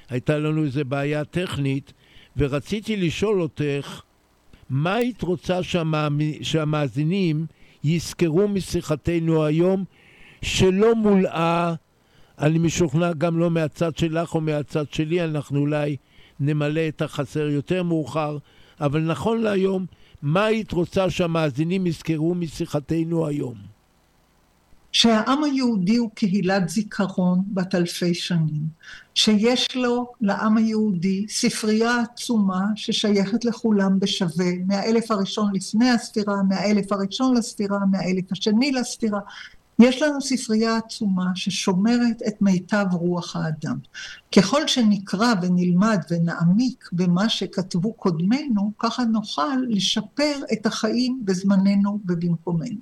הייתה 0.09 0.37
לנו 0.37 0.63
איזו 0.63 0.81
בעיה 0.85 1.23
טכנית, 1.25 1.93
ורציתי 2.37 2.95
לשאול 2.97 3.41
אותך, 3.41 4.01
מה 4.69 4.95
היית 4.95 5.21
רוצה 5.21 5.63
שהמאמי- 5.63 6.39
שהמאזינים 6.41 7.45
יזכרו 7.83 8.47
משיחתנו 8.47 9.45
היום, 9.45 9.83
שלא 10.41 10.95
מולאה, 10.95 11.73
אני 12.39 12.59
משוכנע 12.59 13.13
גם 13.13 13.39
לא 13.39 13.49
מהצד 13.51 13.97
שלך 13.97 14.35
או 14.35 14.41
מהצד 14.41 14.85
שלי, 14.91 15.23
אנחנו 15.23 15.59
אולי 15.59 15.95
נמלא 16.39 16.87
את 16.87 17.01
החסר 17.01 17.49
יותר 17.49 17.83
מאוחר, 17.83 18.37
אבל 18.81 19.01
נכון 19.01 19.41
להיום, 19.41 19.85
מה 20.21 20.45
היית 20.45 20.71
רוצה 20.71 21.09
שהמאזינים 21.09 21.87
יזכרו 21.87 22.35
משיחתנו 22.35 23.27
היום? 23.27 23.55
שהעם 24.91 25.43
היהודי 25.43 25.97
הוא 25.97 26.09
קהילת 26.13 26.69
זיכרון 26.69 27.41
בת 27.47 27.75
אלפי 27.75 28.13
שנים, 28.13 28.67
שיש 29.15 29.75
לו, 29.75 30.11
לעם 30.21 30.57
היהודי, 30.57 31.25
ספרייה 31.29 31.99
עצומה 31.99 32.61
ששייכת 32.75 33.45
לכולם 33.45 33.99
בשווה, 33.99 34.51
מהאלף 34.67 35.11
הראשון 35.11 35.51
לפני 35.53 35.89
הספירה, 35.89 36.43
מהאלף 36.49 36.91
הראשון 36.91 37.37
לספירה, 37.37 37.79
מהאלף 37.91 38.31
השני 38.31 38.71
לספירה. 38.71 39.19
יש 39.79 40.01
לנו 40.01 40.21
ספרייה 40.21 40.77
עצומה 40.77 41.31
ששומרת 41.35 42.21
את 42.27 42.41
מיטב 42.41 42.85
רוח 42.91 43.35
האדם. 43.35 43.77
ככל 44.35 44.67
שנקרא 44.67 45.33
ונלמד 45.41 45.99
ונעמיק 46.11 46.89
במה 46.91 47.29
שכתבו 47.29 47.93
קודמינו, 47.93 48.71
ככה 48.79 49.03
נוכל 49.03 49.57
לשפר 49.69 50.33
את 50.53 50.65
החיים 50.65 51.21
בזמננו 51.25 51.99
ובמקומנו. 52.07 52.77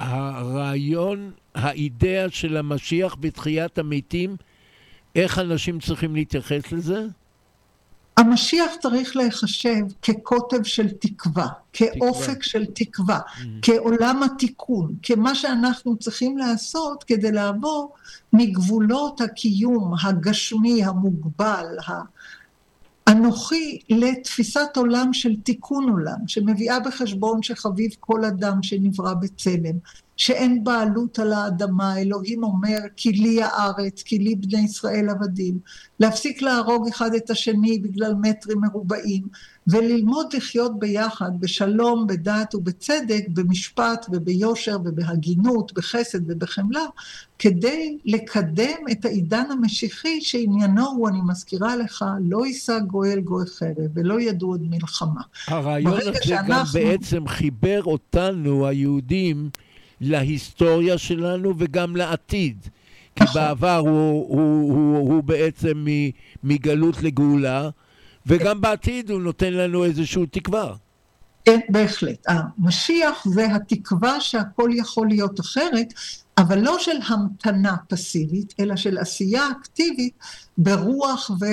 והרעיון, 0.00 1.30
האידאה 1.54 2.26
של 2.30 2.56
המשיח 2.56 3.16
בתחיית 3.20 3.78
המתים, 3.78 4.36
איך 5.14 5.38
אנשים 5.38 5.80
צריכים 5.80 6.14
להתייחס 6.14 6.72
לזה? 6.72 7.06
המשיח 8.18 8.70
צריך 8.80 9.16
להיחשב 9.16 9.84
כקוטב 10.02 10.62
של 10.62 10.88
תקווה, 10.90 11.46
כאופק 11.72 12.42
של 12.42 12.66
תקווה, 12.74 13.20
כעולם 13.62 14.22
התיקון, 14.22 14.94
כמה 15.02 15.34
שאנחנו 15.34 15.96
צריכים 15.96 16.38
לעשות 16.38 17.04
כדי 17.04 17.32
לעבור 17.32 17.94
מגבולות 18.32 19.20
הקיום 19.20 19.94
הגשמי, 20.02 20.84
המוגבל, 20.84 21.66
האנוכי, 23.06 23.78
לתפיסת 23.88 24.76
עולם 24.76 25.12
של 25.12 25.36
תיקון 25.42 25.88
עולם, 25.88 26.18
שמביאה 26.26 26.80
בחשבון 26.80 27.42
שחביב 27.42 27.90
כל 28.00 28.24
אדם 28.24 28.62
שנברא 28.62 29.14
בצלם, 29.14 29.76
שאין 30.18 30.64
בעלות 30.64 31.18
על 31.18 31.32
האדמה, 31.32 31.98
אלוהים 32.00 32.44
אומר, 32.44 32.78
כי 32.96 33.12
לי 33.12 33.42
הארץ, 33.42 34.02
כי 34.02 34.18
לי 34.18 34.34
בני 34.34 34.60
ישראל 34.60 35.08
עבדים, 35.08 35.58
להפסיק 36.00 36.42
להרוג 36.42 36.88
אחד 36.88 37.14
את 37.14 37.30
השני 37.30 37.78
בגלל 37.78 38.14
מטרים 38.20 38.58
מרובעים, 38.60 39.22
וללמוד 39.66 40.26
לחיות 40.32 40.78
ביחד 40.78 41.30
בשלום, 41.40 42.06
בדעת 42.06 42.54
ובצדק, 42.54 43.24
במשפט 43.28 44.06
וביושר 44.12 44.76
ובהגינות, 44.84 45.72
בחסד 45.74 46.30
ובחמלה, 46.30 46.84
כדי 47.38 47.98
לקדם 48.04 48.78
את 48.92 49.04
העידן 49.04 49.44
המשיחי 49.50 50.20
שעניינו 50.20 50.86
הוא, 50.86 51.08
אני 51.08 51.18
מזכירה 51.26 51.76
לך, 51.76 52.04
לא 52.20 52.46
יישא 52.46 52.78
גוי 52.78 53.12
אל 53.12 53.20
גוי 53.20 53.46
חרב 53.46 53.90
ולא 53.94 54.20
ידעו 54.20 54.48
עוד 54.50 54.62
מלחמה. 54.70 55.20
הרעיון 55.46 55.92
הזה 56.00 56.10
גם 56.10 56.16
שאנחנו- 56.22 56.72
בעצם 56.80 57.28
חיבר 57.28 57.82
אותנו, 57.84 58.66
היהודים, 58.66 59.50
להיסטוריה 60.00 60.98
שלנו 60.98 61.54
וגם 61.58 61.96
לעתיד. 61.96 62.68
כי 63.16 63.24
נכון. 63.24 63.42
בעבר 63.42 63.76
הוא, 63.76 64.26
הוא, 64.28 64.72
הוא, 64.72 64.98
הוא 65.12 65.22
בעצם 65.22 65.84
מ- 65.88 66.10
מגלות 66.44 67.02
לגאולה, 67.02 67.70
וגם 68.26 68.60
בעתיד 68.60 69.10
הוא 69.10 69.20
נותן 69.20 69.52
לנו 69.52 69.84
איזושהי 69.84 70.26
תקווה. 70.26 70.74
כן, 71.44 71.60
בהחלט. 71.68 72.26
המשיח 72.28 73.24
זה 73.28 73.54
התקווה 73.54 74.20
שהכל 74.20 74.70
יכול 74.74 75.08
להיות 75.08 75.40
אחרת, 75.40 75.94
אבל 76.38 76.58
לא 76.58 76.76
של 76.78 76.96
המתנה 77.08 77.76
פסיבית, 77.88 78.54
אלא 78.60 78.76
של 78.76 78.98
עשייה 78.98 79.48
אקטיבית 79.60 80.14
ברוח 80.58 81.30
ו... 81.40 81.44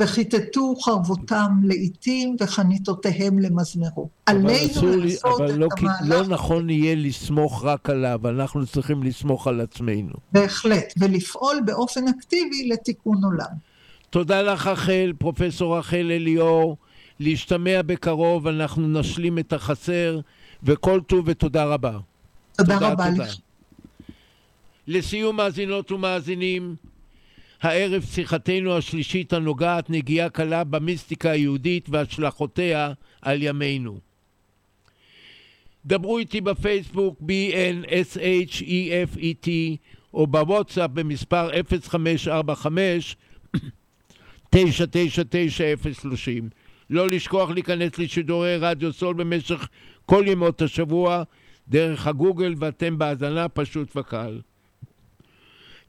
וכיתתו 0.00 0.74
חרבותם 0.76 1.60
לעיתים 1.64 2.36
וחניתותיהם 2.40 3.38
למזמרו. 3.38 4.08
עלינו 4.26 4.96
לי, 4.96 5.12
לעשות 5.12 5.40
אבל 5.40 5.50
את 5.50 5.56
לא, 5.58 5.68
המהלך. 5.78 6.00
לא 6.02 6.26
נכון 6.26 6.70
יהיה 6.70 6.94
לסמוך 6.94 7.64
רק 7.64 7.90
עליו, 7.90 8.28
אנחנו 8.28 8.66
צריכים 8.66 9.02
לסמוך 9.02 9.46
על 9.46 9.60
עצמנו. 9.60 10.12
בהחלט, 10.32 10.94
ולפעול 10.96 11.60
באופן 11.64 12.08
אקטיבי 12.08 12.68
לתיקון 12.68 13.24
עולם. 13.24 13.70
תודה 14.10 14.42
לך 14.42 14.66
רחל, 14.66 15.12
פרופסור 15.18 15.78
רחל 15.78 16.10
אליאור, 16.10 16.76
להשתמע 17.20 17.82
בקרוב, 17.82 18.46
אנחנו 18.46 18.88
נשלים 19.00 19.38
את 19.38 19.52
החסר, 19.52 20.20
וכל 20.62 21.00
טוב 21.06 21.24
ותודה 21.28 21.64
רבה. 21.64 21.98
תודה 22.56 22.78
רבה 22.78 23.10
לך. 23.10 23.36
לסיום 24.86 25.36
מאזינות 25.36 25.92
ומאזינים, 25.92 26.76
הערב 27.60 28.02
שיחתנו 28.02 28.76
השלישית 28.76 29.32
הנוגעת 29.32 29.90
נגיעה 29.90 30.30
קלה 30.30 30.64
במיסטיקה 30.64 31.30
היהודית 31.30 31.88
והשלכותיה 31.88 32.92
על 33.22 33.42
ימינו. 33.42 34.00
דברו 35.86 36.18
איתי 36.18 36.40
בפייסבוק 36.40 37.20
B-N-S-H-E-F-E-T 37.20 37.76
או 40.14 40.26
בוואטסאפ 40.26 40.90
במספר 40.90 41.50
0545 41.88 43.16
999030. 44.50 46.48
לא 46.90 47.08
לשכוח 47.08 47.50
להיכנס 47.50 47.98
לשידורי 47.98 48.56
רדיו 48.56 48.92
סול 48.92 49.14
במשך 49.14 49.68
כל 50.06 50.24
ימות 50.26 50.62
השבוע 50.62 51.22
דרך 51.68 52.06
הגוגל 52.06 52.54
ואתם 52.58 52.98
בהאזנה 52.98 53.48
פשוט 53.48 53.96
וקל. 53.96 54.40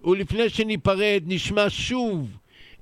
ולפני 0.03 0.49
שניפרד 0.49 1.23
נשמע 1.25 1.65
שוב 1.69 2.37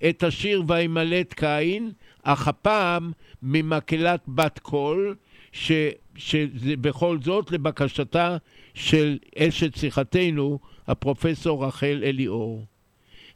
את 0.09 0.23
השיר 0.23 0.63
וימלט 0.67 1.33
קין, 1.33 1.91
אך 2.23 2.47
הפעם 2.47 3.11
ממקהלת 3.43 4.21
בת 4.27 4.59
קול, 4.59 5.15
ש, 5.51 5.71
שזה 6.15 6.75
בכל 6.77 7.17
זאת 7.21 7.51
לבקשתה 7.51 8.37
של 8.73 9.17
אשת 9.37 9.75
שיחתנו, 9.75 10.59
הפרופסור 10.87 11.65
רחל 11.65 12.01
אליאור. 12.03 12.65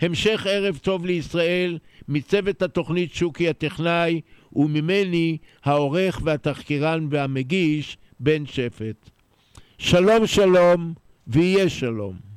המשך 0.02 0.48
ערב 0.50 0.78
טוב 0.78 1.06
לישראל, 1.06 1.78
מצוות 2.08 2.62
התוכנית 2.62 3.14
שוקי 3.14 3.50
הטכנאי, 3.50 4.22
וממני 4.54 5.38
העורך 5.64 6.22
והתחקירן 6.24 7.08
והמגיש, 7.10 7.98
בן 8.20 8.46
שפט. 8.46 9.10
שלום 9.78 10.28
שלום, 10.28 10.94
ויהיה 11.28 11.70
שלום. 11.70 12.33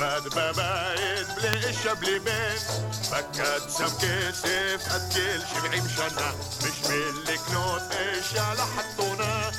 לבד 0.00 0.28
בבית, 0.28 1.28
בלי 1.36 1.68
אישה 1.68 1.94
בלי 1.94 2.18
בן. 2.18 2.56
פקד 3.10 3.60
שם 3.78 3.88
כסף 4.00 4.88
עד 4.90 5.12
גיל 5.12 5.42
שבעים 5.52 5.84
שנה, 5.96 6.32
בשביל 6.58 7.34
לקנות 7.34 7.82
אישה 7.90 8.54
לחתונה. 8.54 9.50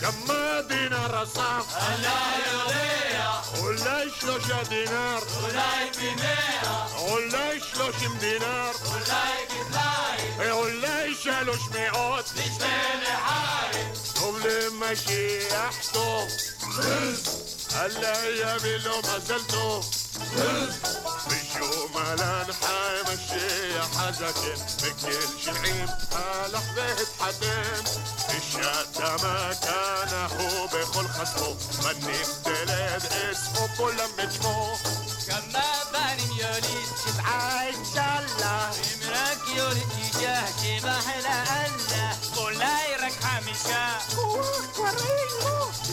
כמה 0.00 0.60
דינר 0.68 1.22
אסף? 1.22 1.76
אני 1.76 2.06
יודע, 2.52 3.30
אולי 3.58 4.10
שלושה 4.20 4.64
דינר, 4.68 5.18
אולי 5.42 5.92
פי 5.98 6.14
מאה, 6.14 6.86
אולי 6.98 7.60
שלושים 7.60 8.18
דינר, 8.18 8.70
אולי 8.86 9.46
כפליים, 9.48 10.52
אולי 10.52 11.14
שלוש 11.14 11.60
מאות. 11.74 12.24
לשתי 12.36 12.64
לחיים. 13.02 13.92
טוב 14.14 14.38
למשיח 14.46 15.92
טוב. 17.76 17.84
אללה 17.84 18.56
יביא 18.56 18.76
לו 18.76 18.98
מזל 18.98 19.42
טוב. 19.48 19.90
משום 21.26 21.96
אלן 21.96 22.52
חי 22.52 23.14
משיח 23.14 24.00
הזקן, 24.00 24.64
בגיל 24.82 25.26
שבעים 25.38 25.86
הלך 26.12 26.62
והתחתן. 26.74 27.82
אישה 28.28 28.72
מכנה 28.94 30.26
הוא 30.38 30.68
בכל 30.68 31.08
חסמו, 31.08 31.54
בנים 31.82 32.26
תלד 32.42 33.02
אסמו 33.32 33.68
כולם 33.76 34.10
את 34.24 34.32
שמו. 34.32 34.76
כמה 35.26 35.64
בנים 35.92 36.32
יוליד, 36.32 36.88
שבעה 37.04 37.66
אינשאללה. 37.66 38.70
אם 38.72 39.10
רק 39.10 39.38
יוליד 39.56 39.88
תיג'ה, 39.88 40.46
כבחלה 40.46 41.44
אללה. 41.48 41.66
אולי 41.66 41.74
רק 41.74 41.85
חמישה. 43.26 43.98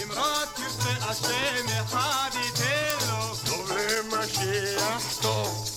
אם 0.04 0.12
רק 0.12 0.60
ירצה 0.60 1.06
השם 1.10 1.84
אחד 1.84 2.30
ייתן 2.34 3.08
לו. 3.08 3.36
טוב 3.46 3.72
למשיח 3.72 5.22
טוב. 5.22 5.70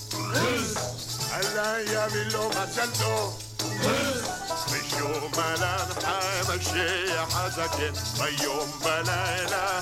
אללה 1.33 1.81
יביא 1.81 2.21
לו 2.21 2.49
מזל 2.49 2.89
טוב. 2.99 3.39
משום 4.67 5.31
אלן 5.37 5.85
חי 6.01 6.57
משיח 6.57 7.37
הזקן, 7.37 7.93
ביום 8.17 8.71
בלילה 8.83 9.81